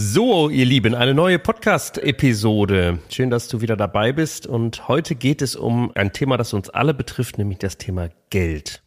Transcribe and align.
So, 0.00 0.48
ihr 0.48 0.64
Lieben, 0.64 0.94
eine 0.94 1.12
neue 1.12 1.40
Podcast-Episode. 1.40 3.00
Schön, 3.10 3.30
dass 3.30 3.48
du 3.48 3.62
wieder 3.62 3.76
dabei 3.76 4.12
bist. 4.12 4.46
Und 4.46 4.86
heute 4.86 5.16
geht 5.16 5.42
es 5.42 5.56
um 5.56 5.90
ein 5.96 6.12
Thema, 6.12 6.36
das 6.36 6.54
uns 6.54 6.70
alle 6.70 6.94
betrifft, 6.94 7.36
nämlich 7.36 7.58
das 7.58 7.78
Thema 7.78 8.08
Geld. 8.30 8.80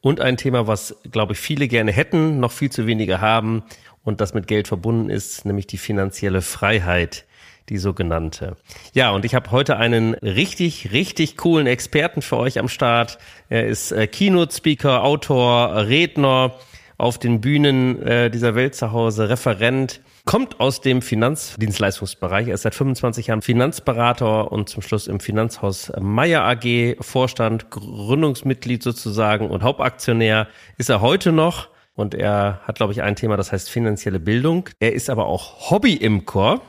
Und 0.00 0.20
ein 0.20 0.36
Thema, 0.36 0.66
was, 0.66 0.96
glaube 1.12 1.34
ich, 1.34 1.38
viele 1.38 1.68
gerne 1.68 1.92
hätten, 1.92 2.40
noch 2.40 2.50
viel 2.50 2.68
zu 2.68 2.88
wenige 2.88 3.20
haben 3.20 3.62
und 4.02 4.20
das 4.20 4.34
mit 4.34 4.48
Geld 4.48 4.66
verbunden 4.66 5.08
ist, 5.08 5.44
nämlich 5.44 5.68
die 5.68 5.78
finanzielle 5.78 6.42
Freiheit, 6.42 7.26
die 7.68 7.78
sogenannte. 7.78 8.56
Ja, 8.92 9.12
und 9.12 9.24
ich 9.24 9.36
habe 9.36 9.52
heute 9.52 9.76
einen 9.76 10.14
richtig, 10.14 10.90
richtig 10.90 11.36
coolen 11.36 11.68
Experten 11.68 12.22
für 12.22 12.38
euch 12.38 12.58
am 12.58 12.66
Start. 12.66 13.18
Er 13.50 13.68
ist 13.68 13.92
äh, 13.92 14.08
Keynote-Speaker, 14.08 15.04
Autor, 15.04 15.86
Redner 15.86 16.56
auf 16.98 17.18
den 17.18 17.40
Bühnen 17.40 18.02
äh, 18.02 18.32
dieser 18.32 18.56
Welt 18.56 18.74
zu 18.74 18.90
Hause, 18.90 19.28
Referent 19.28 20.00
kommt 20.24 20.60
aus 20.60 20.80
dem 20.80 21.02
Finanzdienstleistungsbereich. 21.02 22.48
Er 22.48 22.54
ist 22.54 22.62
seit 22.62 22.74
25 22.74 23.28
Jahren 23.28 23.42
Finanzberater 23.42 24.52
und 24.52 24.68
zum 24.68 24.82
Schluss 24.82 25.06
im 25.06 25.20
Finanzhaus 25.20 25.92
Meier 26.00 26.42
AG 26.44 26.96
Vorstand, 27.00 27.70
Gründungsmitglied 27.70 28.82
sozusagen 28.82 29.50
und 29.50 29.62
Hauptaktionär 29.62 30.48
ist 30.76 30.90
er 30.90 31.00
heute 31.00 31.32
noch. 31.32 31.68
Und 31.94 32.14
er 32.14 32.60
hat, 32.64 32.76
glaube 32.76 32.92
ich, 32.92 33.02
ein 33.02 33.16
Thema, 33.16 33.36
das 33.36 33.52
heißt 33.52 33.68
finanzielle 33.68 34.20
Bildung. 34.20 34.68
Er 34.78 34.94
ist 34.94 35.10
aber 35.10 35.26
auch 35.26 35.70
Hobby-Imker. 35.70 36.62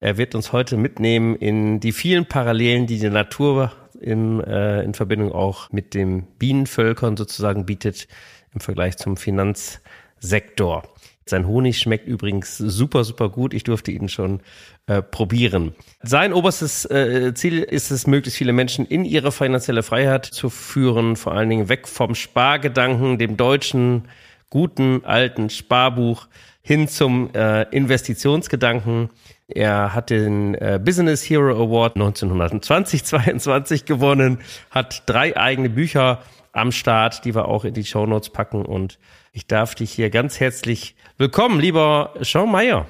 Er 0.00 0.16
wird 0.16 0.34
uns 0.34 0.52
heute 0.52 0.76
mitnehmen 0.76 1.36
in 1.36 1.80
die 1.80 1.92
vielen 1.92 2.26
Parallelen, 2.26 2.86
die 2.86 2.98
die 2.98 3.10
Natur 3.10 3.72
in, 4.00 4.40
äh, 4.40 4.82
in 4.82 4.94
Verbindung 4.94 5.32
auch 5.32 5.70
mit 5.70 5.92
dem 5.92 6.26
Bienenvölkern 6.38 7.16
sozusagen 7.16 7.66
bietet 7.66 8.08
im 8.54 8.60
Vergleich 8.60 8.96
zum 8.96 9.16
Finanzsektor. 9.16 10.82
Sein 11.30 11.46
Honig 11.46 11.78
schmeckt 11.78 12.06
übrigens 12.06 12.58
super, 12.58 13.04
super 13.04 13.28
gut. 13.28 13.54
Ich 13.54 13.64
durfte 13.64 13.90
ihn 13.90 14.08
schon 14.08 14.40
äh, 14.86 15.02
probieren. 15.02 15.74
Sein 16.02 16.32
oberstes 16.32 16.84
äh, 16.90 17.32
Ziel 17.34 17.62
ist 17.62 17.90
es, 17.90 18.06
möglichst 18.06 18.38
viele 18.38 18.52
Menschen 18.52 18.86
in 18.86 19.04
ihre 19.04 19.32
finanzielle 19.32 19.82
Freiheit 19.82 20.26
zu 20.26 20.50
führen, 20.50 21.16
vor 21.16 21.32
allen 21.32 21.48
Dingen 21.48 21.68
weg 21.68 21.88
vom 21.88 22.14
Spargedanken, 22.14 23.18
dem 23.18 23.36
deutschen 23.36 24.08
guten 24.50 25.04
alten 25.04 25.48
Sparbuch 25.48 26.26
hin 26.62 26.88
zum 26.88 27.32
äh, 27.34 27.62
Investitionsgedanken. 27.70 29.10
Er 29.48 29.94
hat 29.94 30.10
den 30.10 30.54
äh, 30.54 30.78
Business 30.82 31.28
Hero 31.28 31.52
Award 31.52 31.96
1920-22 31.96 33.84
gewonnen, 33.84 34.38
hat 34.70 35.04
drei 35.06 35.36
eigene 35.36 35.70
Bücher 35.70 36.22
am 36.52 36.72
Start, 36.72 37.24
die 37.24 37.34
wir 37.34 37.48
auch 37.48 37.64
in 37.64 37.74
die 37.74 37.84
Show 37.84 38.06
Notes 38.06 38.30
packen 38.30 38.64
und 38.64 38.98
ich 39.32 39.46
darf 39.46 39.74
dich 39.74 39.92
hier 39.92 40.10
ganz 40.10 40.40
herzlich 40.40 40.96
willkommen, 41.16 41.60
lieber 41.60 42.14
Sean 42.20 42.50
Meyer. 42.50 42.86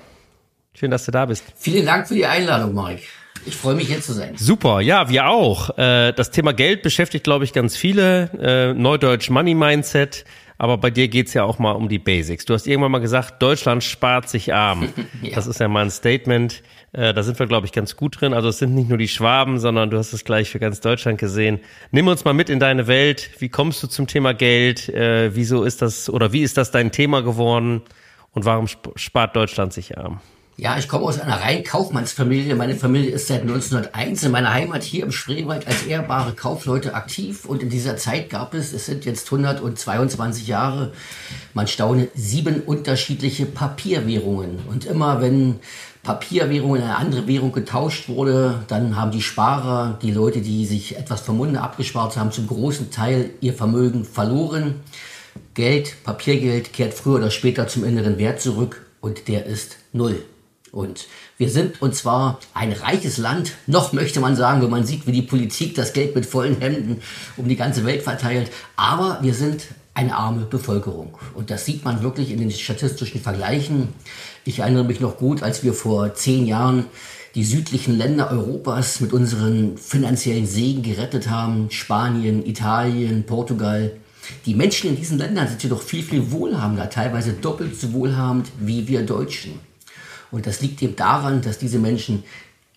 Schön, 0.74 0.90
dass 0.90 1.04
du 1.04 1.10
da 1.10 1.26
bist. 1.26 1.44
Vielen 1.56 1.84
Dank 1.84 2.08
für 2.08 2.14
die 2.14 2.26
Einladung, 2.26 2.74
Mike. 2.74 3.02
Ich 3.46 3.56
freue 3.56 3.74
mich 3.74 3.88
hier 3.88 4.00
zu 4.00 4.12
sein. 4.12 4.36
Super, 4.36 4.80
ja, 4.80 5.08
wir 5.08 5.26
auch. 5.28 5.76
Äh, 5.78 6.12
das 6.12 6.30
Thema 6.30 6.52
Geld 6.52 6.82
beschäftigt, 6.82 7.24
glaube 7.24 7.44
ich, 7.44 7.52
ganz 7.52 7.76
viele. 7.76 8.30
Äh, 8.38 8.74
Neudeutsch 8.74 9.30
Money 9.30 9.54
Mindset. 9.54 10.24
Aber 10.58 10.76
bei 10.76 10.90
dir 10.90 11.08
geht's 11.08 11.32
ja 11.32 11.44
auch 11.44 11.58
mal 11.58 11.72
um 11.72 11.88
die 11.88 11.98
Basics. 11.98 12.44
Du 12.44 12.52
hast 12.52 12.66
irgendwann 12.66 12.92
mal 12.92 12.98
gesagt, 13.00 13.42
Deutschland 13.42 13.82
spart 13.82 14.28
sich 14.28 14.52
arm. 14.52 14.92
ja. 15.22 15.34
Das 15.34 15.46
ist 15.46 15.58
ja 15.58 15.68
mal 15.68 15.84
ein 15.84 15.90
Statement. 15.90 16.62
Äh, 16.92 17.14
da 17.14 17.22
sind 17.22 17.38
wir, 17.38 17.46
glaube 17.46 17.66
ich, 17.66 17.72
ganz 17.72 17.96
gut 17.96 18.20
drin. 18.20 18.34
Also 18.34 18.48
es 18.48 18.58
sind 18.58 18.74
nicht 18.74 18.88
nur 18.88 18.98
die 18.98 19.08
Schwaben, 19.08 19.58
sondern 19.58 19.90
du 19.90 19.98
hast 19.98 20.12
es 20.12 20.24
gleich 20.24 20.50
für 20.50 20.58
ganz 20.58 20.80
Deutschland 20.80 21.18
gesehen. 21.18 21.60
Nimm 21.92 22.08
uns 22.08 22.24
mal 22.24 22.34
mit 22.34 22.50
in 22.50 22.58
deine 22.58 22.86
Welt. 22.86 23.30
Wie 23.38 23.48
kommst 23.48 23.82
du 23.82 23.86
zum 23.86 24.06
Thema 24.06 24.34
Geld? 24.34 24.88
Äh, 24.88 25.34
wieso 25.34 25.64
ist 25.64 25.82
das 25.82 26.10
oder 26.10 26.32
wie 26.32 26.42
ist 26.42 26.56
das 26.56 26.70
dein 26.70 26.90
Thema 26.90 27.22
geworden? 27.22 27.82
Und 28.32 28.44
warum 28.44 28.66
spart 28.96 29.34
Deutschland 29.34 29.72
sich 29.72 29.98
arm? 29.98 30.20
Ja, 30.60 30.76
ich 30.76 30.88
komme 30.88 31.06
aus 31.06 31.18
einer 31.18 31.40
rein 31.40 31.64
Kaufmannsfamilie. 31.64 32.54
Meine 32.54 32.74
Familie 32.74 33.12
ist 33.12 33.28
seit 33.28 33.40
1901 33.40 34.24
in 34.24 34.30
meiner 34.30 34.52
Heimat 34.52 34.82
hier 34.82 35.04
im 35.04 35.10
Spreewald 35.10 35.66
als 35.66 35.84
ehrbare 35.84 36.32
Kaufleute 36.32 36.92
aktiv. 36.94 37.46
Und 37.46 37.62
in 37.62 37.70
dieser 37.70 37.96
Zeit 37.96 38.28
gab 38.28 38.52
es, 38.52 38.74
es 38.74 38.84
sind 38.84 39.06
jetzt 39.06 39.32
122 39.32 40.48
Jahre, 40.48 40.92
man 41.54 41.66
staune, 41.66 42.08
sieben 42.14 42.60
unterschiedliche 42.60 43.46
Papierwährungen. 43.46 44.58
Und 44.68 44.84
immer 44.84 45.22
wenn 45.22 45.60
Papierwährung 46.10 46.74
in 46.74 46.82
eine 46.82 46.96
andere 46.96 47.28
Währung 47.28 47.52
getauscht 47.52 48.08
wurde, 48.08 48.64
dann 48.66 48.96
haben 48.96 49.12
die 49.12 49.22
Sparer, 49.22 49.96
die 50.02 50.10
Leute, 50.10 50.40
die 50.40 50.66
sich 50.66 50.96
etwas 50.96 51.20
vom 51.20 51.36
Munde 51.36 51.60
abgespart 51.60 52.16
haben, 52.16 52.32
zum 52.32 52.48
großen 52.48 52.90
Teil 52.90 53.30
ihr 53.40 53.54
Vermögen 53.54 54.04
verloren. 54.04 54.80
Geld, 55.54 56.02
Papiergeld 56.02 56.72
kehrt 56.72 56.94
früher 56.94 57.18
oder 57.18 57.30
später 57.30 57.68
zum 57.68 57.84
inneren 57.84 58.18
Wert 58.18 58.40
zurück 58.40 58.86
und 59.00 59.28
der 59.28 59.46
ist 59.46 59.76
null. 59.92 60.24
Und 60.72 61.06
wir 61.38 61.48
sind 61.48 61.80
und 61.80 61.94
zwar 61.94 62.40
ein 62.54 62.72
reiches 62.72 63.16
Land, 63.16 63.52
noch 63.68 63.92
möchte 63.92 64.18
man 64.18 64.34
sagen, 64.34 64.62
wenn 64.62 64.70
man 64.70 64.84
sieht, 64.84 65.06
wie 65.06 65.12
die 65.12 65.22
Politik 65.22 65.76
das 65.76 65.92
Geld 65.92 66.16
mit 66.16 66.26
vollen 66.26 66.58
Händen 66.60 67.02
um 67.36 67.46
die 67.46 67.56
ganze 67.56 67.84
Welt 67.84 68.02
verteilt. 68.02 68.50
Aber 68.74 69.20
wir 69.22 69.34
sind 69.34 69.62
eine 69.94 70.14
arme 70.16 70.42
Bevölkerung. 70.42 71.18
Und 71.34 71.50
das 71.50 71.66
sieht 71.66 71.84
man 71.84 72.02
wirklich 72.02 72.30
in 72.30 72.38
den 72.38 72.50
statistischen 72.50 73.20
Vergleichen. 73.20 73.88
Ich 74.44 74.60
erinnere 74.60 74.84
mich 74.84 75.00
noch 75.00 75.18
gut, 75.18 75.42
als 75.42 75.62
wir 75.62 75.74
vor 75.74 76.14
zehn 76.14 76.46
Jahren 76.46 76.86
die 77.34 77.44
südlichen 77.44 77.96
Länder 77.96 78.30
Europas 78.30 79.00
mit 79.00 79.12
unseren 79.12 79.76
finanziellen 79.76 80.46
Segen 80.46 80.82
gerettet 80.82 81.28
haben. 81.28 81.70
Spanien, 81.70 82.44
Italien, 82.44 83.24
Portugal. 83.24 83.92
Die 84.46 84.54
Menschen 84.54 84.90
in 84.90 84.96
diesen 84.96 85.18
Ländern 85.18 85.48
sind 85.48 85.62
jedoch 85.62 85.82
viel, 85.82 86.02
viel 86.02 86.32
wohlhabender, 86.32 86.88
teilweise 86.88 87.34
doppelt 87.34 87.78
so 87.78 87.92
wohlhabend 87.92 88.50
wie 88.58 88.88
wir 88.88 89.04
Deutschen. 89.04 89.60
Und 90.30 90.46
das 90.46 90.60
liegt 90.60 90.82
eben 90.82 90.96
daran, 90.96 91.42
dass 91.42 91.58
diese 91.58 91.78
Menschen 91.78 92.24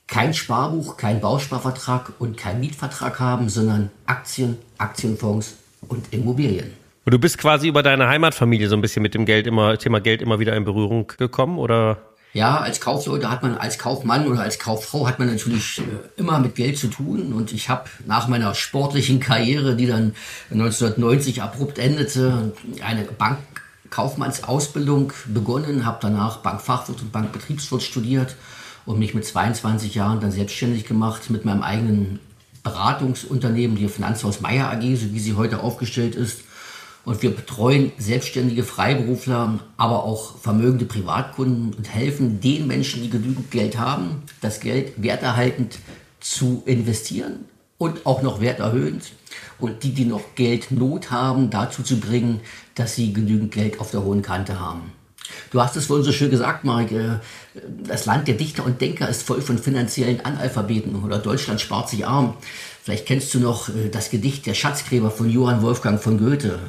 kein 0.08 0.34
Sparbuch, 0.34 0.98
kein 0.98 1.22
Bausparvertrag 1.22 2.14
und 2.20 2.38
kein 2.38 2.60
Mietvertrag 2.60 3.20
haben, 3.20 3.50
sondern 3.50 3.90
Aktien, 4.06 4.58
Aktienfonds 4.78 5.56
und 5.88 6.12
Immobilien. 6.12 6.83
Und 7.06 7.14
du 7.14 7.20
bist 7.20 7.38
quasi 7.38 7.68
über 7.68 7.84
deine 7.84 8.08
Heimatfamilie 8.08 8.70
so 8.70 8.76
ein 8.76 8.82
bisschen 8.82 9.02
mit 9.02 9.14
dem 9.14 9.26
Geld 9.26 9.46
immer, 9.46 9.78
Thema 9.78 10.00
Geld 10.00 10.22
immer 10.22 10.40
wieder 10.40 10.56
in 10.56 10.64
Berührung 10.64 11.12
gekommen, 11.18 11.58
oder? 11.58 11.98
Ja, 12.32 12.60
als 12.60 12.80
Kaufleute 12.80 13.30
hat 13.30 13.44
man, 13.44 13.58
als 13.58 13.78
Kaufmann 13.78 14.28
oder 14.28 14.42
als 14.42 14.58
Kauffrau 14.58 15.06
hat 15.06 15.20
man 15.20 15.28
natürlich 15.28 15.80
äh, 15.80 16.20
immer 16.20 16.40
mit 16.40 16.56
Geld 16.56 16.78
zu 16.78 16.88
tun. 16.88 17.34
Und 17.34 17.52
ich 17.52 17.70
habe 17.70 17.90
nach 18.08 18.28
meiner 18.28 18.56
sportlichen 18.56 19.20
Karriere, 19.20 19.76
die 19.76 19.86
dann 19.86 20.16
1990 20.50 21.44
abrupt 21.44 21.78
endete, 21.78 22.54
eine 22.82 23.04
Bankkaufmannsausbildung 23.04 25.14
begonnen, 25.28 25.86
habe 25.86 26.00
danach 26.02 26.38
Bankfachwirt 26.38 27.02
und 27.02 27.12
Bankbetriebswirt 27.12 27.84
studiert 27.84 28.36
und 28.86 28.98
mich 28.98 29.14
mit 29.14 29.26
22 29.26 29.94
Jahren 29.94 30.22
dann 30.22 30.32
selbstständig 30.32 30.86
gemacht 30.86 31.30
mit 31.30 31.46
meinem 31.46 31.62
eigenen 31.62 32.20
Beratungsunternehmen, 32.64 33.76
die 33.76 33.90
Finanzhaus 33.90 34.40
Meier 34.40 34.72
AG, 34.72 34.96
so 34.96 35.14
wie 35.14 35.20
sie 35.20 35.36
heute 35.36 35.60
aufgestellt 35.60 36.16
ist 36.16 36.46
und 37.06 37.22
wir 37.22 37.32
betreuen 37.32 37.92
selbstständige 37.98 38.64
Freiberufler, 38.64 39.60
aber 39.78 40.04
auch 40.04 40.38
vermögende 40.38 40.86
Privatkunden 40.86 41.74
und 41.74 41.94
helfen 41.94 42.40
den 42.40 42.68
Menschen, 42.68 43.04
die 43.04 43.10
genügend 43.10 43.52
Geld 43.52 43.78
haben, 43.78 44.24
das 44.42 44.60
Geld 44.60 44.94
werterhaltend 45.02 45.80
zu 46.20 46.64
investieren 46.66 47.46
und 47.78 48.06
auch 48.06 48.22
noch 48.22 48.40
werterhöhend. 48.40 49.12
Und 49.60 49.84
die, 49.84 49.94
die 49.94 50.06
noch 50.06 50.36
Geldnot 50.36 51.12
haben, 51.12 51.50
dazu 51.50 51.84
zu 51.84 52.00
bringen, 52.00 52.40
dass 52.76 52.96
sie 52.96 53.14
genügend 53.14 53.52
Geld 53.52 53.80
auf 53.80 53.92
der 53.92 54.04
hohen 54.04 54.22
Kante 54.22 54.60
haben. 54.60 54.94
Du 55.52 55.62
hast 55.62 55.76
es 55.76 55.86
vorhin 55.88 56.06
so 56.06 56.12
schön 56.12 56.32
gesagt, 56.32 56.64
Mark, 56.64 56.92
äh, 56.92 57.20
das 57.84 58.06
Land 58.06 58.28
der 58.28 58.36
Dichter 58.36 58.66
und 58.66 58.82
Denker 58.82 59.08
ist 59.08 59.24
voll 59.24 59.42
von 59.42 59.58
finanziellen 59.58 60.24
Analphabeten 60.26 61.04
oder 61.04 61.18
Deutschland 61.18 61.62
spart 61.62 61.90
sich 61.90 62.06
arm. 62.06 62.36
Vielleicht 62.84 63.06
kennst 63.06 63.34
du 63.34 63.40
noch 63.40 63.70
äh, 63.70 63.90
das 63.90 64.10
Gedicht 64.10 64.46
Der 64.46 64.54
Schatzgräber 64.54 65.12
von 65.12 65.30
Johann 65.30 65.62
Wolfgang 65.62 66.02
von 66.02 66.18
Goethe. 66.18 66.60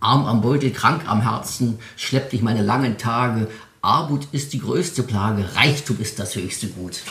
Arm 0.00 0.26
am 0.26 0.40
Beutel, 0.40 0.70
krank 0.70 1.02
am 1.06 1.22
Herzen, 1.22 1.78
schleppt 1.96 2.32
dich 2.32 2.42
meine 2.42 2.62
langen 2.62 2.98
Tage. 2.98 3.48
Armut 3.82 4.28
ist 4.32 4.52
die 4.52 4.60
größte 4.60 5.02
Plage, 5.02 5.56
Reichtum 5.56 5.98
ist 6.00 6.18
das 6.18 6.36
höchste 6.36 6.68
Gut. 6.68 7.02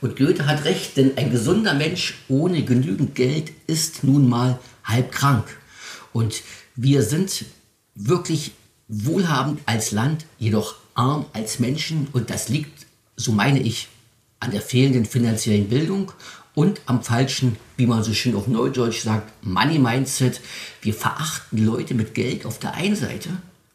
Und 0.00 0.16
Goethe 0.16 0.46
hat 0.46 0.64
recht, 0.64 0.96
denn 0.96 1.16
ein 1.16 1.30
gesunder 1.30 1.74
Mensch 1.74 2.14
ohne 2.28 2.64
genügend 2.64 3.14
Geld 3.14 3.52
ist 3.66 4.02
nun 4.02 4.28
mal 4.28 4.58
halb 4.84 5.12
krank. 5.12 5.44
Und 6.12 6.42
wir 6.74 7.02
sind 7.02 7.44
wirklich 7.94 8.52
wohlhabend 8.88 9.60
als 9.66 9.92
Land, 9.92 10.26
jedoch 10.38 10.74
arm 10.94 11.26
als 11.32 11.58
Menschen. 11.58 12.08
Und 12.12 12.30
das 12.30 12.48
liegt, 12.48 12.86
so 13.16 13.32
meine 13.32 13.60
ich, 13.60 13.88
an 14.40 14.50
der 14.50 14.60
fehlenden 14.60 15.04
finanziellen 15.04 15.68
Bildung 15.68 16.12
und 16.56 16.80
am 16.86 17.04
falschen, 17.04 17.56
wie 17.76 17.86
man 17.86 18.02
so 18.02 18.14
schön 18.14 18.34
auf 18.34 18.48
Neudeutsch 18.48 19.02
sagt, 19.02 19.30
Money 19.44 19.78
Mindset. 19.78 20.40
Wir 20.80 20.94
verachten 20.94 21.64
Leute 21.64 21.94
mit 21.94 22.14
Geld 22.14 22.46
auf 22.46 22.58
der 22.58 22.74
einen 22.74 22.96
Seite 22.96 23.28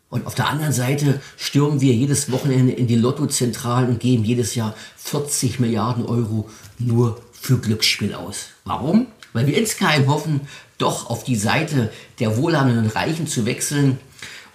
und 0.09 0.25
auf 0.25 0.35
der 0.35 0.49
anderen 0.49 0.73
Seite 0.73 1.21
stürmen 1.37 1.79
wir 1.79 1.93
jedes 1.93 2.31
Wochenende 2.31 2.73
in 2.73 2.87
die 2.87 2.97
Lottozentralen 2.97 3.89
und 3.89 3.99
geben 3.99 4.25
jedes 4.25 4.55
Jahr 4.55 4.75
40 4.97 5.61
Milliarden 5.61 6.05
Euro 6.05 6.49
nur 6.79 7.21
für 7.31 7.59
Glücksspiel 7.59 8.15
aus. 8.15 8.47
Warum? 8.65 9.07
Weil 9.31 9.47
wir 9.47 9.57
insgeheim 9.57 10.07
hoffen, 10.07 10.41
doch 10.79 11.09
auf 11.09 11.23
die 11.23 11.37
Seite 11.37 11.93
der 12.19 12.35
wohlhabenden 12.35 12.87
Reichen 12.87 13.27
zu 13.27 13.45
wechseln 13.45 13.99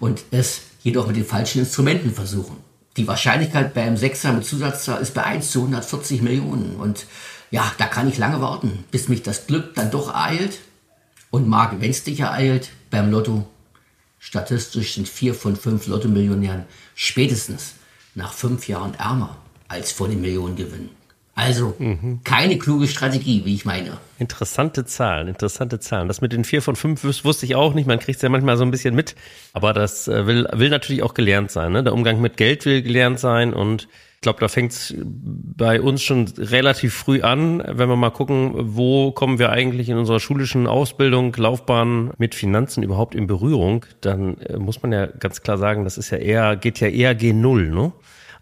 und 0.00 0.24
es 0.32 0.62
jedoch 0.82 1.06
mit 1.06 1.16
den 1.16 1.24
falschen 1.24 1.60
Instrumenten 1.60 2.12
versuchen. 2.12 2.56
Die 2.96 3.06
Wahrscheinlichkeit 3.06 3.72
beim 3.72 3.96
Sechser 3.96 4.32
mit 4.32 4.44
Zusatzzahl 4.44 5.00
ist 5.00 5.14
bei 5.14 5.22
1 5.22 5.50
zu 5.50 5.60
140 5.60 6.22
Millionen. 6.22 6.76
Und 6.76 7.06
ja, 7.50 7.72
da 7.78 7.86
kann 7.86 8.08
ich 8.08 8.18
lange 8.18 8.40
warten, 8.40 8.84
bis 8.90 9.08
mich 9.08 9.22
das 9.22 9.46
Glück 9.46 9.74
dann 9.74 9.90
doch 9.90 10.14
eilt. 10.14 10.58
Und 11.30 11.48
Marc, 11.48 11.80
wenn 11.80 11.90
es 11.90 12.04
dich 12.04 12.20
ereilt, 12.20 12.70
beim 12.90 13.10
Lotto, 13.10 13.46
statistisch 14.18 14.94
sind 14.94 15.08
vier 15.08 15.34
von 15.34 15.56
fünf 15.56 15.86
Lotto-Millionären 15.86 16.64
spätestens 16.94 17.74
nach 18.14 18.32
fünf 18.32 18.68
Jahren 18.68 18.94
ärmer 18.94 19.36
als 19.68 19.92
vor 19.92 20.08
dem 20.08 20.20
Millionengewinn. 20.20 20.90
Also 21.36 21.74
mhm. 21.78 22.20
keine 22.24 22.56
kluge 22.56 22.88
Strategie, 22.88 23.44
wie 23.44 23.54
ich 23.54 23.66
meine. 23.66 23.98
Interessante 24.18 24.86
Zahlen, 24.86 25.28
interessante 25.28 25.78
Zahlen. 25.78 26.08
Das 26.08 26.22
mit 26.22 26.32
den 26.32 26.44
vier 26.44 26.62
von 26.62 26.76
fünf 26.76 27.04
wusste 27.04 27.44
ich 27.44 27.54
auch 27.54 27.74
nicht. 27.74 27.86
Man 27.86 27.98
kriegt 27.98 28.16
es 28.16 28.22
ja 28.22 28.30
manchmal 28.30 28.56
so 28.56 28.64
ein 28.64 28.70
bisschen 28.70 28.94
mit. 28.94 29.14
Aber 29.52 29.74
das 29.74 30.08
äh, 30.08 30.26
will, 30.26 30.48
will 30.54 30.70
natürlich 30.70 31.02
auch 31.02 31.12
gelernt 31.12 31.50
sein. 31.50 31.72
Ne? 31.72 31.84
Der 31.84 31.92
Umgang 31.92 32.22
mit 32.22 32.38
Geld 32.38 32.64
will 32.64 32.80
gelernt 32.80 33.20
sein. 33.20 33.52
Und 33.52 33.86
ich 34.16 34.22
glaube, 34.22 34.40
da 34.40 34.48
fängt 34.48 34.72
es 34.72 34.94
bei 34.98 35.80
uns 35.80 36.02
schon 36.02 36.26
relativ 36.38 36.94
früh 36.94 37.20
an. 37.20 37.62
Wenn 37.64 37.88
wir 37.88 37.96
mal 37.96 38.10
gucken, 38.10 38.54
wo 38.56 39.12
kommen 39.12 39.38
wir 39.38 39.50
eigentlich 39.50 39.88
in 39.88 39.98
unserer 39.98 40.20
schulischen 40.20 40.66
Ausbildung, 40.66 41.34
Laufbahn 41.36 42.12
mit 42.16 42.34
Finanzen 42.34 42.82
überhaupt 42.82 43.14
in 43.14 43.26
Berührung, 43.26 43.84
dann 44.00 44.38
äh, 44.38 44.56
muss 44.56 44.82
man 44.82 44.92
ja 44.92 45.06
ganz 45.06 45.42
klar 45.42 45.58
sagen, 45.58 45.84
das 45.84 45.98
ist 45.98 46.10
ja 46.10 46.18
eher, 46.18 46.56
geht 46.56 46.80
ja 46.80 46.88
eher 46.88 47.16
G0, 47.16 47.70
ne? 47.70 47.92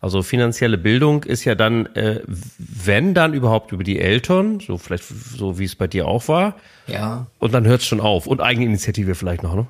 Also 0.01 0.23
finanzielle 0.23 0.79
Bildung 0.79 1.25
ist 1.25 1.45
ja 1.45 1.55
dann, 1.55 1.87
äh, 1.95 2.21
wenn 2.59 3.15
dann 3.15 3.35
überhaupt 3.35 3.73
über 3.73 3.85
die 3.85 3.99
Eltern, 3.99 4.61
so 4.61 4.79
vielleicht 4.79 5.05
so 5.05 5.59
wie 5.59 5.65
es 5.65 5.75
bei 5.75 5.87
dir 5.87 6.07
auch 6.07 6.29
war. 6.29 6.57
Ja. 6.87 7.27
Und 7.39 7.55
dann 7.55 7.67
hört 7.67 7.81
es 7.81 7.87
schon 7.87 8.01
auf. 8.01 8.27
Und 8.27 8.41
Eigeninitiative 8.41 9.15
vielleicht 9.15 9.43
noch, 9.43 9.55
ne? 9.55 9.67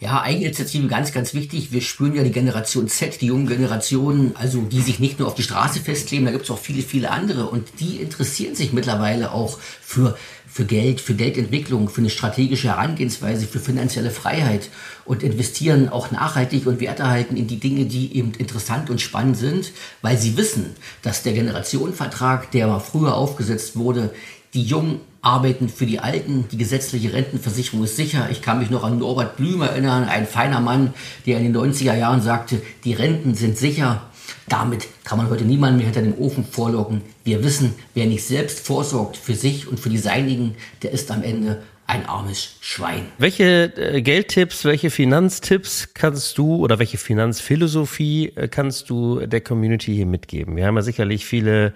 Ja, 0.00 0.22
Eigeninitiative 0.22 0.88
ganz, 0.88 1.12
ganz 1.12 1.34
wichtig. 1.34 1.72
Wir 1.72 1.82
spüren 1.82 2.14
ja 2.14 2.22
die 2.22 2.32
Generation 2.32 2.88
Z, 2.88 3.20
die 3.20 3.26
jungen 3.26 3.46
Generationen, 3.46 4.34
also 4.34 4.62
die 4.62 4.80
sich 4.80 4.98
nicht 4.98 5.18
nur 5.18 5.28
auf 5.28 5.34
die 5.34 5.42
Straße 5.42 5.80
festleben, 5.80 6.24
da 6.24 6.32
gibt 6.32 6.44
es 6.44 6.50
auch 6.50 6.58
viele, 6.58 6.80
viele 6.80 7.10
andere. 7.10 7.50
Und 7.50 7.68
die 7.80 7.96
interessieren 7.96 8.54
sich 8.54 8.72
mittlerweile 8.72 9.32
auch 9.32 9.58
für 9.82 10.16
für 10.52 10.64
Geld, 10.64 11.00
für 11.00 11.14
Geldentwicklung, 11.14 11.88
für 11.88 12.00
eine 12.00 12.10
strategische 12.10 12.68
Herangehensweise, 12.68 13.46
für 13.46 13.60
finanzielle 13.60 14.10
Freiheit 14.10 14.68
und 15.04 15.22
investieren 15.22 15.88
auch 15.88 16.10
nachhaltig 16.10 16.66
und 16.66 16.80
werterhalten 16.80 17.36
in 17.36 17.46
die 17.46 17.60
Dinge, 17.60 17.84
die 17.84 18.16
eben 18.16 18.32
interessant 18.36 18.90
und 18.90 19.00
spannend 19.00 19.36
sind, 19.36 19.70
weil 20.02 20.18
sie 20.18 20.36
wissen, 20.36 20.74
dass 21.02 21.22
der 21.22 21.34
Generationenvertrag, 21.34 22.50
der 22.50 22.80
früher 22.80 23.14
aufgesetzt 23.14 23.76
wurde, 23.76 24.12
die 24.54 24.62
Jungen 24.62 25.00
arbeiten 25.22 25.68
für 25.68 25.86
die 25.86 26.00
Alten, 26.00 26.46
die 26.50 26.56
gesetzliche 26.56 27.12
Rentenversicherung 27.12 27.84
ist 27.84 27.96
sicher. 27.96 28.28
Ich 28.30 28.42
kann 28.42 28.58
mich 28.58 28.70
noch 28.70 28.84
an 28.84 28.98
Norbert 28.98 29.36
Blüm 29.36 29.60
erinnern, 29.60 30.08
ein 30.08 30.26
feiner 30.26 30.60
Mann, 30.60 30.94
der 31.26 31.38
in 31.38 31.52
den 31.52 31.56
90er 31.56 31.94
Jahren 31.94 32.22
sagte, 32.22 32.62
die 32.84 32.94
Renten 32.94 33.34
sind 33.34 33.58
sicher, 33.58 34.02
damit 34.48 34.88
kann 35.04 35.18
man 35.18 35.28
heute 35.28 35.44
niemanden 35.44 35.76
mehr 35.76 35.86
hinter 35.86 36.02
den 36.02 36.16
Ofen 36.16 36.44
vorlocken. 36.44 37.02
Wir 37.24 37.44
wissen, 37.44 37.74
wer 37.94 38.06
nicht 38.06 38.24
selbst 38.24 38.66
vorsorgt 38.66 39.16
für 39.16 39.34
sich 39.34 39.68
und 39.68 39.78
für 39.78 39.90
die 39.90 39.98
Seinigen, 39.98 40.56
der 40.82 40.92
ist 40.92 41.10
am 41.10 41.22
Ende 41.22 41.62
ein 41.86 42.06
armes 42.06 42.56
Schwein. 42.60 43.06
Welche 43.18 43.72
äh, 43.76 44.00
Geldtipps, 44.00 44.64
welche 44.64 44.90
Finanztipps 44.90 45.88
kannst 45.92 46.38
du 46.38 46.56
oder 46.56 46.78
welche 46.78 46.98
Finanzphilosophie 46.98 48.32
äh, 48.36 48.48
kannst 48.48 48.90
du 48.90 49.26
der 49.26 49.40
Community 49.40 49.94
hier 49.94 50.06
mitgeben? 50.06 50.56
Wir 50.56 50.66
haben 50.66 50.76
ja 50.76 50.82
sicherlich 50.82 51.26
viele 51.26 51.74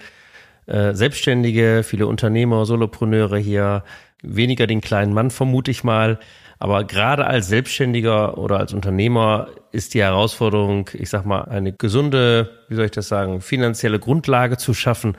äh, 0.67 0.95
Selbstständige, 0.95 1.83
viele 1.85 2.07
Unternehmer, 2.07 2.67
Solopreneure 2.67 3.39
hier, 3.39 3.85
weniger 4.23 4.67
den 4.67 4.81
kleinen 4.81 5.13
Mann 5.13 5.31
vermute 5.31 5.71
ich 5.71 5.85
mal. 5.85 6.19
Aber 6.59 6.85
gerade 6.85 7.27
als 7.27 7.49
Selbstständiger 7.49 8.39
oder 8.39 8.59
als 8.59 8.73
Unternehmer 8.73 9.49
ist 9.73 9.95
die 9.95 10.03
Herausforderung, 10.03 10.89
ich 10.95 11.11
sag 11.11 11.27
mal, 11.27 11.43
eine 11.43 11.73
gesunde, 11.73 12.51
wie 12.69 12.77
soll 12.77 12.87
ich 12.87 12.91
das 12.93 13.09
sagen, 13.09 13.41
finanzielle 13.41 13.99
Grundlage 13.99 14.57
zu 14.57 14.73
schaffen, 14.73 15.17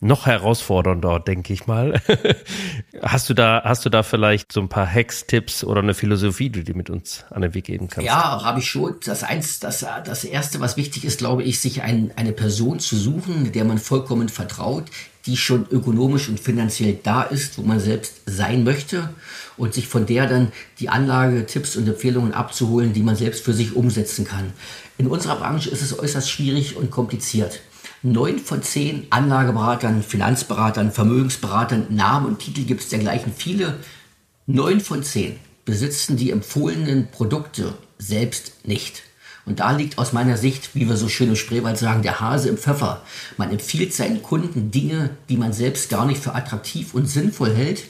noch 0.00 0.26
herausfordernder, 0.26 1.20
denke 1.20 1.52
ich 1.52 1.66
mal. 1.66 2.00
hast 3.02 3.28
du 3.28 3.34
da, 3.34 3.62
hast 3.64 3.84
du 3.84 3.90
da 3.90 4.02
vielleicht 4.02 4.52
so 4.52 4.60
ein 4.60 4.68
paar 4.68 4.86
Hacks, 4.86 5.26
Tipps 5.26 5.64
oder 5.64 5.80
eine 5.80 5.94
Philosophie, 5.94 6.50
die 6.50 6.64
du 6.64 6.74
mit 6.74 6.88
uns 6.90 7.24
an 7.30 7.42
den 7.42 7.54
Weg 7.54 7.64
geben 7.64 7.88
kannst? 7.88 8.06
Ja, 8.06 8.44
habe 8.44 8.60
ich 8.60 8.70
schon. 8.70 8.96
Das 9.04 9.24
eins, 9.24 9.58
das, 9.58 9.84
das 10.04 10.24
erste, 10.24 10.60
was 10.60 10.76
wichtig 10.76 11.04
ist, 11.04 11.18
glaube 11.18 11.42
ich, 11.42 11.60
sich 11.60 11.82
ein, 11.82 12.12
eine 12.16 12.32
Person 12.32 12.78
zu 12.78 12.96
suchen, 12.96 13.52
der 13.52 13.64
man 13.64 13.78
vollkommen 13.78 14.28
vertraut, 14.28 14.84
die 15.26 15.36
schon 15.36 15.66
ökonomisch 15.70 16.28
und 16.28 16.40
finanziell 16.40 16.98
da 17.02 17.22
ist, 17.22 17.58
wo 17.58 17.62
man 17.62 17.80
selbst 17.80 18.22
sein 18.26 18.64
möchte 18.64 19.10
und 19.56 19.74
sich 19.74 19.88
von 19.88 20.06
der 20.06 20.26
dann 20.26 20.52
die 20.78 20.88
Anlage, 20.88 21.44
Tipps 21.44 21.76
und 21.76 21.88
Empfehlungen 21.88 22.32
abzuholen, 22.32 22.92
die 22.92 23.02
man 23.02 23.16
selbst 23.16 23.44
für 23.44 23.52
sich 23.52 23.74
umsetzen 23.74 24.24
kann. 24.24 24.52
In 24.96 25.06
unserer 25.06 25.36
Branche 25.36 25.70
ist 25.70 25.82
es 25.82 25.98
äußerst 25.98 26.30
schwierig 26.30 26.76
und 26.76 26.90
kompliziert. 26.90 27.60
Neun 28.02 28.38
von 28.38 28.62
zehn 28.62 29.06
Anlageberatern, 29.10 30.04
Finanzberatern, 30.04 30.92
Vermögensberatern, 30.92 31.86
Namen 31.90 32.26
und 32.26 32.38
Titel 32.38 32.64
gibt 32.64 32.82
es 32.82 32.88
dergleichen 32.90 33.32
viele. 33.36 33.78
Neun 34.46 34.80
von 34.80 35.02
zehn 35.02 35.36
besitzen 35.64 36.16
die 36.16 36.30
empfohlenen 36.30 37.10
Produkte 37.10 37.74
selbst 37.98 38.52
nicht. 38.64 39.02
Und 39.46 39.60
da 39.60 39.72
liegt 39.72 39.98
aus 39.98 40.12
meiner 40.12 40.36
Sicht, 40.36 40.74
wie 40.74 40.88
wir 40.88 40.96
so 40.96 41.08
schön 41.08 41.30
im 41.30 41.36
Spreewald 41.36 41.76
sagen, 41.76 42.02
der 42.02 42.20
Hase 42.20 42.50
im 42.50 42.58
Pfeffer. 42.58 43.02
Man 43.36 43.50
empfiehlt 43.50 43.92
seinen 43.92 44.22
Kunden 44.22 44.70
Dinge, 44.70 45.10
die 45.28 45.36
man 45.36 45.52
selbst 45.52 45.90
gar 45.90 46.06
nicht 46.06 46.22
für 46.22 46.34
attraktiv 46.34 46.94
und 46.94 47.06
sinnvoll 47.06 47.52
hält. 47.52 47.84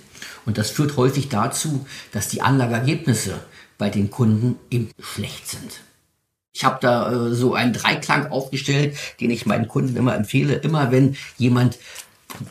Und 0.46 0.56
das 0.56 0.70
führt 0.70 0.96
häufig 0.96 1.28
dazu, 1.28 1.86
dass 2.12 2.28
die 2.28 2.40
Anlageergebnisse 2.40 3.40
bei 3.76 3.90
den 3.90 4.10
Kunden 4.10 4.56
eben 4.70 4.90
schlecht 5.00 5.48
sind. 5.48 5.80
Ich 6.58 6.64
habe 6.64 6.78
da 6.80 7.12
äh, 7.12 7.34
so 7.36 7.54
einen 7.54 7.72
Dreiklang 7.72 8.32
aufgestellt, 8.32 8.96
den 9.20 9.30
ich 9.30 9.46
meinen 9.46 9.68
Kunden 9.68 9.96
immer 9.96 10.16
empfehle. 10.16 10.54
Immer 10.54 10.90
wenn 10.90 11.16
jemand 11.36 11.78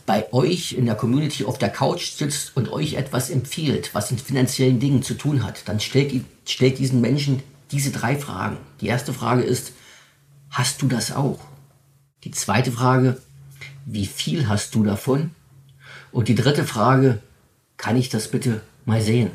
bei 0.05 0.31
euch 0.31 0.71
in 0.71 0.85
der 0.85 0.95
Community 0.95 1.43
auf 1.43 1.57
der 1.57 1.67
Couch 1.67 2.11
sitzt 2.11 2.55
und 2.55 2.71
euch 2.71 2.93
etwas 2.93 3.29
empfiehlt, 3.29 3.93
was 3.93 4.09
mit 4.09 4.21
finanziellen 4.21 4.79
Dingen 4.79 5.03
zu 5.03 5.15
tun 5.15 5.43
hat, 5.43 5.67
dann 5.67 5.81
stellt, 5.81 6.13
stellt 6.45 6.79
diesen 6.79 7.01
Menschen 7.01 7.43
diese 7.71 7.91
drei 7.91 8.15
Fragen. 8.15 8.55
Die 8.79 8.87
erste 8.87 9.11
Frage 9.11 9.41
ist, 9.41 9.73
hast 10.51 10.81
du 10.81 10.87
das 10.87 11.11
auch? 11.11 11.39
Die 12.23 12.31
zweite 12.31 12.71
Frage, 12.71 13.21
wie 13.85 14.05
viel 14.05 14.47
hast 14.47 14.73
du 14.73 14.85
davon? 14.85 15.31
Und 16.13 16.29
die 16.29 16.35
dritte 16.35 16.63
Frage, 16.63 17.21
kann 17.75 17.97
ich 17.97 18.07
das 18.07 18.29
bitte 18.29 18.61
mal 18.85 19.01
sehen? 19.01 19.31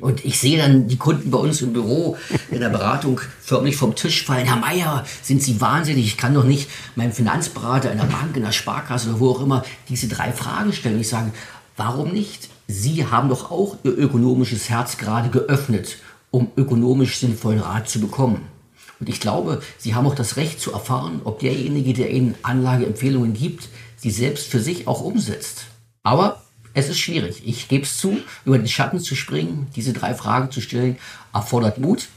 Und 0.00 0.24
ich 0.24 0.38
sehe 0.38 0.58
dann 0.58 0.88
die 0.88 0.96
Kunden 0.96 1.30
bei 1.30 1.38
uns 1.38 1.60
im 1.62 1.72
Büro 1.72 2.16
in 2.50 2.60
der 2.60 2.68
Beratung 2.68 3.20
förmlich 3.40 3.76
vom 3.76 3.94
Tisch 3.94 4.24
fallen. 4.24 4.46
Herr 4.46 4.56
Meier, 4.56 5.04
sind 5.22 5.42
Sie 5.42 5.60
wahnsinnig? 5.60 6.06
Ich 6.06 6.16
kann 6.16 6.34
doch 6.34 6.44
nicht 6.44 6.70
meinem 6.96 7.12
Finanzberater 7.12 7.92
in 7.92 7.98
der 7.98 8.04
Bank, 8.04 8.36
in 8.36 8.42
der 8.42 8.52
Sparkasse 8.52 9.10
oder 9.10 9.20
wo 9.20 9.30
auch 9.30 9.42
immer 9.42 9.64
diese 9.88 10.08
drei 10.08 10.32
Fragen 10.32 10.72
stellen. 10.72 11.00
Ich 11.00 11.08
sage, 11.08 11.30
warum 11.76 12.12
nicht? 12.12 12.48
Sie 12.66 13.06
haben 13.06 13.28
doch 13.28 13.50
auch 13.50 13.76
Ihr 13.84 13.96
ökonomisches 13.96 14.70
Herz 14.70 14.96
gerade 14.96 15.28
geöffnet 15.28 15.98
um 16.30 16.50
ökonomisch 16.56 17.18
sinnvollen 17.18 17.60
Rat 17.60 17.88
zu 17.88 18.00
bekommen. 18.00 18.46
Und 18.98 19.08
ich 19.08 19.20
glaube, 19.20 19.62
Sie 19.78 19.94
haben 19.94 20.06
auch 20.06 20.14
das 20.14 20.36
Recht 20.36 20.60
zu 20.60 20.72
erfahren, 20.72 21.22
ob 21.24 21.40
derjenige, 21.40 21.94
der 21.94 22.10
Ihnen 22.10 22.34
Anlageempfehlungen 22.42 23.32
gibt, 23.32 23.68
sie 23.96 24.10
selbst 24.10 24.48
für 24.48 24.60
sich 24.60 24.86
auch 24.86 25.00
umsetzt. 25.00 25.64
Aber 26.02 26.42
es 26.74 26.88
ist 26.88 26.98
schwierig. 26.98 27.42
Ich 27.44 27.68
gebe 27.68 27.84
es 27.84 27.98
zu, 27.98 28.18
über 28.44 28.58
den 28.58 28.68
Schatten 28.68 29.00
zu 29.00 29.14
springen, 29.14 29.68
diese 29.74 29.92
drei 29.92 30.14
Fragen 30.14 30.50
zu 30.50 30.60
stellen, 30.60 30.98
erfordert 31.32 31.78
Mut. 31.78 32.08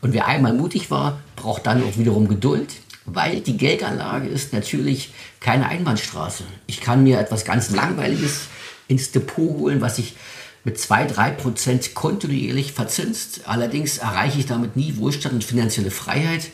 Und 0.00 0.12
wer 0.12 0.26
einmal 0.26 0.52
mutig 0.52 0.90
war, 0.90 1.20
braucht 1.36 1.66
dann 1.66 1.82
auch 1.82 1.96
wiederum 1.96 2.28
Geduld, 2.28 2.74
weil 3.04 3.40
die 3.40 3.56
Geldanlage 3.56 4.28
ist 4.28 4.52
natürlich 4.52 5.12
keine 5.40 5.68
Einbahnstraße. 5.68 6.44
Ich 6.66 6.80
kann 6.80 7.04
mir 7.04 7.20
etwas 7.20 7.44
ganz 7.44 7.70
Langweiliges 7.70 8.48
ins 8.88 9.12
Depot 9.12 9.58
holen, 9.58 9.80
was 9.80 9.98
ich 9.98 10.16
mit 10.64 10.78
2-3 10.78 11.30
Prozent 11.32 11.94
kontinuierlich 11.94 12.72
verzinst. 12.72 13.42
Allerdings 13.46 13.98
erreiche 13.98 14.40
ich 14.40 14.46
damit 14.46 14.74
nie 14.74 14.96
Wohlstand 14.96 15.34
und 15.34 15.44
finanzielle 15.44 15.92
Freiheit, 15.92 16.50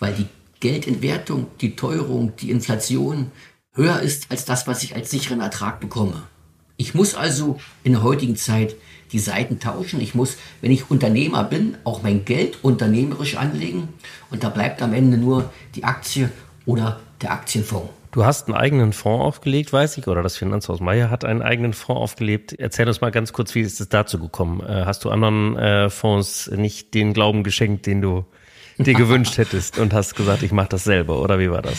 weil 0.00 0.14
die 0.14 0.26
Geldentwertung, 0.58 1.46
die 1.60 1.76
Teuerung, 1.76 2.34
die 2.36 2.50
Inflation 2.50 3.30
höher 3.74 4.00
ist 4.00 4.30
als 4.30 4.44
das, 4.44 4.66
was 4.66 4.82
ich 4.82 4.96
als 4.96 5.10
sicheren 5.10 5.40
Ertrag 5.40 5.80
bekomme. 5.80 6.24
Ich 6.82 6.94
muss 6.94 7.14
also 7.14 7.60
in 7.84 7.92
der 7.92 8.02
heutigen 8.02 8.34
Zeit 8.34 8.74
die 9.12 9.20
Seiten 9.20 9.60
tauschen. 9.60 10.00
Ich 10.00 10.16
muss, 10.16 10.36
wenn 10.62 10.72
ich 10.72 10.90
Unternehmer 10.90 11.44
bin, 11.44 11.76
auch 11.84 12.02
mein 12.02 12.24
Geld 12.24 12.58
unternehmerisch 12.62 13.36
anlegen. 13.36 13.86
Und 14.32 14.42
da 14.42 14.48
bleibt 14.48 14.82
am 14.82 14.92
Ende 14.92 15.16
nur 15.16 15.52
die 15.76 15.84
Aktie 15.84 16.28
oder 16.66 16.98
der 17.20 17.30
Aktienfonds. 17.30 17.88
Du 18.10 18.24
hast 18.24 18.48
einen 18.48 18.56
eigenen 18.56 18.92
Fonds 18.92 19.22
aufgelegt, 19.24 19.72
weiß 19.72 19.96
ich, 19.96 20.08
oder 20.08 20.24
das 20.24 20.36
Finanzhaus 20.36 20.80
Meier 20.80 21.08
hat 21.08 21.24
einen 21.24 21.40
eigenen 21.40 21.72
Fonds 21.72 22.02
aufgelegt. 22.02 22.52
Erzähl 22.54 22.88
uns 22.88 23.00
mal 23.00 23.12
ganz 23.12 23.32
kurz, 23.32 23.54
wie 23.54 23.60
ist 23.60 23.80
es 23.80 23.88
dazu 23.88 24.18
gekommen? 24.18 24.60
Äh, 24.60 24.84
hast 24.84 25.04
du 25.04 25.10
anderen 25.10 25.56
äh, 25.56 25.88
Fonds 25.88 26.50
nicht 26.50 26.94
den 26.94 27.12
Glauben 27.12 27.44
geschenkt, 27.44 27.86
den 27.86 28.02
du 28.02 28.24
dir 28.76 28.94
gewünscht 28.98 29.38
hättest 29.38 29.78
und 29.78 29.94
hast 29.94 30.16
gesagt, 30.16 30.42
ich 30.42 30.50
mache 30.50 30.70
das 30.70 30.82
selber, 30.82 31.20
oder 31.20 31.38
wie 31.38 31.48
war 31.48 31.62
das? 31.62 31.78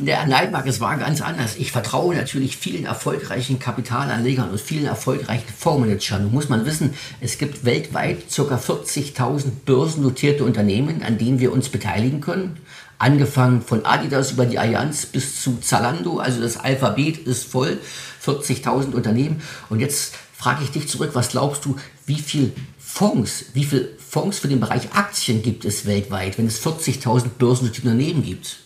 Der 0.00 0.26
Neidmark, 0.26 0.66
es 0.66 0.80
war 0.80 0.96
ganz 0.98 1.20
anders. 1.20 1.56
Ich 1.56 1.72
vertraue 1.72 2.14
natürlich 2.14 2.56
vielen 2.56 2.84
erfolgreichen 2.84 3.58
Kapitalanlegern 3.58 4.50
und 4.50 4.60
vielen 4.60 4.86
erfolgreichen 4.86 5.48
Fondsmanagern. 5.56 6.22
Nun 6.22 6.32
muss 6.32 6.48
man 6.48 6.64
wissen, 6.66 6.94
es 7.20 7.38
gibt 7.38 7.64
weltweit 7.64 8.24
ca. 8.34 8.42
40.000 8.42 9.50
börsennotierte 9.64 10.44
Unternehmen, 10.44 11.02
an 11.02 11.18
denen 11.18 11.40
wir 11.40 11.52
uns 11.52 11.68
beteiligen 11.68 12.20
können. 12.20 12.58
Angefangen 12.98 13.62
von 13.62 13.84
Adidas 13.84 14.32
über 14.32 14.46
die 14.46 14.58
Allianz 14.58 15.06
bis 15.06 15.42
zu 15.42 15.58
Zalando, 15.60 16.18
also 16.18 16.40
das 16.40 16.56
Alphabet 16.56 17.18
ist 17.18 17.44
voll, 17.44 17.78
40.000 18.24 18.92
Unternehmen. 18.92 19.42
Und 19.68 19.80
jetzt 19.80 20.14
frage 20.32 20.62
ich 20.62 20.70
dich 20.70 20.88
zurück, 20.88 21.10
was 21.14 21.30
glaubst 21.30 21.64
du, 21.64 21.76
wie 22.06 22.20
viel 22.20 22.52
Fonds, 22.78 23.46
wie 23.54 23.64
viel 23.64 23.96
Fonds 23.98 24.38
für 24.38 24.48
den 24.48 24.60
Bereich 24.60 24.92
Aktien 24.94 25.42
gibt 25.42 25.64
es 25.64 25.86
weltweit, 25.86 26.38
wenn 26.38 26.46
es 26.46 26.64
40.000 26.64 27.30
börsennotierte 27.38 27.88
Unternehmen 27.88 28.22
gibt? 28.22 28.63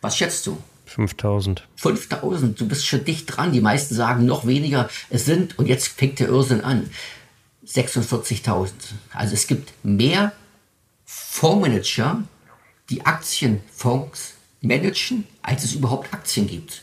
Was 0.00 0.16
schätzt 0.16 0.46
du? 0.46 0.58
5000. 0.86 1.68
5000, 1.76 2.60
du 2.60 2.66
bist 2.66 2.86
schon 2.86 3.04
dicht 3.04 3.26
dran. 3.26 3.52
Die 3.52 3.60
meisten 3.60 3.94
sagen 3.94 4.26
noch 4.26 4.46
weniger. 4.46 4.88
Es 5.08 5.24
sind, 5.24 5.58
und 5.58 5.66
jetzt 5.66 5.88
fängt 5.88 6.18
der 6.18 6.28
Irrsinn 6.28 6.62
an, 6.62 6.90
46.000. 7.66 8.70
Also 9.12 9.34
es 9.34 9.46
gibt 9.46 9.72
mehr 9.84 10.32
Fondsmanager, 11.04 12.24
die 12.88 13.06
Aktienfonds 13.06 14.34
managen, 14.60 15.26
als 15.42 15.64
es 15.64 15.74
überhaupt 15.74 16.12
Aktien 16.12 16.48
gibt. 16.48 16.82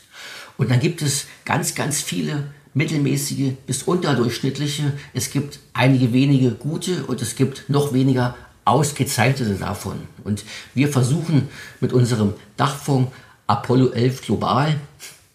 Und 0.56 0.70
dann 0.70 0.80
gibt 0.80 1.02
es 1.02 1.26
ganz, 1.44 1.74
ganz 1.74 2.00
viele 2.00 2.50
mittelmäßige 2.74 3.52
bis 3.66 3.82
unterdurchschnittliche. 3.82 4.92
Es 5.12 5.30
gibt 5.30 5.60
einige 5.74 6.12
wenige 6.12 6.52
gute 6.52 7.04
und 7.04 7.20
es 7.20 7.36
gibt 7.36 7.68
noch 7.68 7.92
weniger 7.92 8.36
ausgezeichnete 8.68 9.54
davon. 9.54 9.96
Und 10.24 10.44
wir 10.74 10.88
versuchen 10.88 11.48
mit 11.80 11.92
unserem 11.92 12.34
Dachfonds 12.56 13.10
Apollo 13.46 13.92
11 13.92 14.22
Global, 14.22 14.76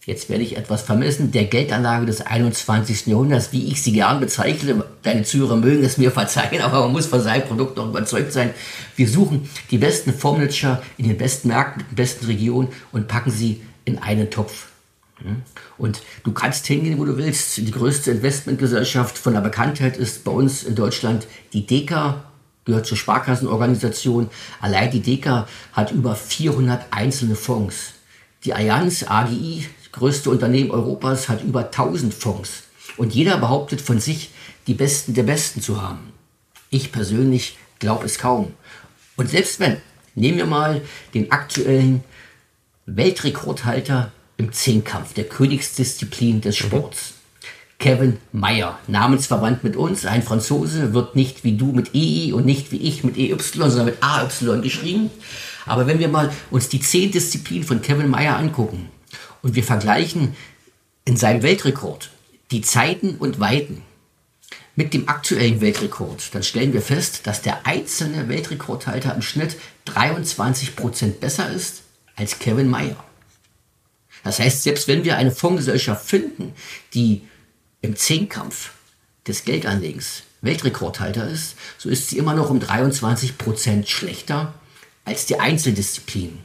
jetzt 0.06 0.30
werde 0.30 0.44
ich 0.44 0.58
etwas 0.58 0.84
vermessen, 0.84 1.32
der 1.32 1.46
Geldanlage 1.46 2.06
des 2.06 2.22
21. 2.22 3.08
Jahrhunderts, 3.08 3.52
wie 3.52 3.68
ich 3.68 3.82
sie 3.82 3.94
gern 3.94 4.20
bezeichne. 4.20 4.84
Deine 5.02 5.24
Zuhörer 5.24 5.56
mögen 5.56 5.84
es 5.84 5.98
mir 5.98 6.12
verzeihen, 6.22 6.62
aber 6.62 6.82
man 6.82 6.92
muss 6.92 7.08
von 7.08 7.22
seinem 7.22 7.48
Produkt 7.48 7.78
noch 7.78 7.90
überzeugt 7.90 8.32
sein. 8.32 8.52
Wir 8.96 9.08
suchen 9.08 9.50
die 9.72 9.78
besten 9.78 10.14
Fondsmanager 10.14 10.82
in 10.98 11.08
den 11.08 11.18
besten 11.18 11.48
Märkten, 11.48 11.82
in 11.82 11.88
den 11.90 11.96
besten 11.96 12.26
Regionen 12.26 12.70
und 12.92 13.08
packen 13.08 13.32
sie 13.32 13.62
in 13.86 13.98
einen 14.00 14.30
Topf. 14.30 14.68
Und 15.78 16.02
du 16.24 16.34
kannst 16.34 16.68
hingehen, 16.68 17.00
wo 17.00 17.06
du 17.06 17.18
willst. 17.18 17.58
Die 17.58 17.72
größte 17.72 18.12
Investmentgesellschaft 18.12 19.18
von 19.18 19.34
der 19.34 19.42
Bekanntheit 19.42 19.98
ist 19.98 20.24
bei 20.24 20.32
uns 20.32 20.64
in 20.64 20.76
Deutschland 20.76 21.28
die 21.54 21.66
DECA 21.66 22.24
gehört 22.66 22.86
zur 22.86 22.98
Sparkassenorganisation. 22.98 24.30
Allein 24.62 24.92
die 24.92 25.02
DECA 25.02 25.48
hat 25.74 25.92
über 25.92 26.16
400 26.16 26.86
einzelne 26.92 27.36
Fonds. 27.36 27.94
Die 28.46 28.54
Allianz 28.54 29.04
AGI, 29.08 29.68
größte 29.92 30.30
Unternehmen 30.30 30.72
Europas, 30.72 31.30
hat 31.30 31.44
über 31.44 31.66
1000 31.66 32.14
Fonds. 32.14 32.64
Und 32.98 33.14
jeder 33.14 33.38
behauptet 33.38 33.82
von 33.82 34.00
sich, 34.00 34.32
die 34.68 34.74
Besten 34.74 35.14
der 35.14 35.24
Besten 35.24 35.62
zu 35.62 35.82
haben. 35.82 36.14
Ich 36.70 36.92
persönlich 36.92 37.58
glaube 37.80 38.06
es 38.06 38.18
kaum. 38.18 38.54
Und 39.16 39.30
selbst 39.30 39.60
wenn, 39.60 39.78
nehmen 40.16 40.38
wir 40.38 40.46
mal 40.46 40.82
den 41.14 41.32
aktuellen 41.32 42.04
Weltrekordhalter 42.86 44.12
im 44.38 44.52
Zehnkampf, 44.52 45.14
der 45.14 45.26
Königsdisziplin 45.26 46.42
des 46.42 46.58
Sports. 46.58 47.13
Kevin 47.84 48.18
Meyer, 48.32 48.80
namensverwandt 48.88 49.66
mit 49.66 49.76
uns, 49.76 50.06
ein 50.06 50.24
Franzose, 50.24 50.94
wird 50.94 51.18
nicht 51.18 51.44
wie 51.44 51.58
du 51.58 51.74
mit 51.74 51.94
EI 51.94 52.32
und 52.32 52.46
nicht 52.46 52.72
wie 52.72 52.78
ich 52.78 53.04
mit 53.04 53.18
EY, 53.18 53.36
sondern 53.38 53.88
mit 53.88 53.98
AY 54.02 54.62
geschrieben. 54.62 55.10
Aber 55.66 55.86
wenn 55.86 56.00
wir 56.00 56.08
mal 56.08 56.32
uns 56.50 56.70
die 56.70 56.80
zehn 56.80 57.12
Disziplinen 57.12 57.68
von 57.68 57.82
Kevin 57.82 58.08
Meyer 58.08 58.38
angucken 58.38 58.90
und 59.42 59.56
wir 59.56 59.66
vergleichen 59.66 60.34
in 61.04 61.18
seinem 61.18 61.44
Weltrekord 61.44 62.10
die 62.52 62.62
Zeiten 62.62 63.16
und 63.16 63.42
Weiten 63.42 63.82
mit 64.78 64.94
dem 64.94 65.10
aktuellen 65.10 65.60
Weltrekord, 65.60 66.34
dann 66.34 66.44
stellen 66.44 66.72
wir 66.72 66.82
fest, 66.82 67.28
dass 67.28 67.42
der 67.42 67.68
einzelne 67.68 68.30
Weltrekordhalter 68.30 69.14
im 69.14 69.22
Schnitt 69.22 69.58
23 69.84 70.78
Prozent 70.78 71.20
besser 71.20 71.52
ist 71.52 71.82
als 72.16 72.40
Kevin 72.40 72.70
Meyer. 72.70 73.04
Das 74.24 74.40
heißt, 74.40 74.64
selbst 74.64 74.88
wenn 74.88 75.04
wir 75.04 75.18
eine 75.18 75.32
Fondsgesellschaft 75.32 76.08
finden, 76.08 76.54
die 76.94 77.24
im 77.84 77.96
Zehnkampf 77.96 78.72
des 79.28 79.46
Geldanlegens 79.46 80.24
Weltrekordhalter 80.42 81.30
ist, 81.30 81.56
so 81.78 81.90
ist 81.90 82.10
sie 82.10 82.18
immer 82.18 82.34
noch 82.34 82.50
um 82.50 82.60
23 82.60 83.38
Prozent 83.38 83.88
schlechter 83.88 84.54
als 85.06 85.26
die 85.28 85.40
Einzeldisziplinen. 85.40 86.40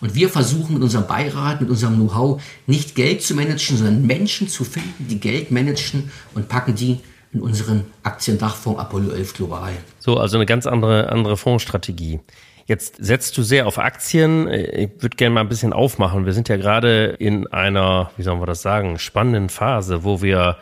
Und 0.00 0.14
wir 0.14 0.30
versuchen 0.30 0.74
mit 0.74 0.82
unserem 0.82 1.06
Beirat, 1.06 1.60
mit 1.60 1.68
unserem 1.70 1.96
Know-how 1.96 2.42
nicht 2.66 2.94
Geld 2.94 3.22
zu 3.22 3.34
managen, 3.34 3.76
sondern 3.76 4.06
Menschen 4.06 4.48
zu 4.48 4.64
finden, 4.64 5.08
die 5.08 5.20
Geld 5.20 5.50
managen 5.50 6.10
und 6.34 6.48
packen 6.48 6.74
die 6.74 7.00
in 7.32 7.42
unseren 7.42 7.84
Aktiendachfonds 8.02 8.80
Apollo 8.80 9.12
11 9.12 9.34
Global. 9.34 9.72
So, 9.98 10.16
also 10.16 10.36
eine 10.36 10.46
ganz 10.46 10.66
andere, 10.66 11.10
andere 11.10 11.36
Fondsstrategie. 11.36 12.20
Jetzt 12.66 12.96
setzt 12.98 13.36
du 13.36 13.42
sehr 13.42 13.66
auf 13.66 13.78
Aktien. 13.78 14.48
Ich 14.48 14.90
würde 15.00 15.16
gerne 15.16 15.34
mal 15.34 15.40
ein 15.40 15.48
bisschen 15.48 15.72
aufmachen. 15.72 16.24
Wir 16.24 16.32
sind 16.32 16.48
ja 16.48 16.56
gerade 16.56 17.16
in 17.18 17.46
einer, 17.48 18.10
wie 18.16 18.22
sollen 18.22 18.40
wir 18.40 18.46
das 18.46 18.62
sagen, 18.62 18.98
spannenden 18.98 19.48
Phase, 19.48 20.04
wo 20.04 20.22
wir 20.22 20.56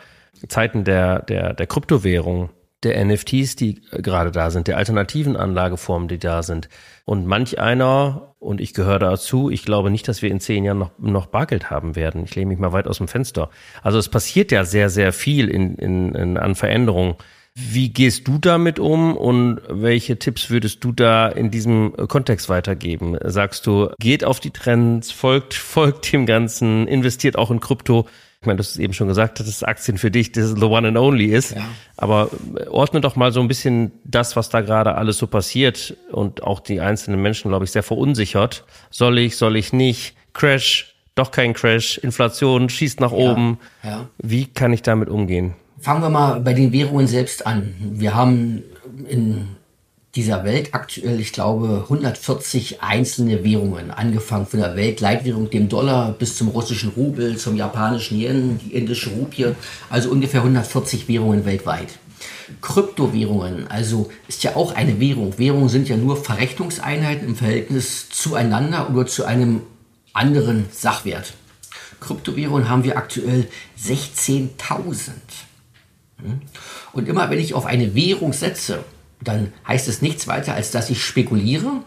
Zeiten 0.47 0.83
der, 0.83 1.21
der, 1.23 1.53
der 1.53 1.67
Kryptowährung, 1.67 2.49
der 2.83 3.03
NFTs, 3.03 3.55
die 3.55 3.81
gerade 3.91 4.31
da 4.31 4.51
sind, 4.51 4.67
der 4.67 4.77
alternativen 4.77 5.35
Anlageformen, 5.35 6.07
die 6.07 6.17
da 6.17 6.43
sind. 6.43 6.69
Und 7.03 7.25
manch 7.25 7.59
einer, 7.59 8.35
und 8.39 8.61
ich 8.61 8.73
gehöre 8.73 8.99
dazu, 8.99 9.49
ich 9.49 9.63
glaube 9.63 9.89
nicht, 9.89 10.07
dass 10.07 10.21
wir 10.21 10.31
in 10.31 10.39
zehn 10.39 10.63
Jahren 10.63 10.77
noch, 10.77 10.91
noch 10.97 11.25
Bargeld 11.25 11.69
haben 11.69 11.95
werden. 11.95 12.23
Ich 12.23 12.35
lehne 12.35 12.47
mich 12.47 12.59
mal 12.59 12.71
weit 12.71 12.87
aus 12.87 12.99
dem 12.99 13.09
Fenster. 13.09 13.49
Also 13.83 13.97
es 13.97 14.07
passiert 14.07 14.51
ja 14.51 14.63
sehr, 14.63 14.89
sehr 14.89 15.11
viel 15.11 15.49
in, 15.49 15.75
in, 15.75 16.15
in, 16.15 16.37
an 16.37 16.55
Veränderungen. 16.55 17.15
Wie 17.55 17.89
gehst 17.89 18.27
du 18.27 18.37
damit 18.37 18.79
um 18.79 19.17
und 19.17 19.59
welche 19.67 20.17
Tipps 20.17 20.49
würdest 20.49 20.81
du 20.83 20.93
da 20.93 21.27
in 21.27 21.51
diesem 21.51 21.93
Kontext 22.07 22.47
weitergeben? 22.47 23.17
Sagst 23.25 23.67
du, 23.67 23.89
geht 23.99 24.23
auf 24.23 24.39
die 24.39 24.51
Trends, 24.51 25.11
folgt, 25.11 25.53
folgt 25.53 26.13
dem 26.13 26.25
Ganzen, 26.25 26.87
investiert 26.87 27.37
auch 27.37 27.51
in 27.51 27.59
Krypto? 27.59 28.07
Ich 28.41 28.47
meine, 28.47 28.55
du 28.55 28.63
hast 28.63 28.77
eben 28.77 28.93
schon 28.93 29.09
gesagt, 29.09 29.41
dass 29.41 29.63
Aktien 29.63 29.97
für 29.97 30.11
dich 30.11 30.31
das 30.31 30.51
the 30.51 30.63
one 30.63 30.87
and 30.87 30.97
only 30.97 31.25
ist. 31.25 31.55
Ja. 31.55 31.65
Aber 31.97 32.29
ordne 32.69 33.01
doch 33.01 33.17
mal 33.17 33.33
so 33.33 33.41
ein 33.41 33.49
bisschen 33.49 33.91
das, 34.05 34.37
was 34.37 34.47
da 34.47 34.61
gerade 34.61 34.95
alles 34.95 35.17
so 35.17 35.27
passiert 35.27 35.97
und 36.13 36.41
auch 36.41 36.61
die 36.61 36.79
einzelnen 36.79 37.21
Menschen, 37.21 37.49
glaube 37.49 37.65
ich, 37.65 37.71
sehr 37.71 37.83
verunsichert. 37.83 38.63
Soll 38.91 39.19
ich, 39.19 39.35
soll 39.35 39.57
ich 39.57 39.73
nicht? 39.73 40.15
Crash, 40.31 40.95
doch 41.15 41.31
kein 41.31 41.53
Crash, 41.53 41.97
Inflation 41.97 42.69
schießt 42.69 43.01
nach 43.01 43.11
ja. 43.11 43.17
oben. 43.17 43.59
Ja. 43.83 44.07
Wie 44.19 44.45
kann 44.45 44.71
ich 44.71 44.83
damit 44.83 45.09
umgehen? 45.09 45.55
Fangen 45.77 46.01
wir 46.01 46.09
mal 46.09 46.39
bei 46.39 46.53
den 46.53 46.71
Währungen 46.71 47.07
selbst 47.07 47.45
an. 47.45 47.73
Wir 47.77 48.15
haben 48.15 48.63
in 49.09 49.49
dieser 50.15 50.43
Welt 50.43 50.73
aktuell, 50.73 51.19
ich 51.19 51.33
glaube, 51.33 51.83
140 51.83 52.81
einzelne 52.81 53.43
Währungen, 53.43 53.91
angefangen 53.91 54.47
von 54.47 54.59
der 54.59 54.75
Weltleitwährung, 54.75 55.49
dem 55.51 55.69
Dollar, 55.69 56.11
bis 56.13 56.35
zum 56.35 56.47
russischen 56.47 56.89
Rubel, 56.89 57.37
zum 57.37 57.55
japanischen 57.55 58.19
Yen, 58.19 58.59
die 58.59 58.73
indische 58.73 59.11
Rupie, 59.11 59.53
also 59.89 60.09
ungefähr 60.09 60.41
140 60.41 61.07
Währungen 61.07 61.45
weltweit. 61.45 61.99
Kryptowährungen, 62.61 63.67
also 63.67 64.09
ist 64.27 64.43
ja 64.43 64.55
auch 64.55 64.75
eine 64.75 64.99
Währung. 64.99 65.37
Währungen 65.37 65.69
sind 65.69 65.87
ja 65.87 65.95
nur 65.95 66.17
Verrechnungseinheiten 66.17 67.27
im 67.27 67.35
Verhältnis 67.35 68.09
zueinander 68.09 68.89
oder 68.89 69.05
zu 69.05 69.25
einem 69.25 69.61
anderen 70.13 70.65
Sachwert. 70.71 71.33
Kryptowährungen 71.99 72.67
haben 72.67 72.83
wir 72.83 72.97
aktuell 72.97 73.47
16.000. 73.79 75.11
Hm? 76.17 76.41
Und 76.93 77.07
immer 77.07 77.29
wenn 77.29 77.39
ich 77.39 77.53
auf 77.53 77.65
eine 77.65 77.93
Währung 77.93 78.33
setze, 78.33 78.83
dann 79.21 79.53
heißt 79.67 79.87
es 79.87 80.01
nichts 80.01 80.27
weiter, 80.27 80.53
als 80.53 80.71
dass 80.71 80.89
ich 80.89 81.03
spekuliere, 81.03 81.83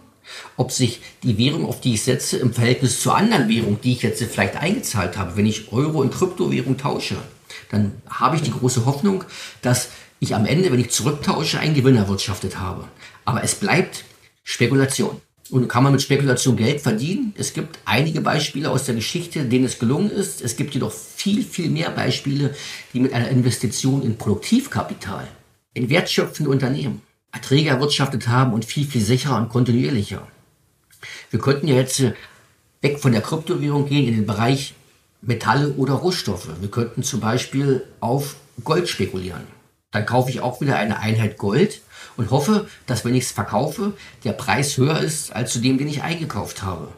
ob 0.57 0.71
sich 0.71 1.01
die 1.23 1.39
Währung, 1.39 1.67
auf 1.67 1.81
die 1.81 1.95
ich 1.95 2.03
setze, 2.03 2.37
im 2.39 2.53
Verhältnis 2.53 3.01
zur 3.01 3.17
anderen 3.17 3.49
Währung, 3.49 3.81
die 3.83 3.93
ich 3.93 4.03
jetzt 4.03 4.23
vielleicht 4.23 4.57
eingezahlt 4.57 5.17
habe, 5.17 5.37
wenn 5.37 5.47
ich 5.47 5.73
Euro 5.73 6.03
in 6.03 6.11
Kryptowährung 6.11 6.77
tausche, 6.77 7.17
dann 7.71 7.93
habe 8.09 8.37
ich 8.37 8.43
die 8.43 8.53
große 8.53 8.87
Hoffnung, 8.87 9.25
dass 9.62 9.89
ich 10.21 10.35
am 10.35 10.47
Ende, 10.47 10.71
wenn 10.71 10.81
ich 10.81 10.91
zurücktausche, 10.91 11.59
einen 11.59 11.75
Gewinn 11.75 11.97
erwirtschaftet 11.97 12.59
habe. 12.59 12.87
Aber 13.25 13.43
es 13.43 13.55
bleibt 13.55 14.05
Spekulation. 14.45 15.21
Und 15.51 15.69
kann 15.69 15.83
man 15.83 15.93
mit 15.93 16.01
Spekulation 16.01 16.57
Geld 16.57 16.81
verdienen? 16.81 17.35
Es 17.37 17.53
gibt 17.53 17.79
einige 17.85 18.23
Beispiele 18.23 18.71
aus 18.71 18.85
der 18.85 18.95
Geschichte, 18.95 19.45
denen 19.45 19.67
es 19.67 19.79
gelungen 19.79 20.11
ist. 20.11 20.41
Es 20.41 20.57
gibt 20.57 20.73
jedoch 20.73 20.93
viel, 20.93 21.45
viel 21.45 21.69
mehr 21.69 21.91
Beispiele, 21.91 22.55
die 22.95 23.01
mit 23.01 23.12
einer 23.12 23.29
Investition 23.29 24.03
in 24.03 24.17
Produktivkapital, 24.17 25.29
in 25.75 25.91
wertschöpfende 25.91 26.51
Unternehmen, 26.51 27.03
Erträge 27.33 27.71
erwirtschaftet 27.71 28.29
haben 28.29 28.53
und 28.53 28.65
viel, 28.65 28.87
viel 28.87 29.03
sicherer 29.03 29.39
und 29.39 29.49
kontinuierlicher. 29.49 30.29
Wir 31.31 31.41
könnten 31.41 31.67
ja 31.67 31.75
jetzt 31.75 32.03
weg 32.83 33.01
von 33.01 33.12
der 33.12 33.23
Kryptowährung 33.23 33.87
gehen 33.87 34.07
in 34.07 34.15
den 34.15 34.27
Bereich 34.27 34.75
Metalle 35.23 35.73
oder 35.75 35.95
Rohstoffe. 35.95 36.49
Wir 36.61 36.71
könnten 36.71 37.03
zum 37.03 37.21
Beispiel 37.21 37.87
auf 38.01 38.37
Gold 38.65 38.89
spekulieren. 38.89 39.47
Dann 39.93 40.07
kaufe 40.07 40.31
ich 40.31 40.41
auch 40.41 40.61
wieder 40.61 40.77
eine 40.77 40.99
Einheit 40.99 41.39
Gold 41.39 41.81
und 42.17 42.31
hoffe, 42.31 42.69
dass 42.87 43.05
wenn 43.05 43.15
ich 43.15 43.25
es 43.25 43.33
verkaufe, 43.33 43.95
der 44.25 44.33
Preis 44.33 44.77
höher 44.77 45.01
ist 45.01 45.35
als 45.35 45.53
zu 45.53 45.61
dem, 45.61 45.79
den 45.79 45.89
ich 45.89 46.03
eingekauft 46.03 46.62
habe. 46.62 46.89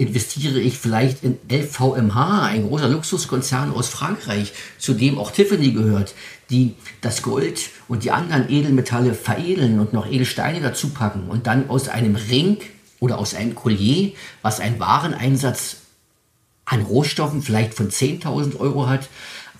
Investiere 0.00 0.58
ich 0.58 0.78
vielleicht 0.78 1.22
in 1.24 1.36
LVMH, 1.50 2.46
ein 2.46 2.66
großer 2.66 2.88
Luxuskonzern 2.88 3.70
aus 3.70 3.90
Frankreich, 3.90 4.54
zu 4.78 4.94
dem 4.94 5.18
auch 5.18 5.30
Tiffany 5.30 5.72
gehört, 5.72 6.14
die 6.48 6.74
das 7.02 7.20
Gold 7.20 7.68
und 7.86 8.02
die 8.02 8.10
anderen 8.10 8.48
Edelmetalle 8.48 9.12
veredeln 9.12 9.78
und 9.78 9.92
noch 9.92 10.10
Edelsteine 10.10 10.62
dazu 10.62 10.88
packen 10.88 11.28
und 11.28 11.46
dann 11.46 11.68
aus 11.68 11.90
einem 11.90 12.16
Ring 12.16 12.56
oder 12.98 13.18
aus 13.18 13.34
einem 13.34 13.54
Collier, 13.54 14.12
was 14.40 14.58
einen 14.58 14.80
Wareneinsatz 14.80 15.76
an 16.64 16.80
Rohstoffen 16.80 17.42
vielleicht 17.42 17.74
von 17.74 17.90
10.000 17.90 18.58
Euro 18.58 18.88
hat, 18.88 19.10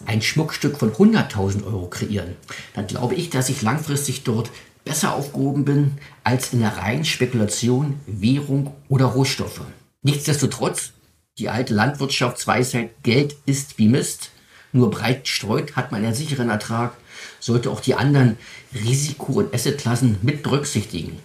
ein 0.06 0.22
Schmuckstück 0.22 0.78
von 0.78 0.92
100.000 0.92 1.66
Euro 1.66 1.88
kreieren, 1.88 2.34
dann 2.72 2.86
glaube 2.86 3.14
ich, 3.14 3.28
dass 3.28 3.50
ich 3.50 3.60
langfristig 3.60 4.24
dort 4.24 4.50
besser 4.86 5.12
aufgehoben 5.12 5.66
bin 5.66 5.98
als 6.24 6.54
in 6.54 6.60
der 6.60 6.78
reinen 6.78 7.04
Spekulation 7.04 8.00
Währung 8.06 8.72
oder 8.88 9.04
Rohstoffe. 9.04 9.60
Nichtsdestotrotz, 10.02 10.92
die 11.38 11.50
alte 11.50 11.74
Landwirtschaftsweisheit, 11.74 13.02
Geld 13.02 13.36
ist 13.44 13.78
wie 13.78 13.88
Mist, 13.88 14.30
nur 14.72 14.90
breit 14.90 15.28
streut 15.28 15.76
hat 15.76 15.92
man 15.92 16.04
einen 16.04 16.14
sicheren 16.14 16.48
Ertrag, 16.48 16.92
sollte 17.38 17.70
auch 17.70 17.80
die 17.80 17.94
anderen 17.94 18.38
Risiko- 18.74 19.34
und 19.34 19.54
Assetklassen 19.54 20.18
mit 20.22 20.42
berücksichtigen. 20.42 21.18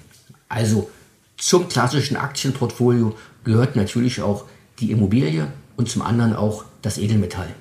Also 0.50 0.89
zum 1.38 1.70
klassischen 1.70 2.17
Aktienportfolio 2.17 3.15
gehört 3.44 3.75
natürlich 3.75 4.22
auch 4.22 4.46
die 4.79 4.91
Immobilie 4.91 5.48
und 5.77 5.89
zum 5.89 6.01
anderen 6.01 6.36
auch 6.36 6.65
das 6.82 6.98
Edelmetall. 6.98 7.53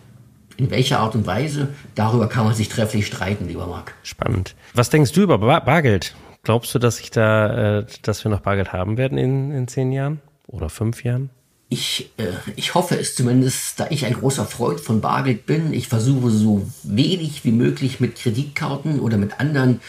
In 0.56 0.70
welcher 0.70 1.00
Art 1.00 1.14
und 1.14 1.26
Weise, 1.26 1.68
darüber 1.94 2.28
kann 2.28 2.44
man 2.44 2.54
sich 2.54 2.68
trefflich 2.68 3.06
streiten, 3.06 3.46
lieber 3.46 3.66
Marc. 3.66 3.94
Spannend. 4.02 4.54
Was 4.72 4.90
denkst 4.90 5.12
du 5.12 5.22
über 5.22 5.38
Bargeld? 5.38 6.14
Glaubst 6.42 6.74
du, 6.74 6.78
dass 6.78 7.00
ich 7.00 7.10
da, 7.10 7.78
äh, 7.78 7.86
dass 8.02 8.24
wir 8.24 8.30
noch 8.30 8.40
Bargeld 8.40 8.72
haben 8.72 8.96
werden 8.96 9.18
in, 9.18 9.50
in 9.50 9.68
zehn 9.68 9.92
Jahren 9.92 10.20
oder 10.46 10.68
fünf 10.68 11.04
Jahren? 11.04 11.30
Ich, 11.68 12.10
äh, 12.18 12.32
ich 12.56 12.74
hoffe 12.74 12.98
es 12.98 13.14
zumindest, 13.14 13.80
da 13.80 13.86
ich 13.90 14.06
ein 14.06 14.12
großer 14.12 14.46
Freund 14.46 14.80
von 14.80 15.00
Bargeld 15.00 15.46
bin. 15.46 15.72
Ich 15.72 15.88
versuche 15.88 16.30
so 16.30 16.70
wenig 16.82 17.44
wie 17.44 17.52
möglich 17.52 18.00
mit 18.00 18.16
Kreditkarten 18.16 19.00
oder 19.00 19.16
mit 19.16 19.40
anderen 19.40 19.80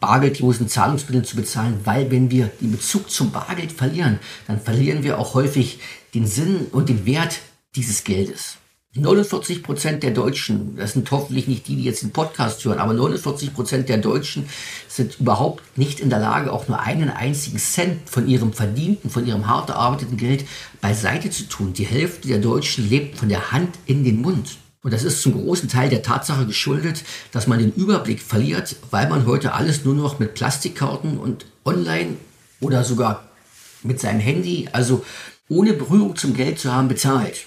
bargeldlosen 0.00 0.68
Zahlungsmitteln 0.68 1.24
zu 1.24 1.36
bezahlen, 1.36 1.80
weil 1.84 2.10
wenn 2.10 2.30
wir 2.30 2.50
den 2.60 2.72
Bezug 2.72 3.10
zum 3.10 3.30
Bargeld 3.32 3.72
verlieren, 3.72 4.18
dann 4.46 4.60
verlieren 4.60 5.02
wir 5.02 5.18
auch 5.18 5.32
häufig 5.32 5.78
den 6.12 6.26
Sinn 6.26 6.66
und 6.72 6.90
den 6.90 7.06
Wert 7.06 7.40
dieses 7.74 8.04
Geldes. 8.04 8.58
49 8.96 9.64
Prozent 9.64 10.04
der 10.04 10.12
Deutschen, 10.12 10.76
das 10.76 10.92
sind 10.92 11.10
hoffentlich 11.10 11.48
nicht 11.48 11.66
die, 11.66 11.74
die 11.74 11.82
jetzt 11.82 12.02
den 12.02 12.12
Podcast 12.12 12.64
hören, 12.64 12.78
aber 12.78 12.94
49 12.94 13.52
Prozent 13.52 13.88
der 13.88 13.98
Deutschen 13.98 14.48
sind 14.86 15.18
überhaupt 15.18 15.76
nicht 15.76 15.98
in 15.98 16.10
der 16.10 16.20
Lage, 16.20 16.52
auch 16.52 16.68
nur 16.68 16.78
einen 16.78 17.10
einzigen 17.10 17.58
Cent 17.58 18.08
von 18.08 18.28
ihrem 18.28 18.52
verdienten, 18.52 19.10
von 19.10 19.26
ihrem 19.26 19.48
hart 19.48 19.70
erarbeiteten 19.70 20.16
Geld 20.16 20.46
beiseite 20.80 21.30
zu 21.30 21.44
tun. 21.48 21.72
Die 21.72 21.86
Hälfte 21.86 22.28
der 22.28 22.38
Deutschen 22.38 22.88
lebt 22.88 23.18
von 23.18 23.28
der 23.28 23.50
Hand 23.50 23.70
in 23.86 24.04
den 24.04 24.22
Mund. 24.22 24.58
Und 24.84 24.92
das 24.92 25.02
ist 25.02 25.22
zum 25.22 25.32
großen 25.32 25.68
Teil 25.68 25.88
der 25.88 26.02
Tatsache 26.02 26.46
geschuldet, 26.46 27.02
dass 27.32 27.48
man 27.48 27.58
den 27.58 27.72
Überblick 27.72 28.22
verliert, 28.22 28.76
weil 28.92 29.08
man 29.08 29.26
heute 29.26 29.54
alles 29.54 29.84
nur 29.84 29.94
noch 29.94 30.20
mit 30.20 30.34
Plastikkarten 30.34 31.18
und 31.18 31.46
online 31.64 32.16
oder 32.60 32.84
sogar 32.84 33.24
mit 33.82 33.98
seinem 33.98 34.20
Handy, 34.20 34.68
also 34.70 35.04
ohne 35.48 35.72
Berührung 35.72 36.14
zum 36.14 36.34
Geld 36.34 36.60
zu 36.60 36.72
haben, 36.72 36.86
bezahlt. 36.86 37.46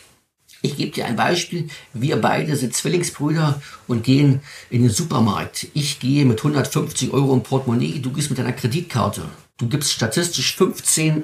Ich 0.61 0.75
gebe 0.75 0.91
dir 0.91 1.05
ein 1.05 1.15
Beispiel. 1.15 1.69
Wir 1.93 2.17
beide 2.17 2.55
sind 2.55 2.75
Zwillingsbrüder 2.75 3.61
und 3.87 4.03
gehen 4.03 4.41
in 4.69 4.81
den 4.81 4.91
Supermarkt. 4.91 5.67
Ich 5.73 5.99
gehe 5.99 6.25
mit 6.25 6.39
150 6.39 7.11
Euro 7.13 7.33
im 7.33 7.43
Portemonnaie, 7.43 7.99
du 7.99 8.11
gehst 8.11 8.29
mit 8.29 8.39
deiner 8.39 8.53
Kreditkarte. 8.53 9.23
Du 9.57 9.67
gibst 9.67 9.91
statistisch 9.91 10.55
15 10.55 11.23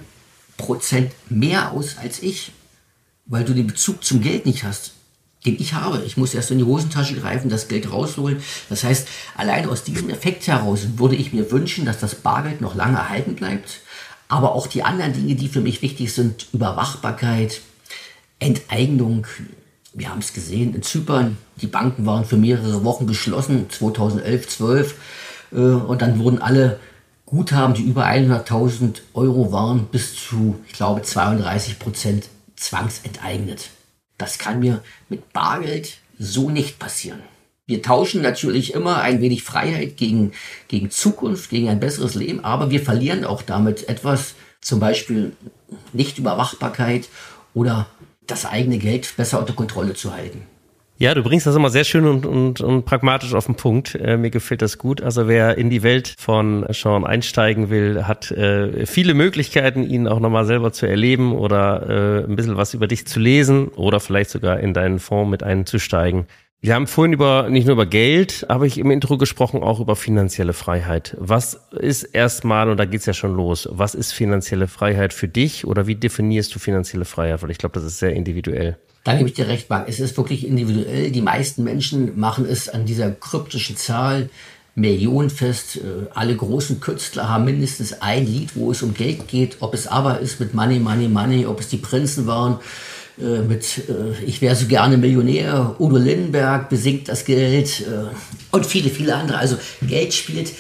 Prozent 0.58 1.12
mehr 1.30 1.72
aus 1.72 1.98
als 1.98 2.22
ich, 2.22 2.52
weil 3.26 3.44
du 3.44 3.54
den 3.54 3.68
Bezug 3.68 4.04
zum 4.04 4.22
Geld 4.22 4.46
nicht 4.46 4.64
hast, 4.64 4.94
den 5.46 5.60
ich 5.60 5.74
habe. 5.74 6.04
Ich 6.06 6.16
muss 6.16 6.34
erst 6.34 6.52
in 6.52 6.60
die 6.60 6.64
Hosentasche 6.64 7.16
greifen, 7.16 7.50
das 7.50 7.68
Geld 7.68 7.92
rausholen. 7.92 8.42
Das 8.70 8.84
heißt, 8.84 9.08
allein 9.36 9.68
aus 9.68 9.84
diesem 9.84 10.10
Effekt 10.10 10.46
heraus 10.48 10.82
würde 10.98 11.16
ich 11.16 11.34
mir 11.34 11.52
wünschen, 11.52 11.86
dass 11.86 12.00
das 12.00 12.16
Bargeld 12.16 12.62
noch 12.62 12.76
lange 12.76 12.98
erhalten 12.98 13.36
bleibt. 13.36 13.82
Aber 14.28 14.54
auch 14.54 14.68
die 14.68 14.84
anderen 14.84 15.14
Dinge, 15.14 15.36
die 15.36 15.48
für 15.48 15.62
mich 15.62 15.82
wichtig 15.82 16.14
sind, 16.14 16.48
Überwachbarkeit, 16.54 17.62
Enteignung. 18.44 19.26
Wir 19.94 20.10
haben 20.10 20.20
es 20.20 20.34
gesehen 20.34 20.76
in 20.76 20.84
Zypern. 20.84 21.38
Die 21.62 21.68
Banken 21.68 22.06
waren 22.06 22.26
für 22.26 22.38
mehrere 22.38 22.84
Wochen 22.84 23.08
geschlossen, 23.08 23.70
2011, 23.70 24.48
12. 24.48 24.96
Äh, 25.52 25.58
und 25.58 26.02
dann 26.02 26.20
wurden 26.20 26.42
alle 26.42 26.80
Guthaben, 27.26 27.74
die 27.74 27.84
über 27.84 28.06
100.000 28.06 29.02
Euro 29.14 29.52
waren, 29.52 29.88
bis 29.88 30.16
zu, 30.16 30.60
ich 30.68 30.74
glaube, 30.74 31.02
32 31.02 31.80
Prozent 31.80 32.30
zwangsenteignet. 32.56 33.70
Das 34.18 34.38
kann 34.38 34.60
mir 34.60 34.84
mit 35.10 35.34
Bargeld 35.34 35.98
so 36.20 36.50
nicht 36.50 36.80
passieren. 36.80 37.22
Wir 37.66 37.82
tauschen 37.82 38.22
natürlich 38.22 38.74
immer 38.74 39.02
ein 39.02 39.22
wenig 39.22 39.44
Freiheit 39.44 39.96
gegen, 39.98 40.34
gegen 40.68 40.92
Zukunft, 40.92 41.50
gegen 41.50 41.70
ein 41.70 41.80
besseres 41.80 42.14
Leben, 42.14 42.44
aber 42.44 42.70
wir 42.72 42.82
verlieren 42.82 43.24
auch 43.24 43.42
damit 43.42 43.88
etwas, 43.88 44.36
zum 44.60 44.80
Beispiel 44.80 45.36
Nichtüberwachbarkeit 45.94 47.10
oder 47.54 47.88
das 48.28 48.46
eigene 48.46 48.78
Geld 48.78 49.16
besser 49.18 49.40
unter 49.40 49.54
Kontrolle 49.54 49.94
zu 49.94 50.14
halten. 50.14 50.44
Ja, 50.98 51.16
du 51.16 51.24
bringst 51.24 51.48
das 51.48 51.56
immer 51.56 51.70
sehr 51.70 51.84
schön 51.84 52.06
und, 52.06 52.26
und, 52.26 52.62
und 52.62 52.86
pragmatisch 52.86 53.34
auf 53.34 53.48
den 53.48 53.56
Punkt. 53.56 53.96
Äh, 53.96 54.16
mir 54.16 54.30
gefällt 54.30 54.62
das 54.62 54.78
gut. 54.78 55.02
Also 55.02 55.28
wer 55.28 55.58
in 55.58 55.70
die 55.70 55.82
Welt 55.82 56.16
von 56.18 56.66
Sean 56.70 57.04
einsteigen 57.04 57.70
will, 57.70 58.06
hat 58.08 58.32
äh, 58.32 58.86
viele 58.86 59.16
Möglichkeiten, 59.16 59.84
ihn 59.84 60.08
auch 60.08 60.20
nochmal 60.20 60.46
selber 60.46 60.72
zu 60.72 60.86
erleben 60.86 61.34
oder 61.34 62.22
äh, 62.22 62.24
ein 62.26 62.36
bisschen 62.36 62.58
was 62.58 62.74
über 62.76 62.88
dich 62.88 63.08
zu 63.08 63.20
lesen 63.20 63.70
oder 63.70 64.00
vielleicht 64.00 64.30
sogar 64.30 64.60
in 64.60 64.74
deinen 64.74 65.00
Fonds 65.00 65.32
mit 65.32 65.42
einzusteigen. 65.42 66.28
Wir 66.66 66.76
haben 66.76 66.88
vorhin 66.88 67.12
über 67.12 67.50
nicht 67.50 67.66
nur 67.66 67.74
über 67.74 67.86
Geld, 67.86 68.46
habe 68.48 68.66
ich 68.66 68.78
im 68.78 68.90
Intro 68.90 69.18
gesprochen, 69.18 69.62
auch 69.62 69.82
über 69.82 69.98
finanzielle 69.98 70.54
Freiheit. 70.54 71.14
Was 71.20 71.60
ist 71.72 72.04
erstmal, 72.04 72.70
und 72.70 72.78
da 72.78 72.86
geht's 72.86 73.06
ja 73.06 73.14
schon 73.14 73.36
los, 73.36 73.68
was 73.70 73.96
ist 73.96 74.14
finanzielle 74.14 74.70
Freiheit 74.70 75.12
für 75.12 75.28
dich 75.28 75.68
oder 75.68 75.88
wie 75.88 75.96
definierst 75.96 76.56
du 76.56 76.60
finanzielle 76.60 77.04
Freiheit? 77.04 77.44
Weil 77.44 77.52
ich 77.52 77.58
glaube, 77.58 77.74
das 77.74 77.84
ist 77.84 78.00
sehr 78.00 78.14
individuell. 78.14 78.78
Da 79.04 79.14
gebe 79.14 79.28
ich 79.28 79.36
dir 79.36 79.50
recht, 79.50 79.70
Marc. 79.70 79.90
Es 79.90 80.00
ist 80.00 80.16
wirklich 80.16 80.48
individuell. 80.48 81.12
Die 81.12 81.22
meisten 81.22 81.66
Menschen 81.66 82.18
machen 82.18 82.46
es 82.46 82.70
an 82.70 82.86
dieser 82.86 83.12
kryptischen 83.12 83.76
Zahl 83.76 84.30
Millionen 84.74 85.30
fest. 85.30 85.76
Äh, 85.76 86.08
alle 86.14 86.34
großen 86.34 86.80
Künstler 86.80 87.28
haben 87.28 87.44
mindestens 87.44 88.02
ein 88.02 88.26
Lied, 88.26 88.56
wo 88.56 88.72
es 88.72 88.82
um 88.82 88.94
Geld 88.94 89.28
geht. 89.28 89.58
Ob 89.60 89.74
es 89.74 89.86
aber 89.86 90.20
ist 90.20 90.40
mit 90.40 90.54
Money, 90.54 90.80
Money, 90.80 91.10
Money, 91.10 91.46
ob 91.46 91.60
es 91.60 91.68
die 91.68 91.76
Prinzen 91.76 92.26
waren 92.26 92.60
äh, 93.20 93.40
mit 93.40 93.90
äh, 93.90 94.24
Ich 94.26 94.42
wäre 94.42 94.56
so 94.56 94.66
gerne 94.68 94.98
Millionär, 94.98 95.76
Udo 95.80 95.98
Lindenberg 95.98 96.70
besingt 96.70 97.10
das 97.10 97.26
Geld 97.26 97.82
äh, 97.82 98.16
und 98.52 98.66
viele, 98.66 98.90
viele 98.90 99.16
andere. 99.16 99.38
Also 99.38 99.58
Geld 99.82 100.14
spielt 100.14 100.54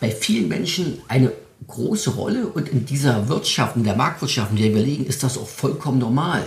bei 0.00 0.10
vielen 0.10 0.48
Menschen 0.48 0.98
eine 1.08 1.32
große 1.66 2.10
Rolle 2.10 2.46
und 2.46 2.68
in 2.68 2.84
dieser 2.84 3.28
Wirtschaft, 3.28 3.76
in 3.76 3.84
der 3.84 3.96
Marktwirtschaft, 3.96 4.50
in 4.50 4.58
der 4.58 4.74
wir 4.74 4.82
liegen, 4.82 5.06
ist 5.06 5.22
das 5.22 5.38
auch 5.38 5.48
vollkommen 5.48 5.98
normal. 5.98 6.44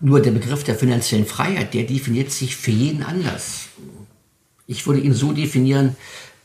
Nur 0.00 0.20
der 0.20 0.30
Begriff 0.30 0.64
der 0.64 0.74
finanziellen 0.74 1.26
Freiheit, 1.26 1.74
der 1.74 1.84
definiert 1.84 2.30
sich 2.32 2.56
für 2.56 2.70
jeden 2.70 3.02
anders. 3.02 3.66
Ich 4.66 4.86
würde 4.86 5.00
ihn 5.00 5.14
so 5.14 5.32
definieren, 5.32 5.96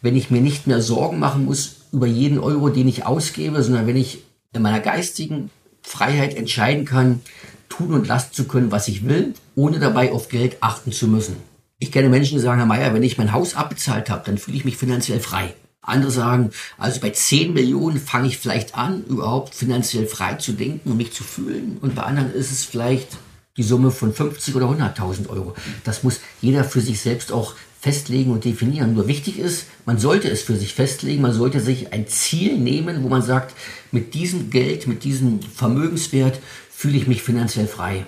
wenn 0.01 0.15
ich 0.15 0.29
mir 0.29 0.41
nicht 0.41 0.67
mehr 0.67 0.81
Sorgen 0.81 1.19
machen 1.19 1.45
muss 1.45 1.77
über 1.91 2.07
jeden 2.07 2.39
Euro, 2.39 2.69
den 2.69 2.87
ich 2.87 3.05
ausgebe, 3.05 3.63
sondern 3.63 3.87
wenn 3.87 3.95
ich 3.95 4.23
in 4.53 4.61
meiner 4.61 4.79
geistigen 4.79 5.49
Freiheit 5.81 6.35
entscheiden 6.35 6.85
kann, 6.85 7.21
tun 7.69 7.93
und 7.93 8.07
lassen 8.07 8.33
zu 8.33 8.45
können, 8.45 8.71
was 8.71 8.87
ich 8.87 9.07
will, 9.07 9.33
ohne 9.55 9.79
dabei 9.79 10.11
auf 10.11 10.29
Geld 10.29 10.57
achten 10.61 10.91
zu 10.91 11.07
müssen. 11.07 11.35
Ich 11.79 11.91
kenne 11.91 12.09
Menschen, 12.09 12.37
die 12.37 12.43
sagen, 12.43 12.57
Herr 12.59 12.65
Meier, 12.65 12.93
wenn 12.93 13.03
ich 13.03 13.17
mein 13.17 13.33
Haus 13.33 13.55
abbezahlt 13.55 14.09
habe, 14.09 14.23
dann 14.25 14.37
fühle 14.37 14.57
ich 14.57 14.65
mich 14.65 14.77
finanziell 14.77 15.19
frei. 15.19 15.53
Andere 15.81 16.11
sagen, 16.11 16.49
also 16.77 16.99
bei 16.99 17.11
10 17.11 17.53
Millionen 17.53 17.99
fange 17.99 18.27
ich 18.27 18.37
vielleicht 18.37 18.75
an, 18.75 19.05
überhaupt 19.05 19.55
finanziell 19.55 20.05
frei 20.05 20.33
zu 20.33 20.53
denken 20.53 20.91
und 20.91 20.97
mich 20.97 21.13
zu 21.13 21.23
fühlen. 21.23 21.77
Und 21.81 21.95
bei 21.95 22.03
anderen 22.03 22.33
ist 22.33 22.51
es 22.51 22.65
vielleicht 22.65 23.17
die 23.55 23.63
Summe 23.63 23.91
von 23.91 24.13
50 24.13 24.55
oder 24.55 24.67
100.000 24.67 25.29
Euro. 25.29 25.55
Das 25.83 26.03
muss 26.03 26.19
jeder 26.41 26.63
für 26.63 26.81
sich 26.81 26.99
selbst 26.99 27.31
auch 27.31 27.55
festlegen 27.79 28.31
und 28.31 28.43
definieren. 28.43 28.95
Nur 28.95 29.07
wichtig 29.07 29.39
ist, 29.39 29.65
man 29.85 29.97
sollte 29.97 30.29
es 30.29 30.41
für 30.41 30.55
sich 30.55 30.73
festlegen, 30.73 31.21
man 31.21 31.33
sollte 31.33 31.59
sich 31.59 31.93
ein 31.93 32.07
Ziel 32.07 32.57
nehmen, 32.57 33.03
wo 33.03 33.07
man 33.07 33.21
sagt, 33.21 33.55
mit 33.91 34.13
diesem 34.13 34.49
Geld, 34.49 34.87
mit 34.87 35.03
diesem 35.03 35.41
Vermögenswert 35.41 36.39
fühle 36.77 36.97
ich 36.97 37.07
mich 37.07 37.23
finanziell 37.23 37.65
frei. 37.65 38.05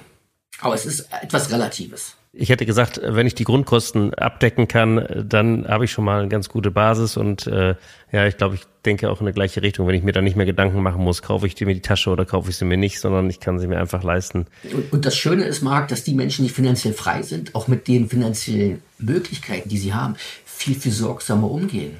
Aber 0.62 0.76
es 0.76 0.86
ist 0.86 1.10
etwas 1.24 1.52
Relatives. 1.52 2.16
Ich 2.34 2.50
hätte 2.50 2.68
gesagt, 2.68 3.02
wenn 3.04 3.26
ich 3.26 3.34
die 3.34 3.44
Grundkosten 3.44 4.14
abdecken 4.14 4.68
kann, 4.68 5.26
dann 5.28 5.68
habe 5.68 5.86
ich 5.86 5.92
schon 5.92 6.06
mal 6.06 6.20
eine 6.20 6.30
ganz 6.30 6.50
gute 6.50 6.70
Basis 6.70 7.18
und 7.18 7.48
äh, 7.48 7.74
ja, 8.12 8.28
ich 8.28 8.38
glaube, 8.38 8.54
ich 8.54 8.62
denke 8.86 9.10
auch 9.10 9.22
in 9.22 9.26
eine 9.26 9.34
gleiche 9.34 9.64
Richtung. 9.64 9.88
Wenn 9.88 9.96
ich 9.96 10.04
mir 10.04 10.12
dann 10.12 10.24
nicht 10.24 10.36
mehr 10.36 10.46
Gedanken 10.46 10.84
machen 10.84 11.04
muss, 11.04 11.24
kaufe 11.24 11.48
ich 11.48 11.56
dir 11.56 11.66
mir 11.66 11.74
die 11.74 11.82
Tasche 11.82 12.12
oder 12.12 12.26
kaufe 12.26 12.52
ich 12.52 12.58
sie 12.58 12.66
mir 12.66 12.78
nicht, 12.78 13.00
sondern 13.00 13.28
ich 13.32 13.40
kann 13.40 13.58
sie 13.58 13.66
mir 13.66 13.80
einfach 13.80 14.04
leisten. 14.04 14.46
Und, 14.72 14.94
und 14.94 15.06
das 15.08 15.18
Schöne 15.18 15.46
ist, 15.46 15.64
Marc, 15.64 15.88
dass 15.88 16.04
die 16.04 16.14
Menschen, 16.14 16.46
die 16.46 16.52
finanziell 16.52 16.94
frei 16.94 17.24
sind, 17.24 17.56
auch 17.56 17.68
mit 17.68 17.88
den 17.88 18.08
finanziellen 18.08 18.84
Möglichkeiten, 19.00 19.68
die 19.70 19.80
sie 19.80 19.96
haben, 19.96 20.16
viel, 20.46 20.76
viel 20.76 20.92
sorgsamer 20.92 21.50
umgehen. 21.50 21.98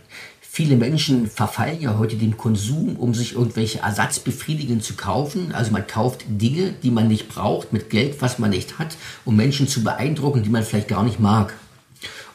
Viele 0.60 0.76
Menschen 0.76 1.30
verfallen 1.30 1.80
ja 1.80 1.98
heute 1.98 2.18
dem 2.18 2.36
Konsum, 2.36 2.98
um 2.98 3.14
sich 3.14 3.32
irgendwelche 3.32 3.80
Ersatzbefriedigungen 3.80 4.82
zu 4.82 4.96
kaufen. 4.96 5.54
Also 5.54 5.72
man 5.72 5.88
kauft 5.88 6.26
Dinge, 6.28 6.74
die 6.84 6.92
man 6.92 7.08
nicht 7.08 7.30
braucht, 7.30 7.72
mit 7.72 7.90
Geld, 7.90 8.22
was 8.22 8.40
man 8.40 8.50
nicht 8.50 8.78
hat, 8.78 8.98
um 9.24 9.38
Menschen 9.38 9.70
zu 9.70 9.86
beeindrucken, 9.86 10.44
die 10.44 10.50
man 10.50 10.64
vielleicht 10.64 10.90
gar 10.90 11.06
nicht 11.06 11.18
mag. 11.18 11.54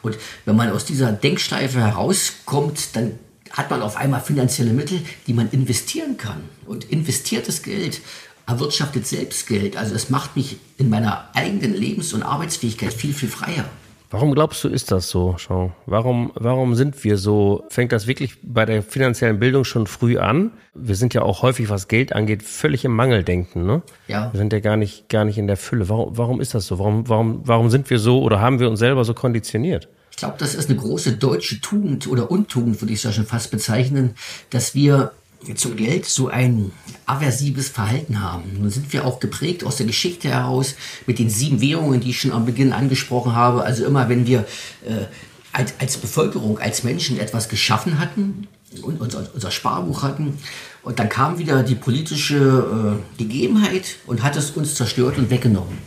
Und 0.01 0.17
wenn 0.45 0.55
man 0.55 0.71
aus 0.71 0.85
dieser 0.85 1.11
Denkschleife 1.11 1.79
herauskommt, 1.79 2.95
dann 2.95 3.11
hat 3.51 3.69
man 3.69 3.83
auf 3.83 3.95
einmal 3.95 4.21
finanzielle 4.21 4.73
Mittel, 4.73 5.01
die 5.27 5.33
man 5.35 5.51
investieren 5.51 6.17
kann. 6.17 6.41
Und 6.65 6.85
investiertes 6.85 7.61
Geld 7.61 8.01
erwirtschaftet 8.47 9.05
selbst 9.05 9.45
Geld. 9.45 9.77
Also 9.77 9.93
es 9.93 10.09
macht 10.09 10.35
mich 10.35 10.57
in 10.79 10.89
meiner 10.89 11.29
eigenen 11.35 11.75
Lebens- 11.75 12.13
und 12.13 12.23
Arbeitsfähigkeit 12.23 12.91
viel, 12.91 13.13
viel 13.13 13.29
freier. 13.29 13.65
Warum 14.09 14.33
glaubst 14.33 14.63
du, 14.63 14.69
ist 14.69 14.91
das 14.91 15.09
so, 15.09 15.35
Jean? 15.37 15.73
Warum, 15.85 16.31
warum 16.35 16.75
sind 16.75 17.03
wir 17.03 17.17
so? 17.17 17.63
Fängt 17.69 17.91
das 17.91 18.07
wirklich 18.07 18.37
bei 18.43 18.65
der 18.65 18.83
finanziellen 18.83 19.39
Bildung 19.39 19.63
schon 19.63 19.87
früh 19.87 20.17
an? 20.17 20.51
Wir 20.73 20.95
sind 20.95 21.13
ja 21.13 21.23
auch 21.23 21.41
häufig, 21.41 21.69
was 21.69 21.87
Geld 21.87 22.13
angeht, 22.13 22.43
völlig 22.43 22.85
im 22.85 22.95
Mangeldenken, 22.95 23.65
ne? 23.65 23.81
Ja. 24.07 24.31
Wir 24.31 24.37
sind 24.37 24.53
ja 24.53 24.59
gar 24.59 24.77
nicht, 24.77 25.09
gar 25.09 25.25
nicht 25.25 25.37
in 25.37 25.47
der 25.47 25.57
Fülle. 25.57 25.89
Warum, 25.89 26.17
warum 26.17 26.41
ist 26.41 26.53
das 26.53 26.67
so? 26.67 26.79
Warum, 26.79 27.09
warum, 27.09 27.41
warum 27.45 27.69
sind 27.69 27.89
wir 27.89 27.99
so 27.99 28.21
oder 28.21 28.39
haben 28.39 28.59
wir 28.59 28.69
uns 28.69 28.79
selber 28.79 29.03
so 29.05 29.13
konditioniert? 29.13 29.87
Ich 30.11 30.17
glaube, 30.17 30.35
das 30.37 30.55
ist 30.55 30.69
eine 30.69 30.79
große 30.79 31.17
deutsche 31.17 31.59
Tugend 31.59 32.07
oder 32.07 32.31
Untugend, 32.31 32.81
würde 32.81 32.93
ich 32.93 32.99
es 32.99 33.03
ja 33.03 33.11
schon 33.11 33.25
fast 33.25 33.51
bezeichnen, 33.51 34.15
dass 34.49 34.73
wir 34.73 35.11
zum 35.53 35.75
Geld 35.75 36.05
so 36.05 36.27
ein 36.27 36.71
aversives 37.05 37.69
Verhalten 37.69 38.21
haben. 38.21 38.57
Nun 38.59 38.71
sind 38.71 38.91
wir 38.91 39.05
auch 39.05 39.19
geprägt 39.19 39.63
aus 39.63 39.75
der 39.75 39.85
Geschichte 39.85 40.29
heraus 40.29 40.75
mit 41.05 41.19
den 41.19 41.29
sieben 41.29 41.61
Währungen, 41.61 42.01
die 42.01 42.09
ich 42.09 42.19
schon 42.19 42.31
am 42.31 42.45
Beginn 42.45 42.73
angesprochen 42.73 43.35
habe. 43.35 43.63
Also 43.63 43.85
immer, 43.85 44.09
wenn 44.09 44.25
wir 44.25 44.39
äh, 44.85 45.05
als, 45.51 45.73
als 45.79 45.97
Bevölkerung, 45.97 46.57
als 46.57 46.83
Menschen 46.83 47.19
etwas 47.19 47.47
geschaffen 47.47 47.99
hatten 47.99 48.47
und 48.81 48.99
unser, 48.99 49.29
unser 49.33 49.51
Sparbuch 49.51 50.01
hatten, 50.03 50.37
und 50.85 50.99
dann 50.99 51.09
kam 51.09 51.39
wieder 51.39 51.63
die 51.63 51.73
politische 51.73 53.01
äh, 53.17 53.17
Gegebenheit 53.17 53.95
und 54.05 54.21
hat 54.21 54.35
es 54.35 54.51
uns 54.51 54.75
zerstört 54.75 55.17
und 55.17 55.31
weggenommen. 55.31 55.79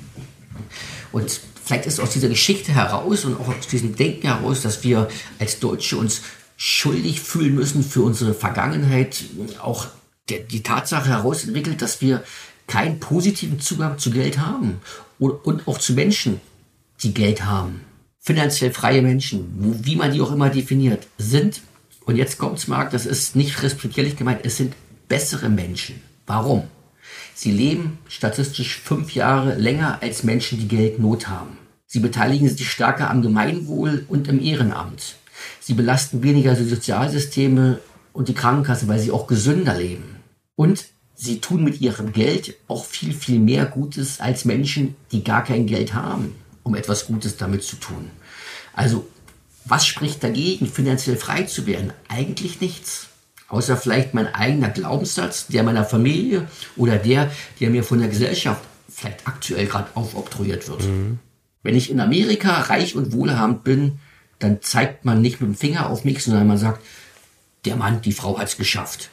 Und 1.13 1.41
vielleicht 1.65 1.87
ist 1.87 2.01
aus 2.01 2.11
dieser 2.11 2.29
Geschichte 2.29 2.73
heraus 2.73 3.25
und 3.25 3.39
auch 3.39 3.49
aus 3.49 3.69
diesem 3.71 3.95
Denken 3.95 4.27
heraus, 4.27 4.63
dass 4.63 4.83
wir 4.83 5.09
als 5.39 5.61
Deutsche 5.61 5.97
uns 5.97 6.23
schuldig 6.59 7.21
fühlen 7.21 7.55
müssen 7.55 7.85
für 7.85 8.03
unsere 8.03 8.35
Vergangenheit, 8.35 9.25
auch 9.63 9.87
der, 10.29 10.41
die 10.41 10.65
Tatsache 10.65 11.09
herausentwickelt, 11.09 11.81
dass 11.81 12.03
wir 12.03 12.25
keinen 12.67 12.99
positiven 12.99 13.61
Zugang 13.61 13.97
zu 13.99 14.11
Geld 14.11 14.39
haben 14.39 14.81
und, 15.19 15.45
und 15.47 15.69
auch 15.69 15.79
zu 15.79 15.95
Menschen, 15.95 16.41
die 17.03 17.15
Geld 17.15 17.45
haben. 17.45 17.83
Finanziell 18.19 18.73
freie 18.73 19.03
Menschen, 19.03 19.55
wo, 19.57 19.87
wie 19.87 19.95
man 19.95 20.13
die 20.13 20.21
auch 20.21 20.33
immer 20.33 20.51
definiert, 20.51 21.07
sind, 21.17 21.63
und 22.05 22.17
jetzt 22.17 22.39
kommt's, 22.39 22.67
Marc, 22.67 22.91
das 22.91 23.07
ist 23.07 23.37
nicht 23.37 23.63
respektierlich 23.63 24.17
gemeint, 24.17 24.41
es 24.43 24.57
sind 24.57 24.75
bessere 25.09 25.49
Menschen. 25.49 26.03
Warum? 26.27 26.65
Sie 27.35 27.53
leben 27.53 27.99
statistisch 28.09 28.81
fünf 28.81 29.15
Jahre 29.15 29.55
länger 29.55 29.99
als 30.03 30.25
Menschen, 30.25 30.59
die 30.59 30.69
Geldnot 30.69 31.29
haben. 31.29 31.57
Sie 31.87 32.01
beteiligen 32.01 32.49
sich 32.49 32.69
stärker 32.69 33.11
am 33.11 33.23
Gemeinwohl 33.23 34.05
und 34.09 34.27
im 34.27 34.43
Ehrenamt. 34.43 35.17
Sie 35.61 35.75
belasten 35.75 36.23
weniger 36.23 36.55
die 36.55 36.69
Sozialsysteme 36.69 37.81
und 38.13 38.29
die 38.29 38.35
Krankenkasse, 38.35 38.89
weil 38.89 38.99
sie 38.99 39.11
auch 39.11 39.27
gesünder 39.27 39.77
leben. 39.77 40.17
Und 40.57 40.87
sie 41.15 41.41
tun 41.41 41.65
mit 41.65 41.81
ihrem 41.81 42.13
Geld 42.13 42.55
auch 42.69 42.85
viel, 42.85 43.13
viel 43.13 43.39
mehr 43.39 43.67
Gutes 43.67 44.21
als 44.21 44.45
Menschen, 44.45 44.97
die 45.13 45.25
gar 45.25 45.45
kein 45.45 45.67
Geld 45.67 45.95
haben, 45.95 46.35
um 46.63 46.75
etwas 46.75 47.07
Gutes 47.07 47.37
damit 47.37 47.63
zu 47.63 47.77
tun. 47.77 48.11
Also, 48.73 49.07
was 49.65 49.87
spricht 49.87 50.25
dagegen, 50.25 50.67
finanziell 50.67 51.17
frei 51.17 51.43
zu 51.43 51.67
werden? 51.67 51.93
Eigentlich 52.09 52.61
nichts. 52.61 53.09
Außer 53.49 53.77
vielleicht 53.77 54.15
mein 54.15 54.35
eigener 54.35 54.69
Glaubenssatz, 54.69 55.47
der 55.47 55.63
meiner 55.63 55.85
Familie 55.85 56.49
oder 56.77 56.97
der, 56.97 57.31
der 57.61 57.71
mir 57.71 57.83
von 57.83 57.99
der 57.99 58.09
Gesellschaft 58.09 58.63
vielleicht 58.89 59.27
aktuell 59.27 59.67
gerade 59.67 59.89
aufoktroyiert 59.95 60.69
wird. 60.69 60.85
Mhm. 60.85 61.19
Wenn 61.63 61.77
ich 61.77 61.91
in 61.91 62.01
Amerika 62.01 62.63
reich 62.63 62.95
und 62.95 63.13
wohlhabend 63.13 63.65
bin, 63.65 63.99
dann 64.39 64.63
zeigt 64.63 65.05
man 65.05 65.21
nicht 65.21 65.41
mit 65.41 65.49
dem 65.49 65.57
Finger 65.57 65.91
auf 65.91 66.05
mich, 66.05 66.23
sondern 66.23 66.47
man 66.47 66.59
sagt, 66.59 66.85
der 67.65 67.77
Mann, 67.77 68.03
die 68.03 68.13
Frau 68.13 68.39
hat 68.39 68.49
es 68.49 68.57
geschafft. 68.57 69.11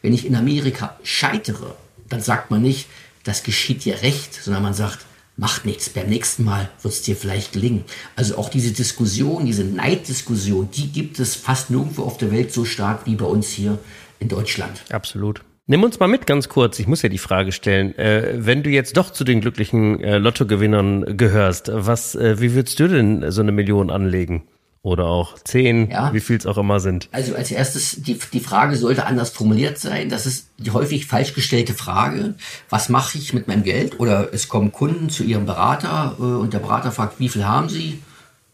Wenn 0.00 0.12
ich 0.12 0.26
in 0.26 0.34
Amerika 0.34 0.96
scheitere, 1.02 1.76
dann 2.08 2.20
sagt 2.20 2.50
man 2.50 2.62
nicht, 2.62 2.88
das 3.24 3.42
geschieht 3.42 3.84
dir 3.84 4.02
recht, 4.02 4.34
sondern 4.34 4.62
man 4.62 4.74
sagt, 4.74 4.98
macht 5.36 5.64
nichts, 5.64 5.88
beim 5.88 6.08
nächsten 6.08 6.44
Mal 6.44 6.68
wird 6.82 6.94
es 6.94 7.02
dir 7.02 7.16
vielleicht 7.16 7.52
gelingen. 7.52 7.84
Also 8.16 8.36
auch 8.36 8.48
diese 8.48 8.72
Diskussion, 8.72 9.46
diese 9.46 9.64
Neiddiskussion, 9.64 10.70
die 10.70 10.92
gibt 10.92 11.18
es 11.20 11.34
fast 11.34 11.70
nirgendwo 11.70 12.02
auf 12.02 12.18
der 12.18 12.32
Welt 12.32 12.52
so 12.52 12.64
stark 12.64 13.06
wie 13.06 13.16
bei 13.16 13.24
uns 13.24 13.48
hier 13.50 13.78
in 14.18 14.28
Deutschland. 14.28 14.82
Absolut. 14.90 15.42
Nimm 15.66 15.84
uns 15.84 16.00
mal 16.00 16.08
mit 16.08 16.26
ganz 16.26 16.48
kurz. 16.48 16.78
Ich 16.80 16.88
muss 16.88 17.02
ja 17.02 17.08
die 17.08 17.18
Frage 17.18 17.52
stellen, 17.52 17.96
äh, 17.96 18.34
wenn 18.34 18.62
du 18.62 18.70
jetzt 18.70 18.96
doch 18.96 19.10
zu 19.10 19.22
den 19.22 19.40
glücklichen 19.40 20.00
äh, 20.00 20.18
Lottogewinnern 20.18 21.16
gehörst, 21.16 21.70
was, 21.72 22.14
äh, 22.14 22.40
wie 22.40 22.52
würdest 22.54 22.80
du 22.80 22.88
denn 22.88 23.30
so 23.30 23.40
eine 23.40 23.52
Million 23.52 23.88
anlegen? 23.90 24.42
Oder 24.82 25.06
auch 25.06 25.38
zehn, 25.38 25.90
ja. 25.90 26.12
wie 26.12 26.20
viel 26.20 26.36
es 26.36 26.46
auch 26.46 26.58
immer 26.58 26.80
sind. 26.80 27.08
Also 27.12 27.36
als 27.36 27.52
erstes, 27.52 28.02
die, 28.02 28.18
die 28.32 28.40
Frage 28.40 28.76
sollte 28.76 29.06
anders 29.06 29.30
formuliert 29.30 29.78
sein. 29.78 30.08
Das 30.08 30.26
ist 30.26 30.48
die 30.58 30.72
häufig 30.72 31.06
falsch 31.06 31.34
gestellte 31.34 31.72
Frage. 31.72 32.34
Was 32.68 32.88
mache 32.88 33.16
ich 33.16 33.32
mit 33.32 33.46
meinem 33.46 33.62
Geld? 33.62 34.00
Oder 34.00 34.34
es 34.34 34.48
kommen 34.48 34.72
Kunden 34.72 35.08
zu 35.08 35.22
ihrem 35.22 35.46
Berater 35.46 36.16
äh, 36.18 36.22
und 36.22 36.52
der 36.52 36.58
Berater 36.58 36.90
fragt, 36.90 37.20
wie 37.20 37.28
viel 37.28 37.44
haben 37.44 37.68
sie? 37.68 38.02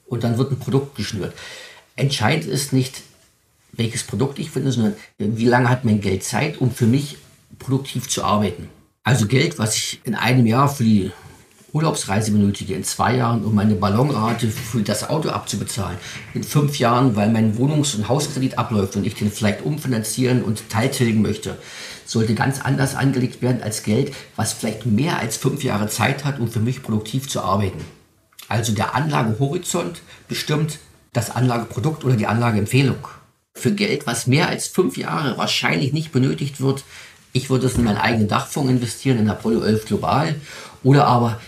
Und 0.06 0.22
dann 0.22 0.36
wird 0.36 0.52
ein 0.52 0.58
Produkt 0.58 0.96
geschnürt. 0.96 1.32
Entscheidend 1.96 2.46
ist 2.46 2.74
nicht, 2.74 3.02
welches 3.72 4.04
Produkt 4.04 4.38
ich 4.38 4.50
finde, 4.50 4.72
sondern 4.72 4.96
wie 5.18 5.46
lange 5.46 5.70
hat 5.70 5.84
mein 5.84 6.00
Geld 6.00 6.24
Zeit, 6.24 6.60
um 6.60 6.70
für 6.70 6.86
mich 6.86 7.16
produktiv 7.58 8.08
zu 8.08 8.22
arbeiten. 8.22 8.68
Also 9.02 9.26
Geld, 9.26 9.58
was 9.58 9.76
ich 9.76 10.00
in 10.04 10.14
einem 10.14 10.44
Jahr 10.44 10.68
für 10.68 10.84
die 10.84 11.10
Urlaubsreise 11.72 12.32
benötige 12.32 12.74
in 12.74 12.82
zwei 12.82 13.16
Jahren, 13.16 13.44
um 13.44 13.54
meine 13.54 13.74
Ballonrate 13.74 14.48
für 14.48 14.82
das 14.82 15.08
Auto 15.08 15.28
abzubezahlen. 15.28 15.98
In 16.32 16.42
fünf 16.42 16.78
Jahren, 16.78 17.14
weil 17.14 17.28
mein 17.28 17.58
Wohnungs- 17.58 17.94
und 17.94 18.08
Hauskredit 18.08 18.56
abläuft 18.56 18.96
und 18.96 19.06
ich 19.06 19.14
den 19.14 19.30
vielleicht 19.30 19.62
umfinanzieren 19.62 20.42
und 20.42 20.70
teiltilgen 20.70 21.20
möchte, 21.20 21.58
sollte 22.06 22.34
ganz 22.34 22.62
anders 22.62 22.94
angelegt 22.94 23.42
werden 23.42 23.62
als 23.62 23.82
Geld, 23.82 24.14
was 24.34 24.54
vielleicht 24.54 24.86
mehr 24.86 25.18
als 25.18 25.36
fünf 25.36 25.62
Jahre 25.62 25.88
Zeit 25.88 26.24
hat, 26.24 26.40
um 26.40 26.50
für 26.50 26.60
mich 26.60 26.82
produktiv 26.82 27.28
zu 27.28 27.42
arbeiten. 27.42 27.84
Also 28.48 28.72
der 28.72 28.94
Anlagehorizont 28.94 30.00
bestimmt 30.26 30.78
das 31.12 31.30
Anlageprodukt 31.30 32.02
oder 32.02 32.16
die 32.16 32.26
Anlageempfehlung. 32.26 33.08
Für 33.54 33.72
Geld, 33.72 34.06
was 34.06 34.26
mehr 34.26 34.48
als 34.48 34.68
fünf 34.68 34.96
Jahre 34.96 35.36
wahrscheinlich 35.36 35.92
nicht 35.92 36.12
benötigt 36.12 36.62
wird, 36.62 36.84
ich 37.32 37.50
würde 37.50 37.66
es 37.66 37.74
in 37.74 37.84
meinen 37.84 37.98
eigenen 37.98 38.28
Dachfonds 38.28 38.70
investieren, 38.70 39.18
in 39.18 39.28
Apollo 39.28 39.62
11 39.62 39.84
Global, 39.84 40.34
oder 40.82 41.06
aber 41.06 41.38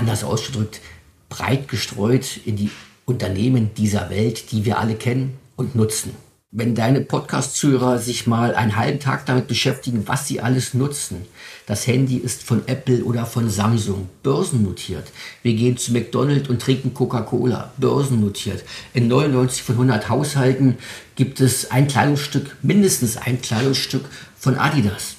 anders 0.00 0.24
ausgedrückt, 0.24 0.80
breit 1.28 1.68
gestreut 1.68 2.40
in 2.44 2.56
die 2.56 2.70
Unternehmen 3.04 3.74
dieser 3.74 4.08
Welt, 4.10 4.50
die 4.50 4.64
wir 4.64 4.78
alle 4.78 4.94
kennen 4.94 5.36
und 5.56 5.74
nutzen. 5.74 6.12
Wenn 6.52 6.74
deine 6.74 7.02
Podcast-Zuhörer 7.02 7.98
sich 7.98 8.26
mal 8.26 8.56
einen 8.56 8.74
halben 8.74 8.98
Tag 8.98 9.26
damit 9.26 9.46
beschäftigen, 9.46 10.08
was 10.08 10.26
sie 10.26 10.40
alles 10.40 10.74
nutzen. 10.74 11.26
Das 11.66 11.86
Handy 11.86 12.16
ist 12.16 12.42
von 12.42 12.66
Apple 12.66 13.04
oder 13.04 13.24
von 13.24 13.48
Samsung 13.48 14.08
börsennotiert. 14.24 15.12
Wir 15.44 15.54
gehen 15.54 15.76
zu 15.76 15.92
McDonald's 15.92 16.48
und 16.48 16.60
trinken 16.60 16.92
Coca-Cola, 16.92 17.72
börsennotiert. 17.76 18.64
In 18.94 19.06
99 19.06 19.62
von 19.62 19.74
100 19.76 20.08
Haushalten 20.08 20.78
gibt 21.14 21.40
es 21.40 21.70
ein 21.70 21.86
Kleidungsstück, 21.86 22.56
mindestens 22.62 23.16
ein 23.16 23.40
Kleidungsstück 23.40 24.06
von 24.36 24.56
Adidas 24.56 25.16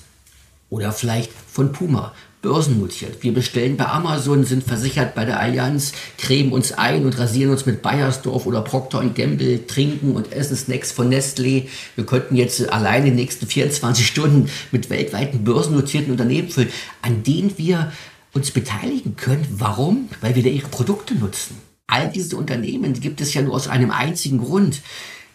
oder 0.69 0.91
vielleicht 0.91 1.31
von 1.31 1.71
Puma 1.71 2.13
börsennotiert. 2.41 3.21
Wir 3.23 3.33
bestellen 3.33 3.77
bei 3.77 3.85
Amazon, 3.85 4.43
sind 4.43 4.63
versichert 4.63 5.13
bei 5.13 5.25
der 5.25 5.39
Allianz, 5.39 5.93
cremen 6.17 6.51
uns 6.51 6.71
ein 6.71 7.05
und 7.05 7.17
rasieren 7.17 7.51
uns 7.51 7.65
mit 7.65 7.81
Bayersdorf 7.81 8.45
oder 8.45 8.61
Procter 8.61 9.03
Gamble, 9.05 9.65
trinken 9.67 10.15
und 10.15 10.31
essen 10.31 10.55
Snacks 10.55 10.91
von 10.91 11.11
Nestlé. 11.11 11.67
Wir 11.95 12.05
könnten 12.05 12.35
jetzt 12.35 12.67
allein 12.69 13.05
die 13.05 13.11
nächsten 13.11 13.47
24 13.47 14.05
Stunden 14.05 14.49
mit 14.71 14.89
weltweiten 14.89 15.43
börsennotierten 15.43 16.11
Unternehmen 16.11 16.49
füllen, 16.49 16.69
an 17.01 17.23
denen 17.23 17.57
wir 17.57 17.91
uns 18.33 18.51
beteiligen 18.51 19.15
können. 19.15 19.45
Warum? 19.51 20.09
Weil 20.21 20.35
wir 20.35 20.43
da 20.43 20.49
ihre 20.49 20.69
Produkte 20.69 21.15
nutzen. 21.15 21.57
All 21.87 22.09
diese 22.09 22.37
Unternehmen 22.37 22.93
gibt 22.93 23.21
es 23.21 23.33
ja 23.33 23.41
nur 23.41 23.53
aus 23.53 23.67
einem 23.67 23.91
einzigen 23.91 24.39
Grund. 24.39 24.81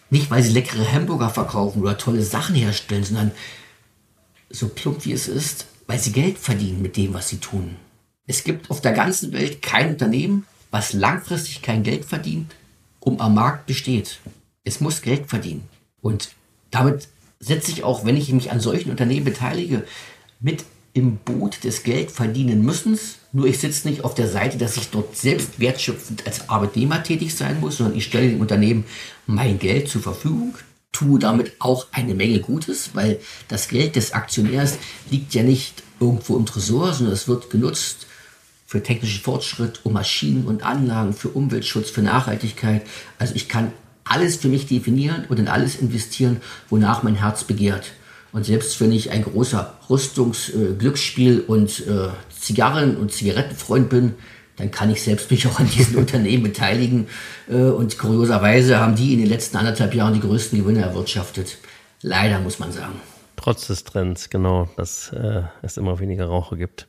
Nicht, 0.09 0.31
weil 0.31 0.41
sie 0.41 0.53
leckere 0.53 0.91
Hamburger 0.91 1.29
verkaufen 1.29 1.81
oder 1.81 1.97
tolle 1.97 2.23
Sachen 2.23 2.55
herstellen, 2.55 3.03
sondern 3.03 3.31
so 4.49 4.69
plump 4.69 5.05
wie 5.05 5.11
es 5.11 5.27
ist, 5.27 5.67
weil 5.87 5.99
sie 5.99 6.11
Geld 6.11 6.37
verdienen 6.37 6.81
mit 6.81 6.97
dem, 6.97 7.13
was 7.13 7.29
sie 7.29 7.37
tun. 7.37 7.75
Es 8.27 8.43
gibt 8.43 8.69
auf 8.69 8.81
der 8.81 8.91
ganzen 8.91 9.31
Welt 9.31 9.61
kein 9.61 9.89
Unternehmen, 9.89 10.45
was 10.69 10.93
langfristig 10.93 11.61
kein 11.61 11.83
Geld 11.83 12.05
verdient, 12.05 12.53
um 12.99 13.19
am 13.21 13.33
Markt 13.33 13.65
besteht. 13.65 14.19
Es 14.63 14.81
muss 14.81 15.01
Geld 15.01 15.27
verdienen. 15.27 15.63
Und 16.01 16.29
damit 16.71 17.07
setze 17.39 17.71
ich 17.71 17.83
auch, 17.83 18.05
wenn 18.05 18.17
ich 18.17 18.31
mich 18.31 18.51
an 18.51 18.59
solchen 18.59 18.91
Unternehmen 18.91 19.25
beteilige, 19.25 19.85
mit 20.39 20.65
im 20.97 21.17
Boot 21.17 21.63
des 21.63 21.83
Geldverdienen 21.83 22.65
müssens. 22.65 23.19
Nur 23.31 23.45
ich 23.45 23.59
sitze 23.59 23.87
nicht 23.87 24.03
auf 24.03 24.15
der 24.15 24.27
Seite, 24.27 24.57
dass 24.57 24.77
ich 24.77 24.89
dort 24.89 25.15
selbst 25.15 25.59
wertschöpfend 25.59 26.25
als 26.25 26.49
Arbeitnehmer 26.49 27.03
tätig 27.03 27.35
sein 27.35 27.59
muss, 27.59 27.77
sondern 27.77 27.95
ich 27.95 28.05
stelle 28.05 28.29
dem 28.29 28.41
Unternehmen 28.41 28.83
mein 29.27 29.59
Geld 29.59 29.89
zur 29.89 30.01
Verfügung, 30.01 30.55
tue 30.97 31.19
damit 31.19 31.53
auch 31.59 31.87
eine 31.91 32.15
Menge 32.15 32.39
Gutes, 32.39 32.91
weil 32.93 33.19
das 33.47 33.67
Geld 33.67 33.95
des 33.95 34.13
Aktionärs 34.13 34.77
liegt 35.11 35.33
ja 35.35 35.43
nicht 35.43 35.83
irgendwo 35.99 36.35
im 36.37 36.45
Tresor, 36.45 36.93
sondern 36.93 37.13
es 37.13 37.27
wird 37.27 37.51
genutzt 37.51 38.07
für 38.65 38.81
technischen 38.81 39.21
Fortschritt, 39.21 39.81
um 39.83 39.93
Maschinen 39.93 40.45
und 40.45 40.63
Anlagen, 40.63 41.13
für 41.13 41.29
Umweltschutz, 41.29 41.91
für 41.91 42.01
Nachhaltigkeit. 42.01 42.81
Also 43.19 43.35
ich 43.35 43.47
kann 43.47 43.71
alles 44.05 44.37
für 44.37 44.47
mich 44.47 44.65
definieren 44.65 45.25
und 45.29 45.39
in 45.39 45.47
alles 45.47 45.75
investieren, 45.75 46.41
wonach 46.69 47.03
mein 47.03 47.15
Herz 47.15 47.43
begehrt. 47.43 47.91
Und 48.31 48.45
selbst 48.45 48.81
wenn 48.81 48.91
ich 48.91 49.11
ein 49.11 49.23
großer 49.23 49.77
Rüstungs-, 49.89 50.49
äh, 50.49 50.73
Glücksspiel- 50.77 51.43
und 51.45 51.85
äh, 51.87 52.09
Zigarren- 52.39 52.97
und 52.97 53.11
Zigarettenfreund 53.11 53.89
bin, 53.89 54.15
dann 54.57 54.71
kann 54.71 54.89
ich 54.91 55.01
selbst 55.01 55.31
mich 55.31 55.47
auch 55.47 55.59
an 55.59 55.69
diesen 55.69 55.95
Unternehmen 55.97 56.43
beteiligen. 56.43 57.07
Äh, 57.49 57.55
und 57.55 57.97
kurioserweise 57.97 58.79
haben 58.79 58.95
die 58.95 59.13
in 59.13 59.19
den 59.19 59.29
letzten 59.29 59.57
anderthalb 59.57 59.93
Jahren 59.93 60.13
die 60.13 60.19
größten 60.19 60.59
Gewinne 60.59 60.81
erwirtschaftet. 60.81 61.57
Leider 62.01 62.39
muss 62.39 62.59
man 62.59 62.71
sagen. 62.71 62.99
Trotz 63.35 63.67
des 63.67 63.83
Trends, 63.83 64.29
genau, 64.29 64.67
dass 64.75 65.13
äh, 65.13 65.43
es 65.61 65.77
immer 65.77 65.99
weniger 65.99 66.25
Raucher 66.25 66.57
gibt. 66.57 66.87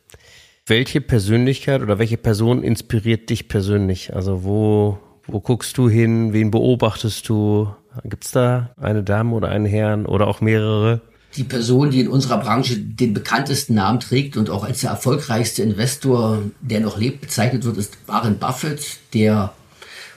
Welche 0.67 1.01
Persönlichkeit 1.01 1.83
oder 1.83 1.99
welche 1.99 2.17
Person 2.17 2.63
inspiriert 2.63 3.31
dich 3.31 3.49
persönlich? 3.49 4.15
Also 4.15 4.45
wo, 4.45 4.99
wo 5.27 5.41
guckst 5.41 5.79
du 5.79 5.89
hin? 5.89 6.33
Wen 6.33 6.51
beobachtest 6.51 7.29
du? 7.29 7.75
Gibt 8.05 8.25
es 8.25 8.33
da 8.33 8.75
eine 8.77 9.03
Dame 9.03 9.35
oder 9.35 9.49
einen 9.49 9.67
Herrn 9.67 10.07
oder 10.07 10.27
auch 10.27 10.41
mehrere? 10.41 11.01
Die 11.39 11.45
Person, 11.45 11.91
die 11.91 12.01
in 12.01 12.09
unserer 12.09 12.39
Branche 12.39 12.77
den 12.77 13.15
bekanntesten 13.15 13.75
Namen 13.75 14.01
trägt 14.01 14.37
und 14.37 14.51
auch 14.51 14.65
als 14.65 14.81
der 14.81 14.91
erfolgreichste 14.91 15.63
Investor, 15.63 16.43
der 16.61 16.81
noch 16.81 16.99
lebt, 16.99 17.21
bezeichnet 17.21 17.65
wird, 17.65 17.79
ist 17.79 17.97
Warren 18.07 18.39
Buffett, 18.39 18.99
der 19.15 19.55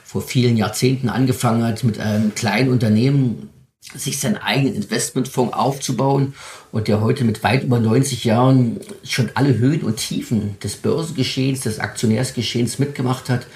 vor 0.04 0.22
vielen 0.22 0.56
Jahrzehnten 0.56 1.08
angefangen 1.08 1.64
hat, 1.64 1.84
mit 1.84 1.98
einem 1.98 2.34
kleinen 2.34 2.70
Unternehmen 2.70 3.48
sich 3.94 4.18
seinen 4.18 4.36
eigenen 4.36 4.74
Investmentfonds 4.74 5.54
aufzubauen 5.54 6.34
und 6.70 6.88
der 6.88 7.00
heute 7.00 7.24
mit 7.24 7.42
weit 7.42 7.64
über 7.64 7.78
90 7.78 8.24
Jahren 8.24 8.80
schon 9.04 9.30
alle 9.34 9.56
Höhen 9.58 9.82
und 9.82 9.96
Tiefen 9.96 10.58
des 10.62 10.76
Börsengeschehens, 10.76 11.60
des 11.60 11.78
Aktionärsgeschehens 11.78 12.78
mitgemacht 12.78 13.28
hat. 13.28 13.46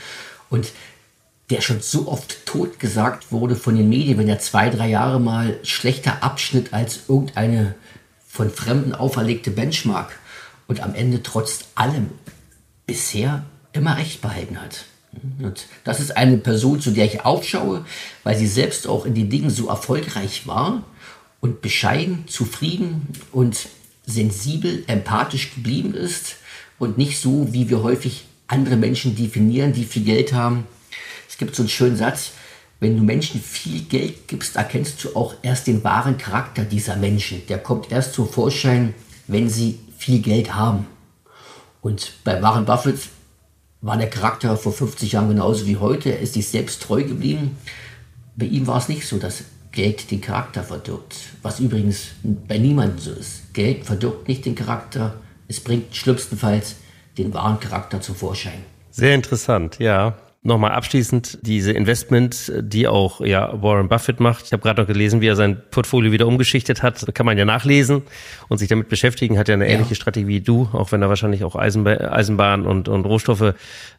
Und 0.50 0.72
der 1.50 1.60
schon 1.60 1.80
so 1.80 2.08
oft 2.08 2.44
totgesagt 2.46 3.30
wurde 3.30 3.56
von 3.56 3.76
den 3.76 3.88
Medien, 3.88 4.18
wenn 4.18 4.28
er 4.28 4.40
zwei, 4.40 4.68
drei 4.68 4.88
Jahre 4.88 5.20
mal 5.20 5.58
schlechter 5.62 6.22
abschnitt 6.22 6.72
als 6.72 7.00
irgendeine 7.08 7.74
von 8.26 8.50
Fremden 8.50 8.94
auferlegte 8.94 9.50
Benchmark 9.50 10.18
und 10.66 10.80
am 10.80 10.94
Ende 10.94 11.22
trotz 11.22 11.66
allem 11.74 12.10
bisher 12.86 13.44
immer 13.72 13.96
recht 13.96 14.20
behalten 14.20 14.60
hat. 14.60 14.84
Und 15.40 15.66
das 15.84 16.00
ist 16.00 16.16
eine 16.16 16.36
Person, 16.36 16.80
zu 16.80 16.90
der 16.90 17.06
ich 17.06 17.24
aufschaue, 17.24 17.84
weil 18.22 18.36
sie 18.36 18.46
selbst 18.46 18.86
auch 18.86 19.06
in 19.06 19.14
den 19.14 19.30
Dingen 19.30 19.50
so 19.50 19.68
erfolgreich 19.68 20.46
war 20.46 20.82
und 21.40 21.62
bescheiden, 21.62 22.24
zufrieden 22.26 23.08
und 23.32 23.68
sensibel, 24.04 24.84
empathisch 24.86 25.54
geblieben 25.54 25.94
ist 25.94 26.36
und 26.78 26.98
nicht 26.98 27.18
so, 27.18 27.52
wie 27.52 27.70
wir 27.70 27.82
häufig 27.82 28.24
andere 28.46 28.76
Menschen 28.76 29.16
definieren, 29.16 29.72
die 29.72 29.84
viel 29.84 30.04
Geld 30.04 30.32
haben, 30.32 30.66
es 31.36 31.38
gibt 31.38 31.54
so 31.54 31.64
einen 31.64 31.68
schönen 31.68 31.96
Satz, 31.96 32.30
wenn 32.80 32.96
du 32.96 33.02
Menschen 33.02 33.42
viel 33.42 33.82
Geld 33.82 34.26
gibst, 34.26 34.56
erkennst 34.56 35.04
du 35.04 35.14
auch 35.14 35.34
erst 35.42 35.66
den 35.66 35.84
wahren 35.84 36.16
Charakter 36.16 36.64
dieser 36.64 36.96
Menschen. 36.96 37.46
Der 37.48 37.58
kommt 37.58 37.92
erst 37.92 38.14
zum 38.14 38.26
Vorschein, 38.26 38.94
wenn 39.26 39.50
sie 39.50 39.78
viel 39.98 40.20
Geld 40.22 40.54
haben. 40.54 40.86
Und 41.82 42.14
bei 42.24 42.40
Warren 42.40 42.64
Buffett 42.64 43.00
war 43.82 43.98
der 43.98 44.08
Charakter 44.08 44.56
vor 44.56 44.72
50 44.72 45.12
Jahren 45.12 45.28
genauso 45.28 45.66
wie 45.66 45.76
heute. 45.76 46.08
Er 46.08 46.20
ist 46.20 46.32
sich 46.32 46.48
selbst 46.48 46.80
treu 46.80 47.04
geblieben. 47.04 47.58
Bei 48.34 48.46
ihm 48.46 48.66
war 48.66 48.78
es 48.78 48.88
nicht 48.88 49.06
so, 49.06 49.18
dass 49.18 49.44
Geld 49.72 50.10
den 50.10 50.22
Charakter 50.22 50.62
verdirbt. 50.62 51.16
Was 51.42 51.60
übrigens 51.60 52.12
bei 52.22 52.56
niemandem 52.56 52.98
so 52.98 53.10
ist. 53.12 53.52
Geld 53.52 53.84
verdirbt 53.84 54.26
nicht 54.26 54.46
den 54.46 54.54
Charakter. 54.54 55.20
Es 55.48 55.60
bringt 55.60 55.94
schlimmstenfalls 55.94 56.76
den 57.18 57.34
wahren 57.34 57.60
Charakter 57.60 58.00
zum 58.00 58.14
Vorschein. 58.14 58.64
Sehr 58.90 59.14
interessant, 59.14 59.78
ja. 59.78 60.16
Nochmal 60.46 60.70
abschließend 60.70 61.40
diese 61.42 61.72
Investment, 61.72 62.52
die 62.56 62.86
auch 62.86 63.20
ja 63.20 63.60
Warren 63.60 63.88
Buffett 63.88 64.20
macht. 64.20 64.44
Ich 64.46 64.52
habe 64.52 64.62
gerade 64.62 64.80
noch 64.80 64.86
gelesen, 64.86 65.20
wie 65.20 65.26
er 65.26 65.34
sein 65.34 65.60
Portfolio 65.72 66.12
wieder 66.12 66.28
umgeschichtet 66.28 66.84
hat. 66.84 67.02
Da 67.02 67.10
kann 67.10 67.26
man 67.26 67.36
ja 67.36 67.44
nachlesen 67.44 68.02
und 68.46 68.58
sich 68.58 68.68
damit 68.68 68.88
beschäftigen. 68.88 69.38
Hat 69.38 69.48
ja 69.48 69.54
eine 69.54 69.66
ähnliche 69.66 69.96
Strategie 69.96 70.28
wie 70.28 70.40
du, 70.40 70.68
auch 70.72 70.92
wenn 70.92 71.02
er 71.02 71.08
wahrscheinlich 71.08 71.42
auch 71.42 71.56
Eisenba 71.56 71.96
Eisenbahn 72.12 72.64
und, 72.64 72.88
und 72.88 73.06
Rohstoffe 73.06 73.54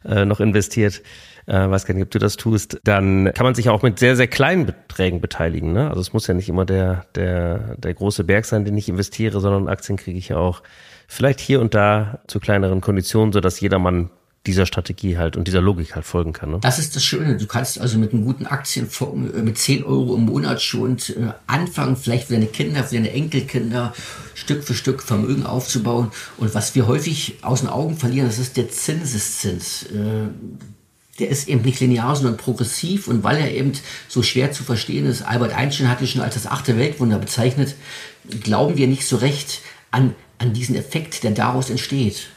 äh, 0.06 0.24
noch 0.24 0.40
investiert. 0.40 1.02
Äh, 1.44 1.68
weiß 1.68 1.84
gar 1.84 1.92
nicht, 1.92 2.04
ob 2.04 2.10
du 2.12 2.18
das 2.18 2.38
tust. 2.38 2.80
Dann 2.82 3.30
kann 3.34 3.44
man 3.44 3.54
sich 3.54 3.68
auch 3.68 3.82
mit 3.82 3.98
sehr, 3.98 4.16
sehr 4.16 4.26
kleinen 4.26 4.64
Beträgen 4.64 5.20
beteiligen. 5.20 5.74
Ne? 5.74 5.90
Also 5.90 6.00
es 6.00 6.14
muss 6.14 6.26
ja 6.28 6.32
nicht 6.32 6.48
immer 6.48 6.64
der, 6.64 7.04
der, 7.14 7.76
der 7.76 7.92
große 7.92 8.24
Berg 8.24 8.46
sein, 8.46 8.64
den 8.64 8.76
ich 8.78 8.88
investiere, 8.88 9.40
sondern 9.40 9.68
Aktien 9.68 9.98
kriege 9.98 10.18
ich 10.18 10.28
ja 10.28 10.38
auch 10.38 10.62
vielleicht 11.08 11.40
hier 11.40 11.60
und 11.60 11.74
da 11.74 12.20
zu 12.26 12.40
kleineren 12.40 12.80
Konditionen, 12.80 13.34
sodass 13.34 13.60
jedermann 13.60 14.08
dieser 14.46 14.66
Strategie 14.66 15.18
halt 15.18 15.36
und 15.36 15.46
dieser 15.46 15.60
Logik 15.60 15.94
halt 15.94 16.06
folgen 16.06 16.32
kann. 16.32 16.50
Ne? 16.50 16.58
Das 16.60 16.78
ist 16.78 16.96
das 16.96 17.04
Schöne. 17.04 17.36
Du 17.36 17.46
kannst 17.46 17.80
also 17.80 17.98
mit 17.98 18.12
einem 18.12 18.24
guten 18.24 18.46
Aktienfonds 18.46 19.34
mit 19.34 19.58
10 19.58 19.84
Euro 19.84 20.14
im 20.14 20.24
Monat 20.24 20.62
schon 20.62 20.96
äh, 20.96 21.32
anfangen, 21.46 21.96
vielleicht 21.96 22.28
für 22.28 22.34
deine 22.34 22.46
Kinder, 22.46 22.84
für 22.84 22.94
deine 22.94 23.12
Enkelkinder 23.12 23.92
Stück 24.34 24.64
für 24.64 24.74
Stück 24.74 25.02
Vermögen 25.02 25.44
aufzubauen. 25.44 26.10
Und 26.38 26.54
was 26.54 26.74
wir 26.74 26.86
häufig 26.86 27.38
aus 27.42 27.60
den 27.60 27.68
Augen 27.68 27.96
verlieren, 27.96 28.28
das 28.28 28.38
ist 28.38 28.56
der 28.56 28.70
Zinseszins. 28.70 29.84
Äh, 29.84 30.28
der 31.18 31.28
ist 31.28 31.48
eben 31.48 31.62
nicht 31.62 31.80
linear, 31.80 32.14
sondern 32.14 32.36
progressiv. 32.36 33.08
Und 33.08 33.24
weil 33.24 33.38
er 33.38 33.52
eben 33.52 33.72
so 34.08 34.22
schwer 34.22 34.52
zu 34.52 34.62
verstehen 34.62 35.06
ist, 35.06 35.22
Albert 35.22 35.52
Einstein 35.52 35.90
hatte 35.90 36.06
schon 36.06 36.22
als 36.22 36.34
das 36.34 36.46
achte 36.46 36.78
Weltwunder 36.78 37.18
bezeichnet, 37.18 37.74
glauben 38.42 38.76
wir 38.76 38.86
nicht 38.86 39.06
so 39.06 39.16
recht 39.16 39.60
an, 39.90 40.14
an 40.38 40.52
diesen 40.52 40.76
Effekt, 40.76 41.24
der 41.24 41.32
daraus 41.32 41.70
entsteht. 41.70 42.28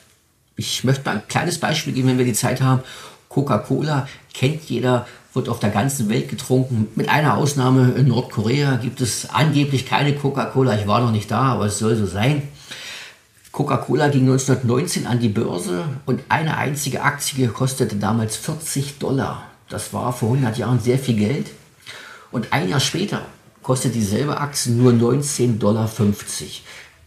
Ich 0.56 0.84
möchte 0.84 1.06
mal 1.06 1.18
ein 1.18 1.28
kleines 1.28 1.60
Beispiel 1.60 1.94
geben, 1.94 2.10
wenn 2.10 2.18
wir 2.18 2.26
die 2.26 2.34
Zeit 2.34 2.62
haben. 2.62 2.82
Coca-Cola 3.30 4.08
kennt 4.34 4.64
jeder, 4.64 5.08
wird 5.34 5.48
auf 5.48 5.60
der 5.60 5.70
ganzen 5.70 6.10
Welt 6.10 6.30
getrunken. 6.30 6.88
Mit 6.96 7.10
einer 7.10 7.38
Ausnahme 7.38 7.94
in 7.94 8.10
Nordkorea 8.10 8.76
gibt 8.76 9.02
es 9.02 9.30
angeblich 9.30 9.86
keine 9.86 10.14
Coca-Cola. 10.14 10.76
Ich 10.78 10.88
war 10.88 11.00
noch 11.02 11.12
nicht 11.12 11.32
da, 11.32 11.54
aber 11.54 11.66
es 11.66 11.80
soll 11.80 11.96
so 11.96 12.06
sein. 12.06 12.44
Coca-Cola 13.52 14.08
ging 14.10 14.24
1919 14.24 15.08
an 15.08 15.20
die 15.20 15.30
Börse 15.30 15.84
und 16.06 16.22
eine 16.30 16.58
einzige 16.58 17.04
Aktie 17.04 17.48
kostete 17.48 17.98
damals 17.98 18.38
40 18.38 19.00
Dollar. 19.00 19.44
Das 19.70 19.94
war 19.94 20.14
vor 20.14 20.30
100 20.30 20.58
Jahren 20.58 20.80
sehr 20.80 21.00
viel 21.00 21.16
Geld. 21.16 21.48
Und 22.32 22.54
ein 22.54 22.70
Jahr 22.70 22.80
später 22.80 23.26
kostet 23.62 23.96
dieselbe 23.96 24.40
Aktie 24.40 24.72
nur 24.72 24.92
19,50 24.94 25.58
Dollar. 25.58 25.90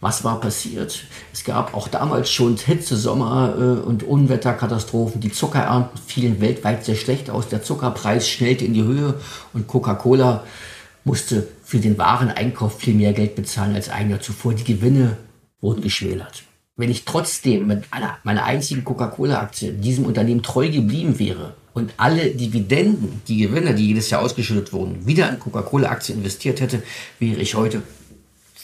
Was 0.01 0.23
war 0.23 0.39
passiert? 0.39 1.05
Es 1.33 1.43
gab 1.43 1.73
auch 1.73 1.87
damals 1.87 2.29
schon 2.29 2.57
Hitzesommer 2.57 3.55
äh, 3.57 3.87
und 3.87 4.03
Unwetterkatastrophen. 4.03 5.21
Die 5.21 5.31
Zuckerernten 5.31 5.99
fielen 6.05 6.41
weltweit 6.41 6.85
sehr 6.85 6.95
schlecht 6.95 7.29
aus. 7.29 7.47
Der 7.47 7.63
Zuckerpreis 7.63 8.27
schnellte 8.27 8.65
in 8.65 8.73
die 8.73 8.83
Höhe 8.83 9.15
und 9.53 9.67
Coca-Cola 9.67 10.43
musste 11.05 11.47
für 11.63 11.79
den 11.79 11.97
Wareneinkauf 11.97 12.77
viel 12.79 12.95
mehr 12.95 13.13
Geld 13.13 13.35
bezahlen 13.35 13.75
als 13.75 13.89
ein 13.89 14.09
Jahr 14.09 14.19
zuvor. 14.19 14.53
Die 14.53 14.63
Gewinne 14.63 15.17
wurden 15.61 15.81
geschmälert. 15.81 16.43
Wenn 16.75 16.91
ich 16.91 17.05
trotzdem 17.05 17.67
mit 17.67 17.85
einer, 17.91 18.17
meiner 18.23 18.43
einzigen 18.43 18.83
Coca-Cola-Aktie 18.83 19.71
diesem 19.71 20.05
Unternehmen 20.05 20.43
treu 20.43 20.69
geblieben 20.69 21.17
wäre 21.19 21.55
und 21.73 21.93
alle 21.95 22.31
Dividenden, 22.31 23.21
die 23.27 23.37
Gewinne, 23.37 23.73
die 23.75 23.87
jedes 23.87 24.09
Jahr 24.09 24.21
ausgeschüttet 24.21 24.73
wurden, 24.73 25.07
wieder 25.07 25.29
in 25.29 25.39
Coca-Cola-Aktien 25.39 26.17
investiert 26.17 26.59
hätte, 26.59 26.83
wäre 27.19 27.39
ich 27.39 27.55
heute 27.55 27.81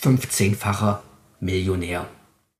15-facher 0.04 1.00
Millionär. 1.41 2.08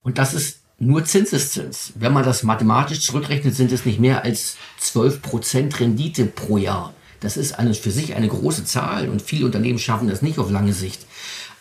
Und 0.02 0.18
das 0.18 0.34
ist 0.34 0.60
nur 0.78 1.04
Zinseszins. 1.04 1.92
Wenn 1.94 2.12
man 2.12 2.24
das 2.24 2.42
mathematisch 2.42 3.00
zurückrechnet, 3.00 3.54
sind 3.54 3.72
es 3.72 3.86
nicht 3.86 4.00
mehr 4.00 4.24
als 4.24 4.56
12% 4.80 5.80
Rendite 5.80 6.26
pro 6.26 6.58
Jahr. 6.58 6.92
Das 7.20 7.36
ist 7.36 7.58
eine, 7.58 7.72
für 7.72 7.92
sich 7.92 8.16
eine 8.16 8.28
große 8.28 8.64
Zahl 8.64 9.08
und 9.08 9.22
viele 9.22 9.46
Unternehmen 9.46 9.78
schaffen 9.78 10.08
das 10.08 10.22
nicht 10.22 10.38
auf 10.38 10.50
lange 10.50 10.72
Sicht. 10.72 11.06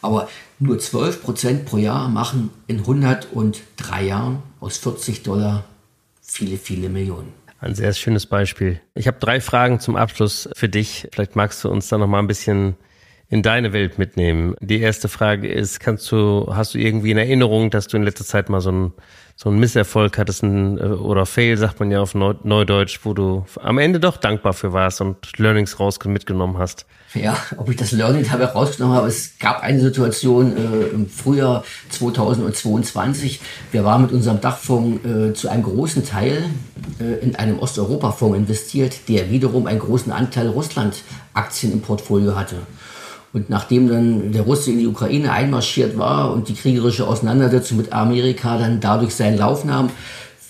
Aber 0.01 0.27
nur 0.57 0.77
12% 0.77 1.65
pro 1.65 1.77
Jahr 1.77 2.09
machen 2.09 2.49
in 2.65 2.79
103 2.79 4.03
Jahren 4.03 4.41
aus 4.59 4.77
40 4.77 5.21
Dollar 5.21 5.65
viele, 6.21 6.57
viele 6.57 6.89
Millionen. 6.89 7.31
Ein 7.59 7.75
sehr 7.75 7.93
schönes 7.93 8.25
Beispiel. 8.25 8.81
Ich 8.95 9.05
habe 9.05 9.19
drei 9.19 9.39
Fragen 9.39 9.79
zum 9.79 9.95
Abschluss 9.95 10.49
für 10.53 10.67
dich. 10.67 11.07
Vielleicht 11.13 11.35
magst 11.35 11.63
du 11.63 11.69
uns 11.69 11.87
da 11.89 11.99
noch 11.99 12.07
mal 12.07 12.17
ein 12.17 12.27
bisschen 12.27 12.75
in 13.31 13.41
deine 13.41 13.73
Welt 13.73 13.97
mitnehmen. 13.97 14.55
Die 14.59 14.81
erste 14.81 15.07
Frage 15.07 15.47
ist, 15.47 15.79
kannst 15.79 16.11
du, 16.11 16.51
hast 16.53 16.75
du 16.75 16.77
irgendwie 16.77 17.11
in 17.11 17.17
Erinnerung, 17.17 17.71
dass 17.71 17.87
du 17.87 17.97
in 17.97 18.03
letzter 18.03 18.25
Zeit 18.25 18.49
mal 18.49 18.61
so 18.61 18.71
ein 18.71 18.93
so 19.43 19.49
ein 19.49 19.57
Misserfolg 19.57 20.19
hattest 20.19 20.43
ein, 20.43 20.77
äh, 20.77 20.81
oder 20.81 21.25
Fail, 21.25 21.57
sagt 21.57 21.79
man 21.79 21.89
ja 21.89 21.99
auf 21.99 22.13
Neudeutsch, 22.13 22.99
wo 23.03 23.15
du 23.15 23.43
am 23.59 23.79
Ende 23.79 23.99
doch 23.99 24.17
dankbar 24.17 24.53
für 24.53 24.71
warst 24.71 25.01
und 25.01 25.39
Learnings 25.39 25.79
raus 25.79 25.97
mitgenommen 26.05 26.59
hast. 26.59 26.85
Ja, 27.15 27.35
ob 27.57 27.67
ich 27.69 27.75
das 27.75 27.91
Learning 27.91 28.29
habe 28.29 28.43
rausgenommen 28.43 28.95
habe, 28.95 29.07
es 29.07 29.39
gab 29.39 29.63
eine 29.63 29.79
Situation 29.79 30.55
äh, 30.55 30.93
im 30.93 31.09
Frühjahr 31.09 31.63
2022. 31.89 33.41
Wir 33.71 33.83
waren 33.83 34.03
mit 34.03 34.11
unserem 34.11 34.41
Dachfonds 34.41 35.03
äh, 35.05 35.33
zu 35.33 35.49
einem 35.49 35.63
großen 35.63 36.05
Teil 36.05 36.43
äh, 36.99 37.23
in 37.23 37.35
einem 37.35 37.57
Osteuropa-Fonds 37.57 38.37
investiert, 38.37 39.09
der 39.09 39.31
wiederum 39.31 39.65
einen 39.65 39.79
großen 39.79 40.11
Anteil 40.11 40.49
Russland-Aktien 40.49 41.73
im 41.73 41.81
Portfolio 41.81 42.35
hatte. 42.35 42.57
Und 43.33 43.49
nachdem 43.49 43.87
dann 43.87 44.31
der 44.33 44.41
Russe 44.41 44.71
in 44.71 44.79
die 44.79 44.87
Ukraine 44.87 45.31
einmarschiert 45.31 45.97
war 45.97 46.33
und 46.33 46.49
die 46.49 46.53
kriegerische 46.53 47.07
Auseinandersetzung 47.07 47.77
mit 47.77 47.93
Amerika 47.93 48.57
dann 48.57 48.81
dadurch 48.81 49.15
seinen 49.15 49.37
Lauf 49.37 49.63
nahm, 49.63 49.89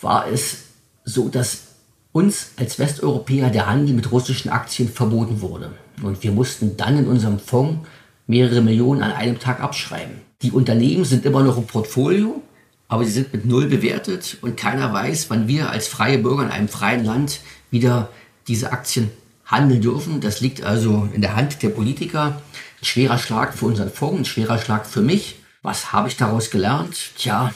war 0.01 0.27
es 0.27 0.63
so, 1.05 1.29
dass 1.29 1.63
uns 2.11 2.51
als 2.57 2.79
Westeuropäer 2.79 3.49
der 3.49 3.67
Handel 3.67 3.95
mit 3.95 4.11
russischen 4.11 4.49
Aktien 4.49 4.89
verboten 4.89 5.41
wurde. 5.41 5.71
Und 6.01 6.23
wir 6.23 6.31
mussten 6.31 6.75
dann 6.75 6.97
in 6.97 7.07
unserem 7.07 7.39
Fonds 7.39 7.87
mehrere 8.27 8.61
Millionen 8.61 9.03
an 9.03 9.11
einem 9.11 9.39
Tag 9.39 9.61
abschreiben. 9.61 10.21
Die 10.41 10.51
Unternehmen 10.51 11.05
sind 11.05 11.25
immer 11.25 11.43
noch 11.43 11.57
im 11.57 11.65
Portfolio, 11.65 12.41
aber 12.87 13.05
sie 13.05 13.11
sind 13.11 13.31
mit 13.31 13.45
Null 13.45 13.67
bewertet 13.67 14.37
und 14.41 14.57
keiner 14.57 14.91
weiß, 14.91 15.29
wann 15.29 15.47
wir 15.47 15.69
als 15.69 15.87
freie 15.87 16.17
Bürger 16.17 16.43
in 16.43 16.49
einem 16.49 16.67
freien 16.67 17.05
Land 17.05 17.41
wieder 17.69 18.09
diese 18.47 18.71
Aktien 18.71 19.11
handeln 19.45 19.81
dürfen. 19.81 20.19
Das 20.21 20.41
liegt 20.41 20.63
also 20.63 21.07
in 21.13 21.21
der 21.21 21.35
Hand 21.35 21.61
der 21.61 21.69
Politiker. 21.69 22.41
Ein 22.81 22.85
schwerer 22.85 23.17
Schlag 23.19 23.53
für 23.53 23.65
unseren 23.65 23.91
Fonds, 23.91 24.21
ein 24.21 24.25
schwerer 24.25 24.57
Schlag 24.57 24.87
für 24.87 25.01
mich. 25.01 25.35
Was 25.61 25.93
habe 25.93 26.07
ich 26.07 26.17
daraus 26.17 26.49
gelernt? 26.49 26.97
Tja, 27.15 27.53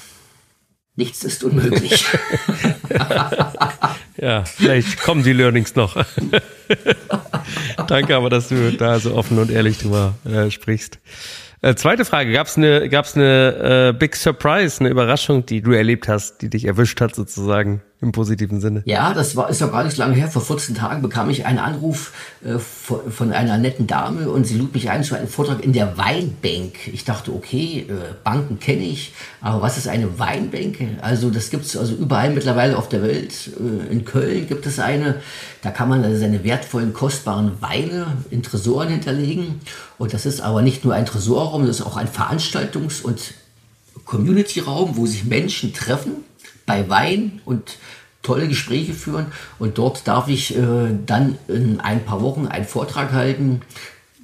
nichts 0.96 1.24
ist 1.24 1.44
unmöglich. 1.44 2.06
ja, 4.18 4.44
vielleicht 4.46 5.00
kommen 5.00 5.24
die 5.24 5.34
Learnings 5.34 5.76
noch. 5.76 5.98
Danke 7.88 8.16
aber, 8.16 8.30
dass 8.30 8.50
du 8.50 8.72
da 8.74 9.00
so 9.00 9.16
offen 9.16 9.40
und 9.40 9.50
ehrlich 9.50 9.80
drüber 9.80 10.14
äh, 10.26 10.52
sprichst. 10.52 11.00
Äh, 11.62 11.74
zweite 11.74 12.06
Frage, 12.06 12.32
gab 12.32 12.46
es 12.46 12.58
eine, 12.58 12.88
gab's 12.90 13.16
eine 13.16 13.90
äh, 13.90 13.98
Big 13.98 14.16
Surprise, 14.16 14.82
eine 14.82 14.90
Überraschung, 14.90 15.48
die 15.48 15.62
du 15.62 15.72
erlebt 15.72 16.08
hast, 16.08 16.44
die 16.44 16.50
dich 16.52 16.66
erwischt 16.66 17.02
hat 17.02 17.16
sozusagen? 17.16 17.82
Im 18.06 18.12
positiven 18.12 18.62
Sinne. 18.62 18.84
Ja, 18.86 19.14
das 19.14 19.36
war, 19.36 19.50
ist 19.50 19.60
ja 19.60 19.68
gar 19.68 19.84
nicht 19.84 19.98
lange 19.98 20.16
her. 20.16 20.30
Vor 20.30 20.42
14 20.42 20.76
Tagen 20.76 21.02
bekam 21.02 21.30
ich 21.30 21.46
einen 21.46 21.60
Anruf 21.60 22.14
äh, 22.46 22.58
von, 22.60 23.12
von, 23.12 23.34
einer 23.34 23.58
netten 23.58 23.88
Dame 23.88 24.30
und 24.30 24.46
sie 24.46 24.58
lud 24.58 24.74
mich 24.74 24.90
ein 24.90 25.04
zu 25.04 25.16
einem 25.16 25.28
Vortrag 25.28 25.64
in 25.64 25.74
der 25.74 25.98
Weinbank. 25.98 26.88
Ich 26.94 27.04
dachte, 27.04 27.34
okay, 27.34 27.86
äh, 27.90 28.14
Banken 28.24 28.60
kenne 28.60 28.84
ich, 28.84 29.14
aber 29.42 29.62
was 29.62 29.78
ist 29.78 29.88
eine 29.88 30.20
Weinbank? 30.20 30.78
Also 31.02 31.30
das 31.30 31.50
gibt 31.50 31.66
es 31.66 31.76
also 31.76 31.96
überall 31.96 32.30
mittlerweile 32.30 32.78
auf 32.78 32.88
der 32.88 33.02
Welt. 33.02 33.52
Äh, 33.60 33.92
in 33.92 34.06
Köln 34.06 34.48
gibt 34.48 34.66
es 34.66 34.80
eine. 34.80 35.22
Da 35.62 35.72
kann 35.72 35.90
man 35.90 36.04
also 36.04 36.18
seine 36.18 36.44
wertvollen, 36.44 36.94
kostbaren 36.94 37.54
Weine 37.60 38.18
in 38.30 38.44
Tresoren 38.44 38.90
hinterlegen. 38.90 39.60
Und 39.98 40.14
das 40.14 40.26
ist 40.26 40.42
aber 40.42 40.62
nicht 40.62 40.86
nur 40.86 40.94
ein 40.94 41.06
Tresorraum, 41.06 41.66
das 41.66 41.80
ist 41.80 41.86
auch 41.86 41.98
ein 41.98 42.08
Veranstaltungs- 42.08 43.02
und 43.02 43.34
Community-Raum, 44.06 44.98
wo 44.98 45.08
sich 45.08 45.26
Menschen 45.26 45.74
treffen 45.74 46.24
bei 46.66 46.90
Wein 46.90 47.42
und 47.46 47.78
tolle 48.24 48.48
Gespräche 48.48 48.94
führen. 48.94 49.28
Und 49.60 49.78
dort 49.78 50.08
darf 50.08 50.28
ich 50.28 50.58
äh, 50.58 50.62
dann 51.06 51.38
in 51.48 51.80
ein 51.80 52.04
paar 52.04 52.22
Wochen 52.22 52.48
einen 52.48 52.66
Vortrag 52.66 53.14
halten 53.14 53.62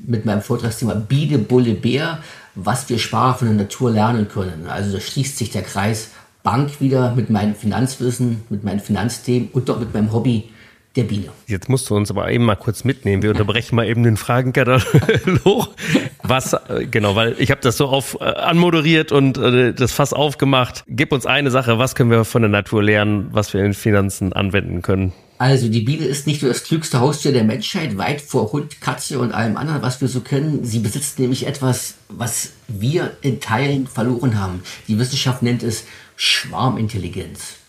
mit 0.05 0.25
meinem 0.25 0.41
Vortragsthema 0.41 0.95
Biene, 0.95 1.37
Bulle, 1.37 1.73
Bär, 1.75 2.19
was 2.55 2.89
wir 2.89 2.97
Sparer 2.99 3.35
von 3.35 3.47
der 3.49 3.57
Natur 3.57 3.91
lernen 3.91 4.27
können. 4.27 4.67
Also 4.67 4.93
da 4.93 4.99
schließt 4.99 5.37
sich 5.37 5.51
der 5.51 5.61
Kreis 5.61 6.09
Bank 6.43 6.81
wieder 6.81 7.13
mit 7.13 7.29
meinem 7.29 7.55
Finanzwissen, 7.55 8.43
mit 8.49 8.63
meinen 8.63 8.79
Finanzthemen 8.79 9.49
und 9.53 9.69
doch 9.69 9.79
mit 9.79 9.93
meinem 9.93 10.11
Hobby 10.11 10.49
der 10.95 11.03
Biene. 11.03 11.29
Jetzt 11.47 11.69
musst 11.69 11.89
du 11.89 11.95
uns 11.95 12.09
aber 12.09 12.29
eben 12.29 12.43
mal 12.45 12.55
kurz 12.55 12.83
mitnehmen. 12.83 13.23
Wir 13.23 13.31
unterbrechen 13.31 13.75
mal 13.75 13.87
eben 13.87 14.03
den 14.03 14.17
Fragenkatalog. 14.17 15.69
Was, 16.23 16.53
äh, 16.53 16.85
genau, 16.89 17.15
weil 17.15 17.35
ich 17.39 17.51
habe 17.51 17.61
das 17.61 17.77
so 17.77 17.87
auf 17.87 18.17
äh, 18.19 18.25
anmoderiert 18.25 19.11
und 19.11 19.37
äh, 19.37 19.73
das 19.73 19.91
Fass 19.91 20.13
aufgemacht. 20.13 20.83
Gib 20.87 21.11
uns 21.11 21.25
eine 21.25 21.49
Sache, 21.51 21.79
was 21.79 21.95
können 21.95 22.11
wir 22.11 22.25
von 22.25 22.41
der 22.41 22.49
Natur 22.49 22.83
lernen, 22.83 23.29
was 23.31 23.53
wir 23.53 23.63
in 23.63 23.73
Finanzen 23.73 24.33
anwenden 24.33 24.81
können? 24.81 25.13
Also 25.39 25.69
die 25.69 25.81
Biene 25.81 26.05
ist 26.05 26.27
nicht 26.27 26.43
nur 26.43 26.51
das 26.51 26.63
klügste 26.63 26.99
Haustier 26.99 27.31
der 27.31 27.43
Menschheit, 27.43 27.97
weit 27.97 28.21
vor 28.21 28.51
Hund, 28.51 28.79
Katze 28.79 29.17
und 29.17 29.31
allem 29.31 29.57
anderen, 29.57 29.81
was 29.81 29.99
wir 29.99 30.07
so 30.07 30.21
kennen. 30.21 30.63
Sie 30.63 30.79
besitzt 30.79 31.17
nämlich 31.17 31.47
etwas, 31.47 31.95
was 32.09 32.51
wir 32.67 33.17
in 33.21 33.39
Teilen 33.39 33.87
verloren 33.87 34.39
haben. 34.39 34.61
Die 34.87 34.99
Wissenschaft 34.99 35.41
nennt 35.41 35.63
es 35.63 35.85
Schwarmintelligenz. 36.15 37.60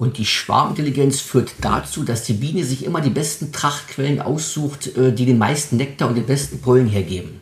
Und 0.00 0.16
die 0.16 0.24
Schwarmintelligenz 0.24 1.20
führt 1.20 1.52
dazu, 1.60 2.04
dass 2.04 2.24
die 2.24 2.32
Biene 2.32 2.64
sich 2.64 2.86
immer 2.86 3.02
die 3.02 3.10
besten 3.10 3.52
Trachtquellen 3.52 4.22
aussucht, 4.22 4.96
äh, 4.96 5.12
die 5.12 5.26
den 5.26 5.36
meisten 5.36 5.76
Nektar 5.76 6.08
und 6.08 6.14
den 6.14 6.24
besten 6.24 6.62
Pollen 6.62 6.86
hergeben. 6.86 7.40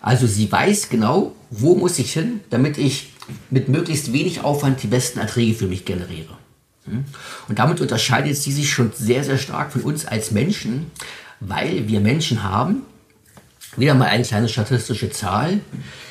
Also 0.00 0.26
sie 0.26 0.50
weiß 0.50 0.88
genau, 0.88 1.30
wo 1.48 1.76
muss 1.76 2.00
ich 2.00 2.12
hin, 2.12 2.40
damit 2.50 2.76
ich 2.76 3.12
mit 3.50 3.68
möglichst 3.68 4.12
wenig 4.12 4.42
Aufwand 4.42 4.82
die 4.82 4.88
besten 4.88 5.20
Erträge 5.20 5.54
für 5.54 5.68
mich 5.68 5.84
generiere. 5.84 6.36
Hm? 6.86 7.04
Und 7.46 7.60
damit 7.60 7.80
unterscheidet 7.80 8.36
sie 8.36 8.50
sich 8.50 8.68
schon 8.68 8.90
sehr, 8.92 9.22
sehr 9.22 9.38
stark 9.38 9.70
von 9.70 9.82
uns 9.82 10.06
als 10.06 10.32
Menschen, 10.32 10.90
weil 11.38 11.86
wir 11.86 12.00
Menschen 12.00 12.42
haben, 12.42 12.82
wieder 13.76 13.94
mal 13.94 14.08
eine 14.08 14.24
kleine 14.24 14.48
statistische 14.48 15.10
Zahl, 15.10 15.60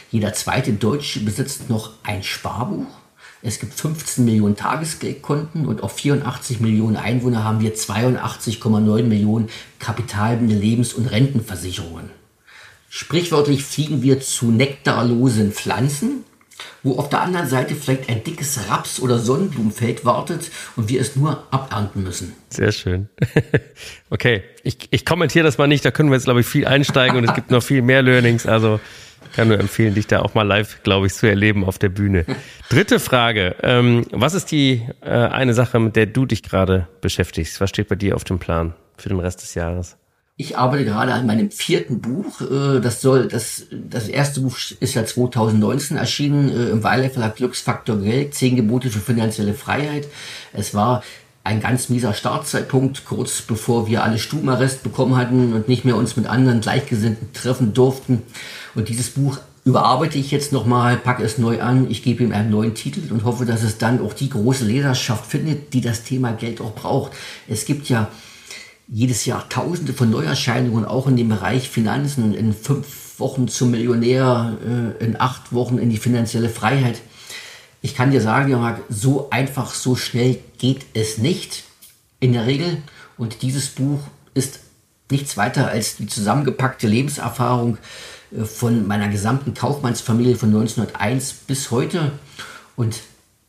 jeder 0.10 0.32
zweite 0.32 0.72
Deutsche 0.72 1.19
besitzt 1.19 1.69
noch 1.69 1.91
ein 2.04 2.24
Sparbuch 2.24 2.98
es 3.41 3.60
gibt 3.60 3.73
15 3.73 4.25
Millionen 4.25 4.56
Tagesgeldkonten 4.56 5.65
und 5.65 5.82
auf 5.82 5.93
84 5.93 6.60
Millionen 6.60 6.97
Einwohner 6.97 7.43
haben 7.43 7.62
wir 7.62 7.73
82,9 7.73 9.04
Millionen 9.04 9.49
kapitalbinde 9.80 10.56
Lebens- 10.56 10.93
und 10.93 11.08
Rentenversicherungen. 11.08 12.10
Sprichwörtlich 12.89 13.63
fliegen 13.63 14.02
wir 14.02 14.19
zu 14.19 14.52
nektarlosen 14.52 15.54
Pflanzen, 15.54 16.23
wo 16.84 16.97
auf 16.97 17.08
der 17.08 17.21
anderen 17.21 17.47
Seite 17.47 17.75
vielleicht 17.75 18.10
ein 18.10 18.23
dickes 18.23 18.60
Raps- 18.67 18.99
oder 18.99 19.19
Sonnenblumenfeld 19.19 20.04
wartet 20.04 20.52
und 20.75 20.89
wir 20.89 20.99
es 20.99 21.15
nur 21.15 21.47
abernten 21.52 22.04
müssen. 22.04 22.34
Sehr 22.49 22.71
schön. 22.71 23.10
Okay, 24.12 24.43
ich, 24.63 24.88
ich 24.89 25.06
kommentiere 25.06 25.45
das 25.45 25.60
mal 25.60 25.67
nicht, 25.67 25.86
da 25.86 25.91
können 25.91 26.10
wir 26.10 26.15
jetzt, 26.15 26.23
glaube 26.23 26.39
ich, 26.39 26.47
viel 26.47 26.65
einsteigen 26.65 27.15
und 27.15 27.25
es 27.25 27.36
gibt 27.36 27.52
noch 27.52 27.62
viel 27.62 27.84
mehr 27.84 28.02
Learnings. 28.02 28.47
Also 28.47 28.80
kann 29.36 29.47
nur 29.47 29.60
empfehlen, 29.60 29.95
dich 29.95 30.08
da 30.08 30.21
auch 30.21 30.34
mal 30.34 30.43
live, 30.43 30.84
glaube 30.84 31.08
ich, 31.08 31.13
zu 31.13 31.27
erleben 31.27 31.63
auf 31.63 31.77
der 31.77 31.89
Bühne. 31.89 32.25
Dritte 32.69 32.99
Frage. 32.99 33.55
Ähm, 33.63 34.05
was 34.12 34.34
ist 34.34 34.51
die 34.51 34.82
äh, 35.01 35.10
eine 35.10 35.53
Sache, 35.53 35.79
mit 35.79 35.95
der 35.95 36.08
du 36.08 36.25
dich 36.25 36.43
gerade 36.43 36.88
beschäftigst? 37.01 37.62
Was 37.62 37.69
steht 37.69 37.88
bei 37.88 37.95
dir 37.95 38.15
auf 38.15 38.23
dem 38.23 38.39
Plan 38.39 38.73
für 38.97 39.10
den 39.10 39.19
Rest 39.19 39.41
des 39.41 39.55
Jahres? 39.55 39.97
Ich 40.41 40.58
arbeite 40.58 40.86
gerade 40.86 41.13
an 41.13 41.25
meinem 41.25 41.51
vierten 41.51 41.99
Buch. 41.99 42.39
Äh, 42.41 42.79
das 42.79 43.01
soll, 43.01 43.27
das, 43.27 43.65
das 43.71 44.08
erste 44.08 44.39
Buch 44.39 44.58
ist 44.79 44.93
ja 44.93 45.05
2019 45.05 45.97
erschienen 45.97 46.49
äh, 46.49 46.69
im 46.69 46.84
Weiler 46.84 47.10
Verlag 47.10 47.36
Glücksfaktor 47.36 47.97
Geld, 47.97 48.34
zehn 48.34 48.55
Gebote 48.55 48.89
für 48.89 48.99
finanzielle 48.99 49.53
Freiheit. 49.53 50.08
Es 50.53 50.73
war 50.73 51.03
ein 51.49 51.62
ganz 51.62 51.89
mieser 51.89 52.13
Startzeitpunkt, 52.13 53.05
kurz 53.05 53.41
bevor 53.41 53.88
wir 53.88 54.03
alle 54.03 54.19
Stubenarrest 54.19 54.83
bekommen 54.83 55.17
hatten 55.17 55.53
und 55.53 55.67
nicht 55.67 55.83
mehr 55.83 55.95
uns 55.95 56.15
mit 56.15 56.27
anderen 56.27 56.62
Gleichgesinnten 56.62 57.33
treffen 57.33 57.73
durften. 57.73 58.21
Und 58.75 58.88
dieses 58.88 59.09
Buch 59.09 59.39
überarbeite 59.65 60.19
ich 60.19 60.29
jetzt 60.29 60.53
nochmal, 60.53 60.95
packe 60.95 61.23
es 61.23 61.39
neu 61.39 61.59
an, 61.59 61.89
ich 61.89 62.03
gebe 62.03 62.23
ihm 62.23 62.33
einen 62.33 62.51
neuen 62.51 62.75
Titel 62.75 63.12
und 63.12 63.23
hoffe, 63.23 63.47
dass 63.47 63.63
es 63.63 63.79
dann 63.79 63.99
auch 63.99 64.13
die 64.13 64.29
große 64.29 64.63
Leserschaft 64.63 65.25
findet, 65.25 65.73
die 65.73 65.81
das 65.81 66.03
Thema 66.03 66.33
Geld 66.33 66.62
auch 66.62 66.75
braucht. 66.75 67.13
Es 67.47 67.65
gibt 67.65 67.89
ja 67.89 68.09
jedes 68.88 69.25
Jahr 69.25 69.49
tausende 69.49 69.93
von 69.93 70.12
Neuerscheinungen, 70.12 70.85
auch 70.85 71.07
in 71.07 71.17
dem 71.17 71.29
Bereich 71.29 71.67
Finanzen, 71.67 72.35
in 72.35 72.53
fünf 72.53 73.19
Wochen 73.19 73.47
zum 73.47 73.71
Millionär, 73.71 74.55
äh, 74.63 75.03
in 75.03 75.19
acht 75.19 75.51
Wochen 75.51 75.79
in 75.79 75.89
die 75.89 75.97
finanzielle 75.97 76.49
Freiheit. 76.49 77.01
Ich 77.82 77.96
kann 77.96 78.12
dir 78.12 78.22
sagen, 78.22 78.50
Jörg, 78.50 78.80
so 78.89 79.30
einfach, 79.30 79.74
so 79.74 79.96
schnell 79.96 80.39
geht 80.58 80.86
es 80.94 81.18
nicht 81.18 81.63
in 82.20 82.34
der 82.34 82.46
Regel. 82.46 82.78
Und 83.18 83.42
dieses 83.42 83.68
Buch 83.68 84.00
ist 84.34 84.60
nichts 85.10 85.38
weiter 85.38 85.70
als 85.70 85.96
die 85.96 86.08
zusammengepackte 86.08 86.88
Lebenserfahrung 86.88 87.78
äh, 88.36 88.44
von 88.44 88.88
meiner 88.88 89.08
gesamten 89.08 89.54
Kaufmannsfamilie 89.54 90.36
von 90.36 90.50
1901 90.50 91.34
bis 91.48 91.72
heute. 91.72 92.12
Und 92.76 93.00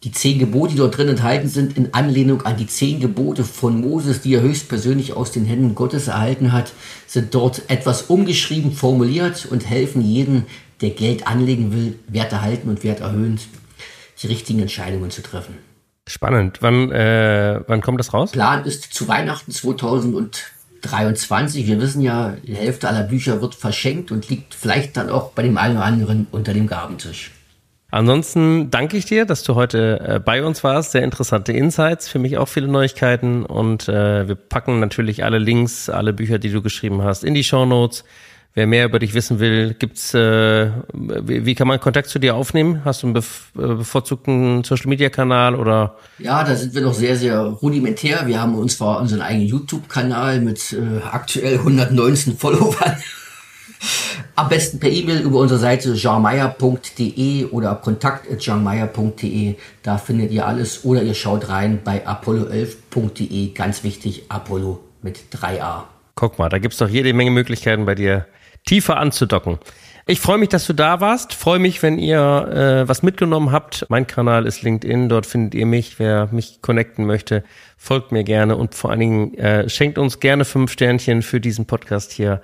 die 0.03 0.13
zehn 0.13 0.39
Gebote, 0.39 0.73
die 0.73 0.79
dort 0.79 0.97
drin 0.97 1.09
enthalten 1.09 1.49
sind, 1.49 1.77
in 1.77 1.93
Anlehnung 1.93 2.43
an 2.43 2.57
die 2.57 2.67
zehn 2.67 3.01
Gebote 3.01 3.45
von 3.45 3.81
Moses, 3.81 4.23
die 4.23 4.35
er 4.35 4.41
höchstpersönlich 4.41 5.13
aus 5.13 5.31
den 5.31 5.45
Händen 5.45 5.75
Gottes 5.75 6.09
erhalten 6.09 6.53
hat, 6.53 6.73
sind 7.07 7.35
dort 7.35 7.69
etwas 7.69 8.03
umgeschrieben, 8.03 8.73
formuliert 8.73 9.47
und 9.51 9.69
helfen 9.69 10.01
jedem, 10.01 10.45
der 10.81 10.91
Geld 10.91 11.27
anlegen 11.27 11.75
will, 11.75 11.99
Wert 12.09 12.33
erhalten 12.33 12.71
und 12.71 12.83
Wert 12.83 13.01
erhöhen, 13.01 13.39
die 14.23 14.27
richtigen 14.27 14.61
Entscheidungen 14.61 15.11
zu 15.11 15.23
treffen. 15.23 15.59
Spannend. 16.09 16.59
Wann, 16.61 16.91
äh, 16.91 17.61
wann 17.67 17.81
kommt 17.81 18.01
das 18.01 18.13
raus? 18.13 18.33
Plan 18.33 18.65
ist 18.65 18.93
zu 18.93 19.07
Weihnachten 19.09 19.53
2000 19.53 20.15
und 20.15 20.53
23. 20.83 21.67
Wir 21.67 21.81
wissen 21.81 22.01
ja, 22.01 22.35
die 22.43 22.55
Hälfte 22.55 22.89
aller 22.89 23.03
Bücher 23.03 23.41
wird 23.43 23.55
verschenkt 23.55 24.11
und 24.11 24.29
liegt 24.29 24.55
vielleicht 24.55 24.97
dann 24.97 25.11
auch 25.11 25.33
bei 25.33 25.43
dem 25.43 25.59
einen 25.59 25.77
oder 25.77 25.85
anderen 25.85 26.27
unter 26.31 26.53
dem 26.53 26.67
Gabentisch. 26.67 27.33
Ansonsten 27.93 28.71
danke 28.71 28.97
ich 28.97 29.05
dir, 29.05 29.27
dass 29.27 29.43
du 29.43 29.57
heute 29.57 30.01
äh, 30.01 30.21
bei 30.21 30.45
uns 30.45 30.63
warst. 30.63 30.93
Sehr 30.93 31.03
interessante 31.03 31.53
Insights, 31.53 32.09
für 32.09 32.21
mich 32.21 32.39
auch 32.39 32.47
viele 32.47 32.69
Neuigkeiten. 32.69 33.45
Und 33.45 33.89
äh, 33.89 34.29
wir 34.29 34.37
packen 34.37 34.79
natürlich 34.79 35.25
alle 35.25 35.39
Links, 35.39 35.91
alle 35.91 36.13
Bücher, 36.13 36.39
die 36.39 36.51
du 36.51 36.63
geschrieben 36.63 37.03
hast, 37.03 37.25
in 37.25 37.35
die 37.35 37.43
Show 37.43 37.67
Notes. 37.67 38.05
Wer 38.53 38.67
mehr 38.67 38.87
über 38.87 38.99
dich 38.99 39.15
wissen 39.15 39.39
will, 39.39 39.75
gibt's 39.75 40.13
äh, 40.13 40.71
wie, 40.93 41.47
wie 41.47 41.55
kann 41.55 41.69
man 41.69 41.79
Kontakt 41.79 42.09
zu 42.09 42.19
dir 42.19 42.35
aufnehmen? 42.35 42.85
Hast 42.85 43.03
du 43.03 43.07
einen 43.07 43.15
bef 43.15 43.53
äh, 43.57 43.61
bevorzugten 43.61 44.65
Social 44.65 44.89
Media 44.89 45.09
Kanal 45.09 45.55
oder? 45.55 45.97
Ja, 46.19 46.43
da 46.43 46.57
sind 46.57 46.75
wir 46.75 46.81
noch 46.81 46.95
sehr 46.95 47.15
sehr 47.15 47.39
rudimentär. 47.39 48.27
Wir 48.27 48.43
haben 48.43 48.57
uns 48.57 48.79
zwar 48.79 49.01
unseren 49.01 49.23
eigenen 49.23 49.47
YouTube 49.47 49.89
Kanal 49.89 50.41
mit 50.41 50.73
äh, 50.73 51.01
aktuell 51.01 51.59
119 51.59 52.37
Followern. 52.37 52.97
Am 54.35 54.49
besten 54.49 54.81
per 54.81 54.91
E-Mail 54.91 55.21
über 55.21 55.39
unsere 55.39 55.61
Seite 55.61 55.95
jeanmeier.de 55.95 57.45
oder 57.47 57.77
kontakt.jeanmeier.de. 57.77 59.55
Da 59.83 59.97
findet 59.97 60.33
ihr 60.33 60.47
alles. 60.47 60.85
Oder 60.85 61.03
ihr 61.03 61.15
schaut 61.15 61.49
rein 61.49 61.81
bei 61.85 62.07
apollo11.de. 62.07 63.53
Ganz 63.53 63.85
wichtig, 63.85 64.25
Apollo 64.29 64.81
mit 65.03 65.19
3a. 65.33 65.83
Guck 66.17 66.39
mal, 66.39 66.49
da 66.49 66.59
gibt's 66.59 66.79
doch 66.79 66.89
jede 66.89 67.15
Menge 67.15 67.31
Möglichkeiten 67.31 67.87
bei 67.87 67.95
dir 67.95 68.27
tiefer 68.65 68.97
anzudocken. 68.99 69.59
Ich 70.07 70.21
freue 70.21 70.39
mich, 70.39 70.49
dass 70.49 70.67
du 70.67 70.73
da 70.73 71.01
warst. 71.01 71.35
Freue 71.35 71.59
mich, 71.59 71.83
wenn 71.83 71.99
ihr 71.99 72.19
äh, 72.19 72.89
was 72.89 73.03
mitgenommen 73.03 73.53
habt. 73.53 73.87
Mein 73.89 74.07
Kanal 74.07 74.47
ist 74.47 74.63
LinkedIn, 74.63 75.09
dort 75.09 75.27
findet 75.27 75.55
ihr 75.55 75.67
mich. 75.67 75.99
Wer 75.99 76.29
mich 76.33 76.63
connecten 76.63 77.07
möchte, 77.07 77.45
folgt 77.77 78.11
mir 78.11 78.25
gerne 78.25 78.57
und 78.57 78.75
vor 78.75 78.91
allen 78.91 79.01
Dingen 79.01 79.35
äh, 79.35 79.69
schenkt 79.69 79.99
uns 79.99 80.19
gerne 80.19 80.45
fünf 80.45 80.73
Sternchen 80.73 81.23
für 81.23 81.41
diesen 81.41 81.67
Podcast 81.67 82.13
hier 82.13 82.43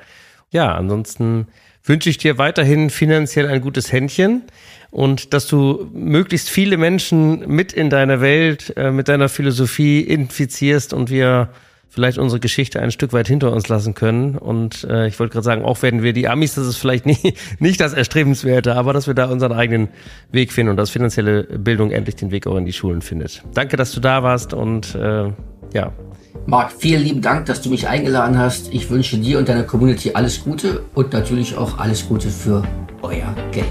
ja, 0.50 0.74
ansonsten 0.74 1.48
wünsche 1.84 2.10
ich 2.10 2.18
dir 2.18 2.38
weiterhin 2.38 2.90
finanziell 2.90 3.46
ein 3.46 3.60
gutes 3.60 3.92
Händchen 3.92 4.42
und 4.90 5.34
dass 5.34 5.46
du 5.46 5.90
möglichst 5.92 6.48
viele 6.48 6.76
Menschen 6.76 7.48
mit 7.48 7.72
in 7.72 7.90
deiner 7.90 8.20
Welt, 8.20 8.72
äh, 8.76 8.90
mit 8.90 9.08
deiner 9.08 9.28
Philosophie 9.28 10.00
infizierst 10.00 10.92
und 10.92 11.10
wir 11.10 11.50
vielleicht 11.88 12.18
unsere 12.18 12.40
Geschichte 12.40 12.80
ein 12.80 12.90
Stück 12.90 13.12
weit 13.12 13.28
hinter 13.28 13.52
uns 13.52 13.68
lassen 13.68 13.94
können. 13.94 14.36
Und 14.36 14.84
äh, 14.84 15.06
ich 15.08 15.18
wollte 15.18 15.32
gerade 15.32 15.44
sagen, 15.44 15.64
auch 15.64 15.82
werden 15.82 16.02
wir 16.02 16.12
die 16.12 16.28
Amis, 16.28 16.54
das 16.54 16.66
ist 16.66 16.76
vielleicht 16.76 17.06
nie, 17.06 17.34
nicht 17.58 17.80
das 17.80 17.92
Erstrebenswerte, 17.92 18.74
aber 18.74 18.92
dass 18.92 19.06
wir 19.06 19.14
da 19.14 19.26
unseren 19.26 19.52
eigenen 19.52 19.88
Weg 20.30 20.52
finden 20.52 20.70
und 20.70 20.76
dass 20.76 20.90
finanzielle 20.90 21.44
Bildung 21.44 21.90
endlich 21.90 22.16
den 22.16 22.30
Weg 22.30 22.46
auch 22.46 22.56
in 22.56 22.66
die 22.66 22.72
Schulen 22.72 23.02
findet. 23.02 23.42
Danke, 23.54 23.76
dass 23.76 23.92
du 23.92 24.00
da 24.00 24.22
warst 24.22 24.52
und 24.52 24.94
äh, 24.94 25.30
ja, 25.72 25.92
Marc, 26.48 26.70
vielen 26.70 27.02
lieben 27.02 27.22
Dank, 27.22 27.46
dass 27.46 27.60
du 27.60 27.70
mich 27.70 27.88
eingeladen 27.88 28.38
hast. 28.38 28.72
Ich 28.72 28.88
wünsche 28.88 29.18
dir 29.18 29.38
und 29.38 29.48
deiner 29.48 29.64
Community 29.64 30.12
alles 30.14 30.44
Gute 30.44 30.84
und 30.94 31.12
natürlich 31.12 31.56
auch 31.56 31.78
alles 31.78 32.06
Gute 32.06 32.28
für 32.28 32.62
euer 33.02 33.34
Geld. 33.50 33.66